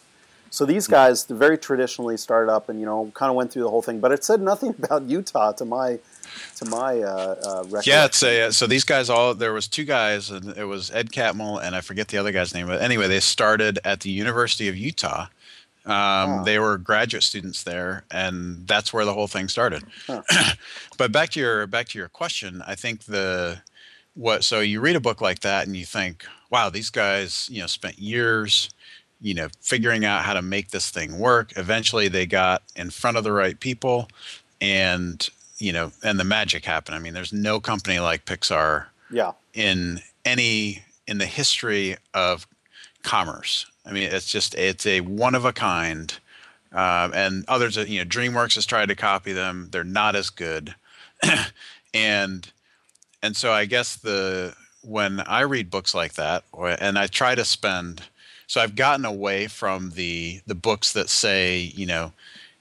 So 0.49 0.65
these 0.65 0.87
guys 0.87 1.25
very 1.25 1.57
traditionally 1.57 2.17
started 2.17 2.51
up 2.51 2.69
and 2.69 2.79
you 2.79 2.85
know 2.85 3.11
kind 3.13 3.29
of 3.29 3.35
went 3.35 3.51
through 3.51 3.63
the 3.63 3.69
whole 3.69 3.81
thing, 3.81 3.99
but 3.99 4.11
it 4.11 4.23
said 4.23 4.41
nothing 4.41 4.75
about 4.83 5.03
Utah 5.03 5.51
to 5.53 5.65
my 5.65 5.99
to 6.57 6.65
my 6.65 6.99
uh, 6.99 7.63
uh, 7.71 7.81
Yeah, 7.85 8.05
it's 8.05 8.21
a, 8.23 8.51
so 8.51 8.67
these 8.67 8.83
guys 8.83 9.09
all 9.09 9.33
there 9.33 9.53
was 9.53 9.67
two 9.67 9.85
guys 9.85 10.29
and 10.29 10.57
it 10.57 10.65
was 10.65 10.91
Ed 10.91 11.11
Catmull 11.11 11.63
and 11.63 11.75
I 11.75 11.81
forget 11.81 12.07
the 12.07 12.17
other 12.17 12.31
guy's 12.31 12.53
name, 12.53 12.67
but 12.67 12.81
anyway, 12.81 13.07
they 13.07 13.19
started 13.19 13.79
at 13.83 14.01
the 14.01 14.09
University 14.09 14.67
of 14.67 14.77
Utah 14.77 15.27
um, 15.87 16.41
oh. 16.41 16.43
They 16.43 16.59
were 16.59 16.77
graduate 16.77 17.23
students 17.23 17.63
there, 17.63 18.03
and 18.11 18.67
that's 18.67 18.91
where 18.91 19.05
the 19.05 19.13
whole 19.13 19.27
thing 19.27 19.47
started. 19.47 19.83
Huh. 20.05 20.21
but 20.97 21.13
back 21.13 21.29
to 21.31 21.39
your 21.39 21.65
back 21.65 21.87
to 21.89 21.97
your 21.97 22.09
question, 22.09 22.61
I 22.67 22.75
think 22.75 23.05
the 23.05 23.61
what 24.13 24.43
so 24.43 24.59
you 24.59 24.81
read 24.81 24.97
a 24.97 24.99
book 24.99 25.21
like 25.21 25.39
that 25.39 25.65
and 25.65 25.77
you 25.77 25.85
think, 25.85 26.25
wow, 26.51 26.69
these 26.69 26.89
guys 26.89 27.47
you 27.49 27.61
know 27.61 27.67
spent 27.67 27.99
years 27.99 28.69
you 29.19 29.33
know 29.33 29.47
figuring 29.61 30.05
out 30.05 30.23
how 30.23 30.33
to 30.33 30.41
make 30.41 30.71
this 30.71 30.89
thing 30.89 31.19
work. 31.19 31.53
Eventually, 31.55 32.07
they 32.07 32.25
got 32.25 32.63
in 32.75 32.89
front 32.89 33.17
of 33.17 33.23
the 33.23 33.31
right 33.31 33.59
people, 33.59 34.09
and 34.61 35.27
you 35.59 35.73
know, 35.73 35.91
and 36.03 36.19
the 36.19 36.23
magic 36.23 36.65
happened. 36.65 36.95
I 36.95 36.99
mean, 36.99 37.13
there's 37.13 37.33
no 37.33 37.59
company 37.59 37.99
like 37.99 38.25
Pixar. 38.25 38.87
Yeah. 39.09 39.31
In 39.53 40.01
any 40.25 40.83
in 41.07 41.17
the 41.17 41.25
history 41.25 41.95
of 42.13 42.45
commerce 43.03 43.65
I 43.87 43.91
mean, 43.93 44.03
it's 44.03 44.29
just 44.29 44.53
it's 44.55 44.85
a 44.85 45.01
one 45.01 45.33
of 45.33 45.45
a 45.45 45.53
kind. 45.53 46.13
Uh, 46.73 47.09
and 47.13 47.45
others, 47.47 47.77
you 47.77 47.99
know, 47.99 48.05
DreamWorks 48.05 48.55
has 48.55 48.65
tried 48.65 48.89
to 48.89 48.95
copy 48.95 49.31
them. 49.31 49.69
They're 49.71 49.85
not 49.85 50.17
as 50.17 50.29
good, 50.29 50.75
and 51.93 52.51
and 53.23 53.37
so 53.37 53.53
I 53.53 53.65
guess 53.65 53.95
the 53.95 54.53
when 54.81 55.21
I 55.21 55.41
read 55.41 55.71
books 55.71 55.95
like 55.95 56.13
that, 56.15 56.43
or, 56.51 56.69
and 56.69 56.99
I 56.99 57.07
try 57.07 57.35
to 57.35 57.45
spend, 57.45 58.03
so 58.47 58.61
I've 58.61 58.75
gotten 58.75 59.05
away 59.05 59.47
from 59.47 59.91
the 59.91 60.41
the 60.47 60.55
books 60.55 60.93
that 60.93 61.09
say, 61.09 61.71
you 61.75 61.85
know, 61.85 62.13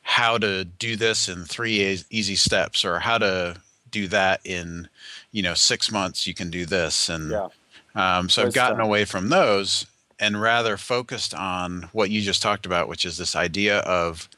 how 0.02 0.36
to 0.38 0.64
do 0.64 0.96
this 0.96 1.28
in 1.28 1.44
three 1.44 1.98
easy 2.10 2.36
steps, 2.36 2.84
or 2.84 2.98
how 2.98 3.18
to 3.18 3.56
do 3.90 4.08
that 4.08 4.40
in, 4.44 4.88
you 5.32 5.42
know, 5.42 5.54
six 5.54 5.90
months. 5.90 6.26
You 6.26 6.34
can 6.34 6.50
do 6.50 6.66
this, 6.66 7.08
and 7.08 7.30
yeah. 7.30 7.48
um, 7.94 8.28
so 8.28 8.42
I've 8.42 8.54
gotten 8.54 8.80
away 8.80 9.04
from 9.04 9.28
those 9.28 9.86
and 10.18 10.40
rather 10.40 10.76
focused 10.76 11.34
on 11.34 11.88
what 11.92 12.10
you 12.10 12.20
just 12.20 12.42
talked 12.42 12.66
about, 12.66 12.88
which 12.88 13.04
is 13.04 13.18
this 13.18 13.36
idea 13.36 13.80
of, 13.80 14.28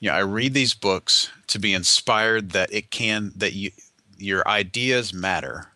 you 0.00 0.08
know, 0.08 0.14
I 0.14 0.20
read 0.20 0.52
these 0.52 0.74
books 0.74 1.30
to 1.46 1.58
be 1.58 1.74
inspired 1.74 2.50
that 2.50 2.72
it 2.72 2.90
can 2.90 3.32
that 3.36 3.54
you 3.54 3.70
your 4.18 4.46
ideas 4.46 5.14
matter. 5.14 5.68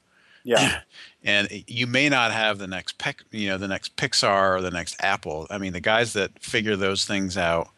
Yeah. 0.45 0.81
and 1.24 1.48
you 1.66 1.87
may 1.87 2.08
not 2.08 2.32
have 2.32 2.58
the 2.58 2.66
next 2.66 3.00
you 3.30 3.48
know, 3.48 3.58
the 3.58 3.68
next 3.68 3.96
Pixar 3.96 4.56
or 4.56 4.61
the 4.61 4.70
next 4.70 4.96
Apple. 5.00 5.46
I 5.50 5.58
mean, 5.58 5.72
the 5.72 5.80
guys 5.80 6.12
that 6.14 6.38
figure 6.40 6.76
those 6.76 7.04
things 7.04 7.37
out 7.37 7.68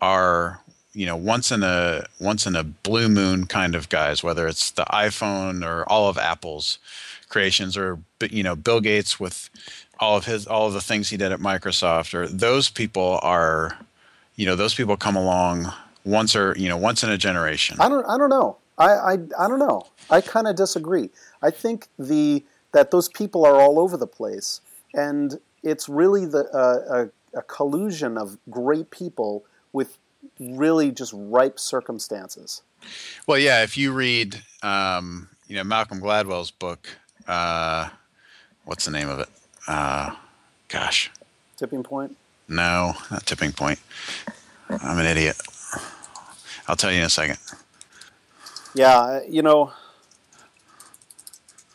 are 0.00 0.60
you 0.92 1.06
know 1.06 1.16
once 1.16 1.52
in 1.52 1.62
a 1.62 2.06
once 2.20 2.46
in 2.46 2.56
a 2.56 2.64
blue 2.64 3.08
moon 3.08 3.46
kind 3.46 3.74
of 3.74 3.88
guys 3.88 4.22
whether 4.22 4.48
it's 4.48 4.70
the 4.70 4.84
iphone 4.84 5.64
or 5.64 5.84
all 5.84 6.08
of 6.08 6.16
apple's 6.16 6.78
creations 7.28 7.76
or 7.76 7.98
you 8.30 8.42
know 8.42 8.56
bill 8.56 8.80
gates 8.80 9.20
with 9.20 9.50
all 10.00 10.16
of 10.16 10.26
his 10.26 10.46
all 10.46 10.66
of 10.66 10.72
the 10.72 10.80
things 10.80 11.10
he 11.10 11.16
did 11.16 11.32
at 11.32 11.40
Microsoft 11.40 12.14
or 12.14 12.26
those 12.26 12.68
people 12.68 13.18
are 13.22 13.78
you 14.36 14.46
know 14.46 14.56
those 14.56 14.74
people 14.74 14.96
come 14.96 15.16
along 15.16 15.72
once 16.04 16.36
or 16.36 16.54
you 16.56 16.68
know 16.68 16.76
once 16.76 17.02
in 17.02 17.10
a 17.10 17.18
generation. 17.18 17.76
I 17.80 17.88
don't 17.88 18.06
I 18.06 18.16
don't 18.16 18.30
know. 18.30 18.56
I 18.76 18.90
I, 18.90 19.12
I 19.38 19.48
don't 19.48 19.58
know. 19.58 19.86
I 20.10 20.20
kind 20.20 20.46
of 20.46 20.56
disagree. 20.56 21.10
I 21.42 21.50
think 21.50 21.88
the 21.98 22.44
that 22.72 22.90
those 22.90 23.08
people 23.08 23.44
are 23.44 23.60
all 23.60 23.78
over 23.78 23.96
the 23.96 24.06
place 24.06 24.60
and 24.94 25.40
it's 25.62 25.88
really 25.88 26.24
the 26.24 26.48
uh, 26.54 27.08
a, 27.34 27.38
a 27.38 27.42
collusion 27.42 28.16
of 28.16 28.38
great 28.50 28.90
people 28.90 29.44
with 29.72 29.98
really 30.38 30.90
just 30.90 31.12
ripe 31.14 31.58
circumstances. 31.58 32.62
Well, 33.26 33.38
yeah, 33.38 33.62
if 33.62 33.76
you 33.76 33.92
read 33.92 34.42
um, 34.62 35.28
you 35.48 35.56
know 35.56 35.64
Malcolm 35.64 36.00
Gladwell's 36.00 36.50
book 36.50 36.88
uh, 37.26 37.88
what's 38.64 38.84
the 38.84 38.90
name 38.90 39.08
of 39.08 39.20
it? 39.20 39.28
uh, 39.68 40.14
gosh. 40.68 41.10
Tipping 41.56 41.82
point? 41.82 42.16
No, 42.48 42.94
not 43.10 43.26
tipping 43.26 43.52
point. 43.52 43.78
I'm 44.70 44.98
an 44.98 45.06
idiot. 45.06 45.36
I'll 46.66 46.76
tell 46.76 46.90
you 46.90 46.98
in 46.98 47.04
a 47.04 47.10
second. 47.10 47.38
Yeah, 48.74 49.20
you 49.28 49.42
know, 49.42 49.72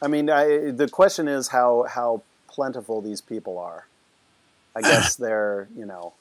I 0.04 0.08
mean, 0.08 0.30
I, 0.30 0.72
the 0.72 0.90
question 0.92 1.28
is 1.30 1.48
how 1.48 1.86
how 1.90 2.22
plentiful 2.48 3.02
these 3.02 3.22
people 3.22 3.58
are. 3.58 3.88
I 4.76 4.82
guess 4.90 5.16
they're, 5.16 5.70
you 5.76 5.86
know, 5.86 6.14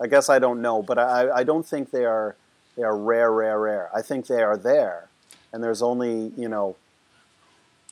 I 0.00 0.06
guess 0.06 0.28
I 0.28 0.38
don't 0.38 0.62
know, 0.62 0.82
but 0.82 0.98
I, 0.98 1.30
I 1.30 1.44
don't 1.44 1.66
think 1.66 1.90
they 1.90 2.04
are 2.04 2.36
They 2.76 2.84
are 2.84 2.96
rare, 2.96 3.30
rare, 3.30 3.58
rare. 3.58 3.90
I 3.94 4.00
think 4.02 4.26
they 4.26 4.42
are 4.42 4.56
there, 4.56 5.08
and 5.52 5.62
there's 5.62 5.82
only 5.82 6.32
you 6.36 6.48
know. 6.48 6.76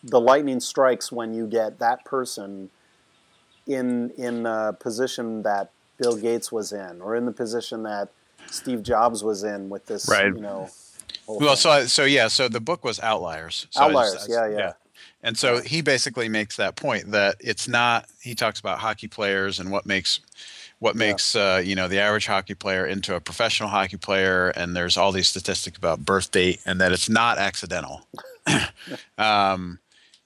The 0.02 0.20
lightning 0.20 0.60
strikes 0.60 1.12
when 1.12 1.34
you 1.34 1.46
get 1.46 1.78
that 1.78 2.06
person 2.06 2.70
in 3.66 4.10
in 4.16 4.46
a 4.46 4.72
position 4.72 5.42
that 5.42 5.70
Bill 5.98 6.16
Gates 6.16 6.50
was 6.50 6.72
in, 6.72 7.02
or 7.02 7.14
in 7.14 7.26
the 7.26 7.32
position 7.32 7.82
that 7.82 8.08
Steve 8.46 8.82
Jobs 8.82 9.22
was 9.22 9.44
in 9.44 9.68
with 9.68 9.84
this, 9.86 10.08
right. 10.08 10.34
you 10.34 10.40
know. 10.40 10.70
Well, 11.38 11.56
so 11.56 11.86
so 11.86 12.04
yeah, 12.04 12.28
so 12.28 12.48
the 12.48 12.60
book 12.60 12.84
was 12.84 13.00
Outliers. 13.00 13.66
So 13.70 13.82
Outliers, 13.82 14.14
just, 14.14 14.30
yeah, 14.30 14.48
yeah, 14.48 14.58
yeah. 14.58 14.72
And 15.22 15.36
so 15.36 15.60
he 15.60 15.82
basically 15.82 16.28
makes 16.28 16.56
that 16.56 16.76
point 16.76 17.10
that 17.10 17.36
it's 17.40 17.68
not. 17.68 18.06
He 18.20 18.34
talks 18.34 18.58
about 18.58 18.78
hockey 18.78 19.08
players 19.08 19.58
and 19.60 19.70
what 19.70 19.86
makes 19.86 20.20
what 20.78 20.96
makes 20.96 21.34
yeah. 21.34 21.54
uh, 21.54 21.58
you 21.58 21.74
know 21.74 21.88
the 21.88 21.98
average 21.98 22.26
hockey 22.26 22.54
player 22.54 22.86
into 22.86 23.14
a 23.14 23.20
professional 23.20 23.68
hockey 23.68 23.98
player, 23.98 24.48
and 24.48 24.74
there's 24.74 24.96
all 24.96 25.12
these 25.12 25.28
statistics 25.28 25.76
about 25.76 26.04
birth 26.04 26.32
date, 26.32 26.60
and 26.66 26.80
that 26.80 26.90
it's 26.90 27.08
not 27.08 27.38
accidental. 27.38 28.06
um, 29.18 29.78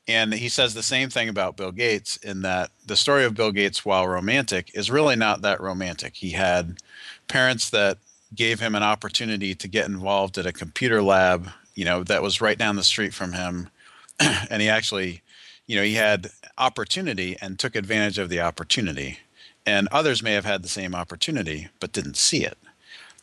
and 0.07 0.33
he 0.35 0.49
says 0.49 0.75
the 0.75 0.83
same 0.83 1.11
thing 1.11 1.29
about 1.29 1.57
Bill 1.57 1.73
Gates 1.73 2.17
in 2.19 2.43
that 2.43 2.71
the 2.87 2.97
story 2.97 3.25
of 3.25 3.35
Bill 3.35 3.53
Gates, 3.53 3.85
while 3.85 4.07
romantic, 4.07 4.71
is 4.75 4.91
really 4.91 5.17
not 5.17 5.43
that 5.43 5.61
romantic. 5.61 6.15
He 6.15 6.31
had 6.31 6.79
parents 7.27 7.71
that 7.71 7.99
gave 8.35 8.61
him 8.61 8.75
an 8.75 8.83
opportunity 8.83 9.55
to 9.55 9.69
get 9.69 9.87
involved 9.87 10.39
at 10.39 10.47
a 10.47 10.53
computer 10.53 11.03
lab, 11.03 11.49
you 11.75 11.85
know, 11.85 12.05
that 12.05 12.23
was 12.23 12.41
right 12.41 12.59
down 12.59 12.77
the 12.77 12.85
street 12.85 13.15
from 13.15 13.33
him. 13.33 13.71
and 14.19 14.63
he 14.63 14.69
actually, 14.69 15.23
you 15.67 15.77
know, 15.77 15.83
he 15.83 15.95
had 15.95 16.31
opportunity 16.59 17.37
and 17.41 17.59
took 17.59 17.77
advantage 17.77 18.19
of 18.19 18.29
the 18.29 18.41
opportunity. 18.41 19.19
And 19.67 19.89
others 19.91 20.23
may 20.23 20.33
have 20.33 20.45
had 20.45 20.63
the 20.63 20.69
same 20.69 20.95
opportunity, 20.95 21.69
but 21.81 21.93
didn't 21.93 22.17
see 22.17 22.45
it. 22.45 22.59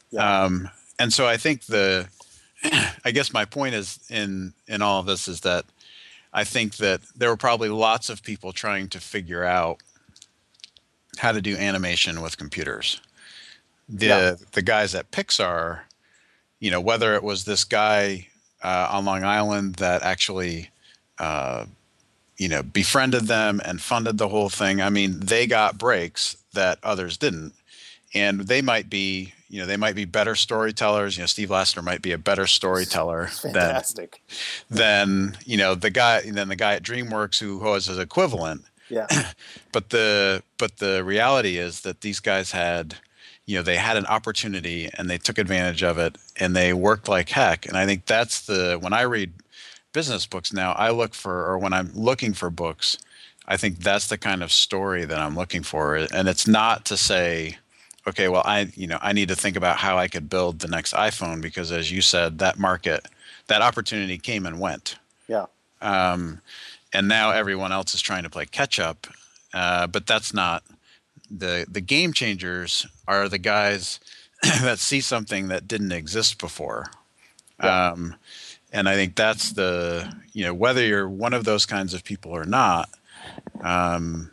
Yeah. 0.09 0.43
Um, 0.43 0.69
and 0.97 1.13
so 1.13 1.27
I 1.27 1.37
think 1.37 1.65
the, 1.65 2.07
I 3.05 3.11
guess 3.11 3.33
my 3.33 3.45
point 3.45 3.75
is 3.75 3.99
in 4.09 4.53
in 4.67 4.81
all 4.81 4.99
of 4.99 5.05
this 5.05 5.27
is 5.27 5.41
that 5.41 5.65
I 6.33 6.43
think 6.43 6.77
that 6.77 7.01
there 7.15 7.29
were 7.29 7.37
probably 7.37 7.69
lots 7.69 8.09
of 8.09 8.23
people 8.23 8.53
trying 8.53 8.87
to 8.89 8.99
figure 8.99 9.43
out 9.43 9.81
how 11.17 11.31
to 11.31 11.41
do 11.41 11.55
animation 11.57 12.21
with 12.21 12.37
computers. 12.37 13.01
The 13.91 14.05
yeah. 14.05 14.35
the 14.53 14.61
guys 14.61 14.95
at 14.95 15.11
Pixar, 15.11 15.81
you 16.59 16.71
know, 16.71 16.79
whether 16.79 17.13
it 17.15 17.23
was 17.23 17.43
this 17.43 17.63
guy 17.63 18.27
uh, 18.63 18.87
on 18.91 19.05
Long 19.05 19.23
Island 19.23 19.75
that 19.75 20.01
actually, 20.01 20.69
uh, 21.19 21.65
you 22.37 22.47
know, 22.47 22.63
befriended 22.63 23.23
them 23.23 23.61
and 23.65 23.81
funded 23.81 24.17
the 24.17 24.29
whole 24.29 24.49
thing. 24.49 24.81
I 24.81 24.89
mean, 24.89 25.19
they 25.19 25.45
got 25.45 25.77
breaks 25.77 26.37
that 26.53 26.79
others 26.83 27.17
didn't, 27.17 27.53
and 28.13 28.41
they 28.41 28.61
might 28.61 28.89
be 28.89 29.33
you 29.51 29.59
know 29.59 29.65
they 29.65 29.77
might 29.77 29.95
be 29.95 30.05
better 30.05 30.33
storytellers 30.33 31.17
you 31.17 31.23
know 31.23 31.27
steve 31.27 31.49
lasseter 31.49 31.83
might 31.83 32.01
be 32.01 32.13
a 32.13 32.17
better 32.17 32.47
storyteller 32.47 33.29
than 33.43 33.83
than 34.69 35.37
you 35.45 35.57
know 35.57 35.75
the 35.75 35.89
guy 35.89 36.21
than 36.21 36.47
the 36.47 36.55
guy 36.55 36.75
at 36.75 36.83
dreamworks 36.83 37.39
who 37.39 37.57
was 37.57 37.85
his 37.85 37.99
equivalent 37.99 38.63
yeah 38.89 39.07
but 39.73 39.89
the 39.89 40.41
but 40.57 40.77
the 40.77 41.03
reality 41.03 41.57
is 41.57 41.81
that 41.81 42.01
these 42.01 42.21
guys 42.21 42.51
had 42.51 42.95
you 43.51 43.57
know 43.57 43.63
they 43.63 43.75
had 43.77 43.97
an 43.97 44.05
opportunity 44.05 44.89
and 44.97 45.09
they 45.09 45.17
took 45.17 45.37
advantage 45.37 45.83
of 45.83 45.97
it 45.97 46.17
and 46.37 46.55
they 46.55 46.73
worked 46.73 47.07
like 47.07 47.29
heck 47.29 47.65
and 47.65 47.77
i 47.77 47.85
think 47.85 48.05
that's 48.05 48.45
the 48.45 48.77
when 48.79 48.93
i 48.93 49.01
read 49.01 49.31
business 49.93 50.25
books 50.25 50.53
now 50.53 50.71
i 50.73 50.89
look 50.89 51.13
for 51.13 51.45
or 51.45 51.57
when 51.57 51.73
i'm 51.73 51.91
looking 51.93 52.33
for 52.33 52.49
books 52.49 52.97
i 53.47 53.57
think 53.57 53.79
that's 53.79 54.07
the 54.07 54.17
kind 54.17 54.41
of 54.41 54.51
story 54.51 55.03
that 55.03 55.19
i'm 55.19 55.35
looking 55.35 55.63
for 55.63 55.95
and 55.95 56.27
it's 56.27 56.47
not 56.47 56.85
to 56.85 56.95
say 56.95 57.57
okay, 58.07 58.27
well, 58.27 58.41
I 58.45 58.71
you 58.75 58.87
know 58.87 58.97
I 59.01 59.13
need 59.13 59.27
to 59.29 59.35
think 59.35 59.55
about 59.55 59.77
how 59.77 59.97
I 59.97 60.07
could 60.07 60.29
build 60.29 60.59
the 60.59 60.67
next 60.67 60.93
iPhone 60.93 61.41
because, 61.41 61.71
as 61.71 61.91
you 61.91 62.01
said, 62.01 62.39
that 62.39 62.59
market, 62.59 63.07
that 63.47 63.61
opportunity 63.61 64.17
came 64.17 64.45
and 64.45 64.59
went. 64.59 64.95
Yeah. 65.27 65.45
Um, 65.81 66.41
and 66.93 67.07
now 67.07 67.31
everyone 67.31 67.71
else 67.71 67.93
is 67.93 68.01
trying 68.01 68.23
to 68.23 68.29
play 68.29 68.45
catch 68.45 68.79
up, 68.79 69.07
uh, 69.53 69.87
but 69.87 70.07
that's 70.07 70.33
not 70.33 70.63
the 71.29 71.65
the 71.69 71.81
game 71.81 72.13
changers 72.13 72.85
are 73.19 73.29
the 73.29 73.37
guys 73.37 73.99
that 74.61 74.79
see 74.79 75.01
something 75.01 75.49
that 75.49 75.67
didn't 75.67 75.91
exist 75.91 76.39
before. 76.39 76.87
Yeah. 77.61 77.91
Um, 77.91 78.15
and 78.71 78.87
I 78.87 78.95
think 78.95 79.15
that's 79.15 79.51
the 79.51 80.13
you 80.33 80.45
know 80.45 80.53
whether 80.53 80.83
you're 80.83 81.09
one 81.09 81.33
of 81.33 81.43
those 81.43 81.65
kinds 81.65 81.93
of 81.93 82.03
people 82.03 82.31
or 82.31 82.45
not. 82.45 82.89
Um, 83.61 84.31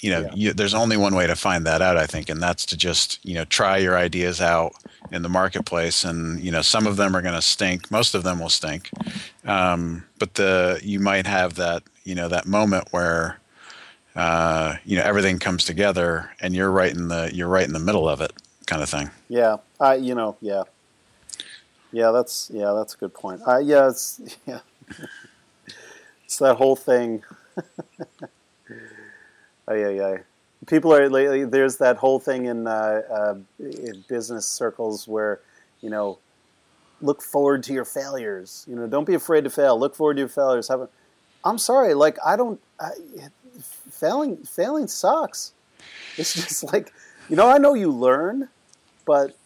you 0.00 0.10
know, 0.10 0.20
yeah. 0.20 0.30
you, 0.34 0.52
there's 0.52 0.74
only 0.74 0.96
one 0.96 1.14
way 1.14 1.26
to 1.26 1.34
find 1.34 1.66
that 1.66 1.82
out, 1.82 1.96
I 1.96 2.06
think, 2.06 2.28
and 2.28 2.40
that's 2.40 2.64
to 2.66 2.76
just 2.76 3.24
you 3.24 3.34
know 3.34 3.44
try 3.44 3.78
your 3.78 3.96
ideas 3.96 4.40
out 4.40 4.72
in 5.10 5.22
the 5.22 5.28
marketplace, 5.28 6.04
and 6.04 6.40
you 6.40 6.52
know 6.52 6.62
some 6.62 6.86
of 6.86 6.96
them 6.96 7.16
are 7.16 7.22
going 7.22 7.34
to 7.34 7.42
stink, 7.42 7.90
most 7.90 8.14
of 8.14 8.22
them 8.22 8.38
will 8.38 8.48
stink, 8.48 8.90
um, 9.44 10.04
but 10.18 10.34
the 10.34 10.80
you 10.82 11.00
might 11.00 11.26
have 11.26 11.54
that 11.54 11.82
you 12.04 12.14
know 12.14 12.28
that 12.28 12.46
moment 12.46 12.88
where 12.90 13.38
uh, 14.18 14.76
you 14.84 14.96
know 14.96 15.02
everything 15.02 15.38
comes 15.38 15.64
together, 15.64 16.30
and 16.40 16.54
you're 16.54 16.70
right 16.70 16.94
in 16.94 17.08
the 17.08 17.30
you're 17.32 17.48
right 17.48 17.66
in 17.66 17.72
the 17.72 17.78
middle 17.78 18.08
of 18.08 18.20
it, 18.20 18.32
kind 18.66 18.82
of 18.82 18.90
thing. 18.90 19.10
Yeah, 19.28 19.58
I 19.80 19.94
you 19.94 20.14
know 20.14 20.36
yeah, 20.40 20.64
yeah 21.92 22.10
that's 22.10 22.50
yeah 22.52 22.72
that's 22.76 22.94
a 22.94 22.98
good 22.98 23.14
point. 23.14 23.40
Uh, 23.46 23.58
yeah, 23.58 23.88
it's 23.88 24.20
yeah, 24.46 24.60
it's 26.24 26.38
that 26.38 26.56
whole 26.56 26.76
thing. 26.76 27.22
Oh 29.68 29.74
yeah, 29.74 29.90
yeah. 29.90 30.16
People 30.66 30.94
are 30.94 31.08
lately. 31.08 31.44
There's 31.44 31.76
that 31.76 31.98
whole 31.98 32.18
thing 32.18 32.46
in, 32.46 32.66
uh, 32.66 33.02
uh, 33.10 33.34
in 33.60 34.04
business 34.08 34.46
circles 34.46 35.06
where, 35.06 35.40
you 35.82 35.90
know, 35.90 36.18
look 37.00 37.22
forward 37.22 37.62
to 37.64 37.72
your 37.72 37.84
failures. 37.84 38.64
You 38.68 38.74
know, 38.76 38.86
don't 38.86 39.04
be 39.04 39.14
afraid 39.14 39.44
to 39.44 39.50
fail. 39.50 39.78
Look 39.78 39.94
forward 39.94 40.14
to 40.14 40.20
your 40.20 40.28
failures. 40.28 40.68
Have 40.68 40.80
a, 40.80 40.88
I'm 41.44 41.58
sorry, 41.58 41.94
like 41.94 42.16
I 42.24 42.36
don't. 42.36 42.60
I, 42.80 42.90
failing, 43.98 44.38
failing 44.38 44.86
sucks. 44.86 45.52
It's 46.16 46.34
just 46.46 46.64
like, 46.64 46.92
you 47.28 47.36
know, 47.36 47.48
I 47.48 47.58
know 47.58 47.74
you 47.74 47.90
learn, 47.90 48.48
but 49.04 49.36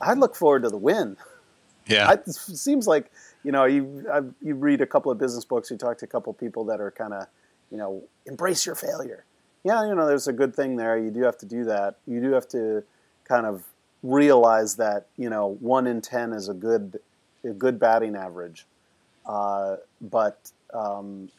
I 0.00 0.14
look 0.14 0.36
forward 0.36 0.62
to 0.62 0.68
the 0.68 0.76
win. 0.76 1.16
Yeah, 1.86 2.08
I, 2.08 2.12
it 2.14 2.32
seems 2.32 2.86
like 2.86 3.10
you 3.42 3.52
know 3.52 3.66
you 3.66 4.06
I, 4.10 4.20
you 4.40 4.54
read 4.54 4.80
a 4.80 4.86
couple 4.86 5.12
of 5.12 5.18
business 5.18 5.44
books, 5.44 5.70
you 5.70 5.76
talk 5.76 5.98
to 5.98 6.06
a 6.06 6.08
couple 6.08 6.30
of 6.30 6.38
people 6.38 6.64
that 6.64 6.80
are 6.80 6.90
kind 6.90 7.12
of 7.12 7.26
you 7.70 7.76
know 7.76 8.02
embrace 8.26 8.64
your 8.64 8.74
failure 8.74 9.24
yeah, 9.64 9.86
you 9.86 9.94
know, 9.94 10.06
there's 10.06 10.28
a 10.28 10.32
good 10.32 10.54
thing 10.54 10.76
there. 10.76 10.98
You 10.98 11.10
do 11.10 11.22
have 11.22 11.38
to 11.38 11.46
do 11.46 11.64
that. 11.64 11.96
You 12.06 12.20
do 12.20 12.32
have 12.32 12.46
to 12.48 12.84
kind 13.24 13.46
of 13.46 13.64
realize 14.02 14.76
that 14.76 15.06
you 15.16 15.30
know 15.30 15.56
one 15.60 15.86
in 15.86 16.02
ten 16.02 16.32
is 16.32 16.48
a 16.50 16.54
good 16.54 17.00
a 17.42 17.48
good 17.48 17.80
batting 17.80 18.14
average. 18.14 18.66
Uh, 19.26 19.76
but 20.02 20.50
um, 20.74 21.30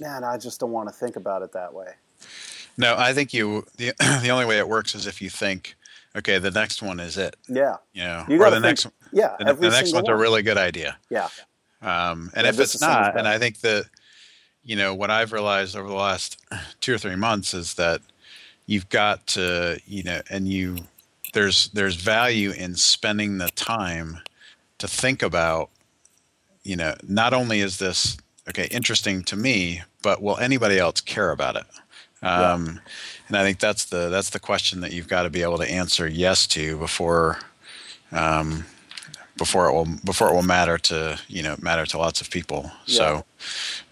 man, 0.00 0.24
I 0.24 0.38
just 0.38 0.60
don't 0.60 0.72
want 0.72 0.88
to 0.88 0.94
think 0.94 1.16
about 1.16 1.42
it 1.42 1.52
that 1.52 1.72
way. 1.72 1.88
No, 2.76 2.94
I 2.96 3.12
think 3.12 3.34
you 3.34 3.64
the 3.76 3.92
the 4.22 4.30
only 4.30 4.46
way 4.46 4.58
it 4.58 4.68
works 4.68 4.94
is 4.94 5.06
if 5.06 5.20
you 5.20 5.30
think, 5.30 5.76
okay, 6.16 6.38
the 6.38 6.50
next 6.50 6.82
one 6.82 7.00
is 7.00 7.18
it. 7.18 7.36
Yeah. 7.48 7.76
You 7.92 8.04
know, 8.04 8.24
you 8.28 8.42
or 8.42 8.50
the 8.50 8.56
think, 8.56 8.62
next 8.62 8.86
yeah, 9.12 9.36
the, 9.38 9.54
the 9.54 9.70
next 9.70 9.92
one's 9.92 10.08
one. 10.08 10.14
a 10.14 10.16
really 10.16 10.42
good 10.42 10.58
idea. 10.58 10.96
Yeah. 11.10 11.28
Um, 11.82 12.30
and 12.34 12.44
yeah, 12.44 12.50
if 12.50 12.60
it's 12.60 12.80
not, 12.80 13.16
and 13.18 13.28
I 13.28 13.38
think 13.38 13.60
that 13.60 13.86
you 14.64 14.76
know 14.76 14.94
what 14.94 15.10
I've 15.10 15.32
realized 15.32 15.76
over 15.76 15.88
the 15.88 15.94
last 15.94 16.38
two 16.80 16.94
or 16.94 16.98
three 16.98 17.16
months 17.16 17.54
is 17.54 17.74
that 17.74 18.00
you've 18.66 18.88
got 18.88 19.26
to 19.28 19.80
you 19.86 20.02
know 20.02 20.20
and 20.30 20.48
you 20.48 20.78
there's 21.32 21.68
there's 21.70 21.96
value 21.96 22.50
in 22.50 22.74
spending 22.74 23.38
the 23.38 23.48
time 23.50 24.18
to 24.78 24.86
think 24.88 25.22
about 25.22 25.70
you 26.62 26.76
know 26.76 26.94
not 27.06 27.32
only 27.32 27.60
is 27.60 27.78
this 27.78 28.16
okay 28.48 28.68
interesting 28.70 29.22
to 29.22 29.36
me 29.36 29.82
but 30.02 30.22
will 30.22 30.38
anybody 30.38 30.78
else 30.78 31.00
care 31.00 31.30
about 31.30 31.56
it 31.56 31.64
um, 32.22 32.66
yeah. 32.66 32.80
and 33.28 33.36
i 33.36 33.42
think 33.42 33.58
that's 33.58 33.84
the 33.86 34.08
that's 34.08 34.30
the 34.30 34.40
question 34.40 34.80
that 34.80 34.92
you've 34.92 35.08
got 35.08 35.22
to 35.22 35.30
be 35.30 35.42
able 35.42 35.58
to 35.58 35.70
answer 35.70 36.08
yes 36.08 36.46
to 36.46 36.76
before 36.78 37.38
um, 38.12 38.64
before 39.38 39.68
it 39.68 39.72
will 39.72 39.86
before 40.04 40.28
it 40.28 40.34
will 40.34 40.42
matter 40.42 40.76
to 40.76 41.18
you 41.28 41.42
know 41.42 41.56
matter 41.62 41.86
to 41.86 41.96
lots 41.96 42.20
of 42.20 42.28
people. 42.28 42.70
Yeah. 42.84 42.96
So, 42.96 43.24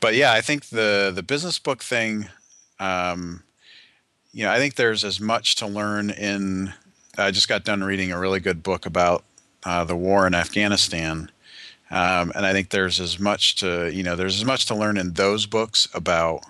but 0.01 0.15
yeah, 0.15 0.33
I 0.33 0.43
think 0.43 0.67
the 0.67 1.11
the 1.15 1.23
business 1.23 1.59
book 1.59 1.83
thing, 1.83 2.29
um, 2.79 3.43
you 4.33 4.45
know, 4.45 4.51
I 4.51 4.59
think 4.59 4.75
there's 4.75 5.05
as 5.05 5.19
much 5.21 5.57
to 5.57 5.67
learn 5.67 6.11
in. 6.11 6.75
I 7.17 7.31
just 7.31 7.49
got 7.49 7.65
done 7.65 7.83
reading 7.83 8.13
a 8.13 8.19
really 8.19 8.41
good 8.41 8.63
book 8.63 8.85
about 8.85 9.25
uh, 9.65 9.85
the 9.85 9.97
war 9.97 10.27
in 10.27 10.35
Afghanistan. 10.35 11.31
Um, 11.91 12.32
and 12.34 12.45
I 12.45 12.53
think 12.53 12.70
there's 12.70 12.99
as 13.01 13.18
much 13.20 13.57
to 13.57 13.91
you 13.93 14.03
know 14.03 14.16
there's 14.16 14.37
as 14.37 14.45
much 14.45 14.66
to 14.66 14.74
learn 14.74 14.97
in 14.97 15.12
those 15.12 15.47
books 15.47 15.89
about 15.95 16.43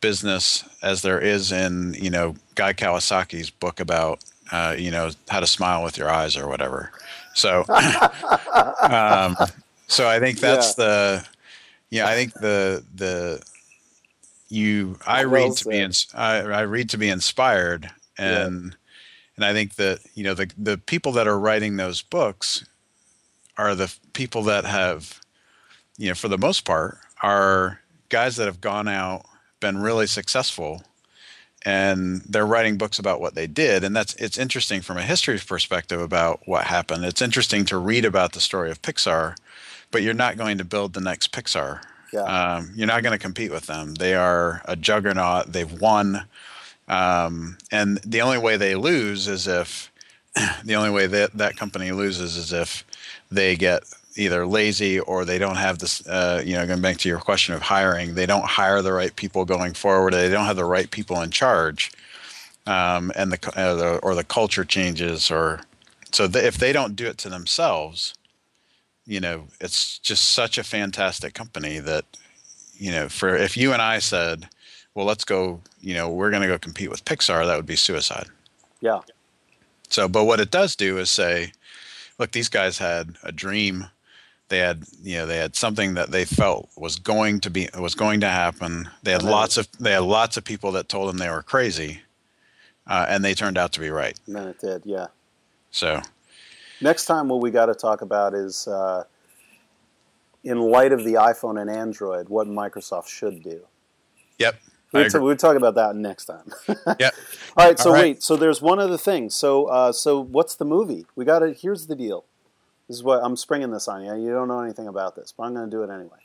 business 0.00 0.64
as 0.82 1.02
there 1.02 1.20
is 1.20 1.50
in 1.50 1.94
you 1.94 2.10
know 2.10 2.34
Guy 2.54 2.72
Kawasaki's 2.74 3.50
book 3.50 3.80
about 3.80 4.22
uh, 4.52 4.74
you 4.78 4.90
know 4.90 5.10
how 5.28 5.40
to 5.40 5.46
smile 5.46 5.82
with 5.82 5.96
your 5.96 6.10
eyes 6.10 6.36
or 6.36 6.46
whatever. 6.46 6.92
So, 7.34 7.60
um, 8.80 9.36
so 9.88 10.08
I 10.08 10.18
think 10.20 10.40
that's 10.40 10.78
yeah. 10.78 10.84
the, 10.84 11.26
yeah, 11.90 12.08
I 12.08 12.14
think 12.14 12.34
the 12.34 12.84
the 12.94 13.42
you 14.48 14.98
I 15.06 15.24
well 15.24 15.48
read 15.48 15.56
to 15.56 15.68
be 15.68 15.78
ins- 15.78 16.08
I, 16.14 16.38
I 16.38 16.60
read 16.62 16.90
to 16.90 16.98
be 16.98 17.08
inspired 17.08 17.90
and. 18.18 18.64
Yeah. 18.64 18.70
and 19.36 19.44
I 19.44 19.52
think 19.52 19.74
that 19.74 19.98
you 20.14 20.24
know 20.24 20.32
the 20.32 20.50
the 20.56 20.78
people 20.78 21.12
that 21.12 21.28
are 21.28 21.38
writing 21.38 21.76
those 21.76 22.00
books 22.00 22.64
are 23.56 23.74
the 23.74 23.94
people 24.12 24.42
that 24.44 24.64
have, 24.64 25.20
you 25.96 26.08
know, 26.08 26.14
for 26.14 26.28
the 26.28 26.38
most 26.38 26.64
part, 26.64 26.98
are 27.22 27.80
guys 28.08 28.36
that 28.36 28.46
have 28.46 28.60
gone 28.60 28.88
out, 28.88 29.24
been 29.60 29.78
really 29.78 30.06
successful, 30.06 30.82
and 31.64 32.22
they're 32.22 32.46
writing 32.46 32.76
books 32.76 32.98
about 32.98 33.20
what 33.20 33.34
they 33.34 33.46
did. 33.46 33.82
And 33.82 33.94
that's 33.94 34.14
it's 34.14 34.38
interesting 34.38 34.80
from 34.80 34.98
a 34.98 35.02
history 35.02 35.38
perspective 35.38 36.00
about 36.00 36.40
what 36.46 36.64
happened. 36.64 37.04
It's 37.04 37.22
interesting 37.22 37.64
to 37.66 37.78
read 37.78 38.04
about 38.04 38.32
the 38.32 38.40
story 38.40 38.70
of 38.70 38.82
Pixar, 38.82 39.36
but 39.90 40.02
you're 40.02 40.14
not 40.14 40.36
going 40.36 40.58
to 40.58 40.64
build 40.64 40.92
the 40.92 41.00
next 41.00 41.32
Pixar. 41.32 41.80
Yeah. 42.12 42.20
Um, 42.20 42.70
you're 42.76 42.86
not 42.86 43.02
going 43.02 43.12
to 43.12 43.22
compete 43.22 43.50
with 43.50 43.66
them. 43.66 43.94
They 43.94 44.14
are 44.14 44.62
a 44.64 44.76
juggernaut. 44.76 45.52
They've 45.52 45.80
won. 45.80 46.26
Um, 46.88 47.58
and 47.72 47.98
the 47.98 48.20
only 48.20 48.38
way 48.38 48.56
they 48.56 48.76
lose 48.76 49.26
is 49.26 49.48
if 49.48 49.90
the 50.64 50.76
only 50.76 50.90
way 50.90 51.06
that 51.08 51.32
that 51.32 51.56
company 51.56 51.90
loses 51.90 52.36
is 52.36 52.52
if 52.52 52.84
they 53.30 53.56
get 53.56 53.82
either 54.16 54.46
lazy 54.46 54.98
or 55.00 55.24
they 55.24 55.38
don't 55.38 55.56
have 55.56 55.78
this 55.78 56.06
uh, 56.06 56.42
you 56.44 56.54
know 56.54 56.66
going 56.66 56.80
back 56.80 56.96
to 56.96 57.08
your 57.08 57.18
question 57.18 57.54
of 57.54 57.62
hiring 57.62 58.14
they 58.14 58.26
don't 58.26 58.46
hire 58.46 58.82
the 58.82 58.92
right 58.92 59.14
people 59.16 59.44
going 59.44 59.74
forward 59.74 60.12
they 60.12 60.30
don't 60.30 60.46
have 60.46 60.56
the 60.56 60.64
right 60.64 60.90
people 60.90 61.20
in 61.20 61.30
charge 61.30 61.92
um, 62.66 63.12
and 63.14 63.30
the, 63.30 63.58
uh, 63.58 63.74
the, 63.74 63.96
or 63.98 64.14
the 64.14 64.24
culture 64.24 64.64
changes 64.64 65.30
or 65.30 65.60
so 66.12 66.26
the, 66.26 66.44
if 66.44 66.56
they 66.56 66.72
don't 66.72 66.96
do 66.96 67.06
it 67.06 67.18
to 67.18 67.28
themselves 67.28 68.14
you 69.06 69.20
know 69.20 69.44
it's 69.60 69.98
just 69.98 70.30
such 70.32 70.56
a 70.58 70.64
fantastic 70.64 71.34
company 71.34 71.78
that 71.78 72.04
you 72.78 72.90
know 72.90 73.08
for 73.08 73.36
if 73.36 73.56
you 73.56 73.72
and 73.72 73.82
i 73.82 73.98
said 73.98 74.48
well 74.94 75.04
let's 75.06 75.24
go 75.24 75.60
you 75.80 75.94
know 75.94 76.08
we're 76.08 76.30
going 76.30 76.42
to 76.42 76.48
go 76.48 76.58
compete 76.58 76.90
with 76.90 77.04
pixar 77.04 77.44
that 77.44 77.56
would 77.56 77.66
be 77.66 77.76
suicide 77.76 78.28
Yeah. 78.80 79.00
so, 79.90 80.08
but 80.08 80.24
what 80.24 80.40
it 80.40 80.50
does 80.50 80.74
do 80.76 80.98
is 80.98 81.10
say, 81.10 81.52
look, 82.18 82.32
these 82.32 82.48
guys 82.48 82.78
had 82.78 83.16
a 83.22 83.32
dream. 83.32 83.86
They 84.48 84.58
had, 84.58 84.84
you 85.02 85.16
know, 85.18 85.26
they 85.26 85.38
had 85.38 85.56
something 85.56 85.94
that 85.94 86.10
they 86.10 86.24
felt 86.24 86.68
was 86.76 86.96
going 86.96 87.40
to 87.40 87.50
be 87.50 87.68
was 87.78 87.94
going 87.94 88.20
to 88.20 88.28
happen. 88.28 88.88
They 89.02 89.12
had 89.12 89.24
lots 89.24 89.56
of 89.56 89.68
they 89.80 89.92
had 89.92 90.02
lots 90.02 90.36
of 90.36 90.44
people 90.44 90.72
that 90.72 90.88
told 90.88 91.08
them 91.08 91.18
they 91.18 91.30
were 91.30 91.42
crazy, 91.42 92.02
uh, 92.86 93.06
and 93.08 93.24
they 93.24 93.34
turned 93.34 93.58
out 93.58 93.72
to 93.72 93.80
be 93.80 93.90
right. 93.90 94.18
And 94.26 94.36
then 94.36 94.48
it 94.48 94.60
did. 94.60 94.82
Yeah. 94.84 95.08
So, 95.72 96.00
Next 96.80 97.06
time, 97.06 97.28
what 97.28 97.40
we 97.40 97.50
got 97.50 97.66
to 97.66 97.74
talk 97.74 98.02
about 98.02 98.34
is, 98.34 98.68
uh, 98.68 99.04
in 100.44 100.60
light 100.60 100.92
of 100.92 101.04
the 101.04 101.14
iPhone 101.14 101.60
and 101.60 101.70
Android, 101.70 102.28
what 102.28 102.46
Microsoft 102.46 103.08
should 103.08 103.42
do. 103.42 103.60
yep, 104.38 104.56
We'll, 104.92 105.06
agree. 105.06 105.20
we'll 105.20 105.36
talk 105.36 105.56
about 105.56 105.74
that 105.74 105.96
next 105.96 106.26
time. 106.26 106.52
yep. 107.00 107.14
All 107.56 107.66
right. 107.66 107.78
So 107.78 107.90
All 107.90 107.94
right. 107.96 108.02
wait. 108.02 108.22
So 108.22 108.36
there's 108.36 108.62
one 108.62 108.78
other 108.78 108.96
thing. 108.96 109.30
So 109.30 109.66
uh, 109.66 109.92
so 109.92 110.20
what's 110.20 110.54
the 110.54 110.64
movie? 110.64 111.06
We 111.16 111.24
got 111.24 111.42
it. 111.42 111.58
Here's 111.60 111.86
the 111.86 111.96
deal. 111.96 112.24
This 112.88 112.98
is 112.98 113.02
what 113.02 113.20
I'm 113.22 113.36
springing 113.36 113.72
this 113.72 113.88
on 113.88 114.04
you. 114.04 114.14
You 114.14 114.30
don't 114.30 114.48
know 114.48 114.60
anything 114.60 114.86
about 114.86 115.16
this, 115.16 115.32
but 115.36 115.44
I'm 115.44 115.54
going 115.54 115.68
to 115.68 115.76
do 115.76 115.82
it 115.82 115.90
anyway. 115.90 116.18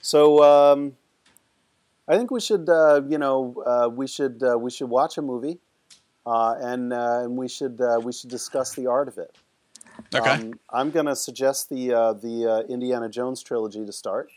So 0.00 0.42
um, 0.42 0.96
I 2.08 2.16
think 2.16 2.30
we 2.30 2.40
should. 2.40 2.68
Uh, 2.68 3.02
you 3.08 3.18
know, 3.18 3.54
uh, 3.66 3.88
we 3.88 4.06
should 4.06 4.42
uh, 4.42 4.56
we 4.58 4.70
should 4.70 4.88
watch 4.88 5.18
a 5.18 5.22
movie, 5.22 5.58
uh, 6.24 6.54
and 6.60 6.92
uh, 6.92 7.20
and 7.22 7.36
we 7.36 7.48
should 7.48 7.80
uh, 7.80 8.00
we 8.02 8.12
should 8.12 8.30
discuss 8.30 8.74
the 8.74 8.86
art 8.86 9.08
of 9.08 9.18
it. 9.18 9.36
Okay. 10.14 10.30
Um, 10.30 10.54
I'm 10.70 10.90
going 10.90 11.06
to 11.06 11.16
suggest 11.16 11.68
the 11.68 11.92
uh, 11.92 12.12
the 12.14 12.46
uh, 12.46 12.72
Indiana 12.72 13.08
Jones 13.08 13.42
trilogy 13.42 13.84
to 13.84 13.92
start. 13.92 14.30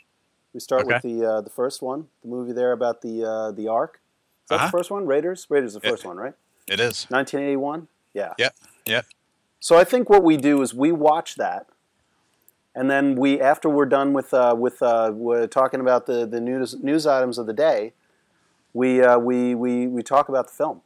We 0.55 0.61
start 0.61 0.87
with 0.87 1.01
the 1.01 1.25
uh, 1.25 1.41
the 1.41 1.49
first 1.49 1.81
one, 1.81 2.07
the 2.21 2.29
movie 2.29 2.53
there 2.53 2.71
about 2.71 3.01
the 3.01 3.25
uh, 3.25 3.51
the 3.51 3.67
Ark. 3.67 3.99
Is 4.45 4.49
that 4.49 4.55
Uh-huh. 4.55 4.65
the 4.67 4.71
first 4.71 4.89
one? 4.89 5.05
Raiders. 5.05 5.45
Raiders 5.49 5.75
is 5.75 5.81
the 5.81 5.89
first 5.89 6.05
one, 6.05 6.15
right? 6.15 6.33
it 6.67 6.79
is. 6.79 7.05
1981. 7.09 7.87
Yeah. 8.13 8.33
Yep. 8.39 8.55
Yep. 8.85 9.05
So 9.59 9.77
I 9.77 9.83
think 9.83 10.09
what 10.09 10.23
we 10.23 10.37
do 10.37 10.61
is 10.61 10.73
we 10.73 10.93
watch 10.93 11.35
that, 11.35 11.67
and 12.73 12.89
then 12.89 13.15
we 13.17 13.41
after 13.41 13.67
we're 13.69 13.85
done 13.85 14.13
with 14.13 14.33
uh, 14.33 14.55
with 14.57 14.81
uh, 14.81 15.11
we're 15.13 15.45
talking 15.47 15.81
about 15.81 16.05
the 16.05 16.25
the 16.25 16.39
news 16.39 16.73
news 16.81 17.05
items 17.05 17.37
of 17.37 17.47
the 17.47 17.53
day, 17.67 17.91
we 18.73 19.01
uh, 19.03 19.17
we 19.19 19.55
we 19.55 19.87
we 19.87 20.01
talk 20.03 20.29
about 20.29 20.47
the 20.47 20.53
film 20.53 20.81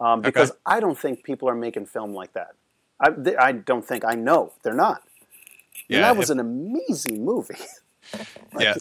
um, 0.00 0.20
because 0.20 0.50
I 0.66 0.80
don't 0.80 0.98
think 0.98 1.22
people 1.22 1.48
are 1.48 1.54
making 1.54 1.86
film 1.86 2.12
like 2.12 2.32
that. 2.32 2.56
I, 2.98 3.10
th- 3.10 3.36
I 3.38 3.52
don't 3.52 3.86
think 3.86 4.04
I 4.04 4.14
know 4.16 4.52
they're 4.64 4.74
not. 4.74 5.02
And 5.88 5.98
Yeah. 5.98 6.00
that 6.00 6.16
was 6.16 6.28
an 6.30 6.40
amazing 6.40 7.24
movie. 7.24 7.54
yeah. 8.58 8.74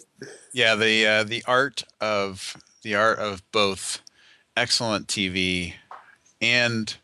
Yeah. 0.53 0.75
The 0.75 1.05
uh, 1.07 1.23
the 1.23 1.43
art 1.47 1.83
of 2.01 2.55
the 2.83 2.95
art 2.95 3.19
of 3.19 3.41
both 3.51 4.01
excellent 4.55 5.07
TV 5.07 5.73
and 6.41 6.95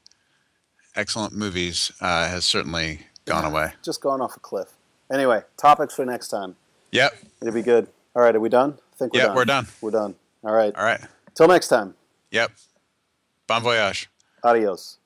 excellent 0.95 1.33
movies 1.33 1.91
uh, 2.01 2.27
has 2.27 2.45
certainly 2.45 3.01
gone 3.25 3.45
away. 3.45 3.73
Just 3.83 4.01
going 4.01 4.21
off 4.21 4.35
a 4.37 4.39
cliff. 4.39 4.69
Anyway, 5.11 5.41
topics 5.57 5.93
for 5.95 6.05
next 6.05 6.29
time. 6.29 6.55
Yep. 6.91 7.13
It'll 7.41 7.53
be 7.53 7.61
good. 7.61 7.87
All 8.15 8.21
right, 8.21 8.35
are 8.35 8.39
we 8.39 8.49
done? 8.49 8.77
I 8.93 8.97
think 8.97 9.13
we're 9.13 9.19
Yeah, 9.19 9.25
done. 9.27 9.35
we're 9.35 9.45
done. 9.45 9.67
We're 9.81 9.91
done. 9.91 10.15
All 10.43 10.53
right. 10.53 10.73
All 10.75 10.83
right. 10.85 11.01
Till 11.35 11.47
next 11.47 11.67
time. 11.67 11.95
Yep. 12.31 12.51
Bon 13.47 13.61
voyage. 13.61 14.09
Adios. 14.43 14.97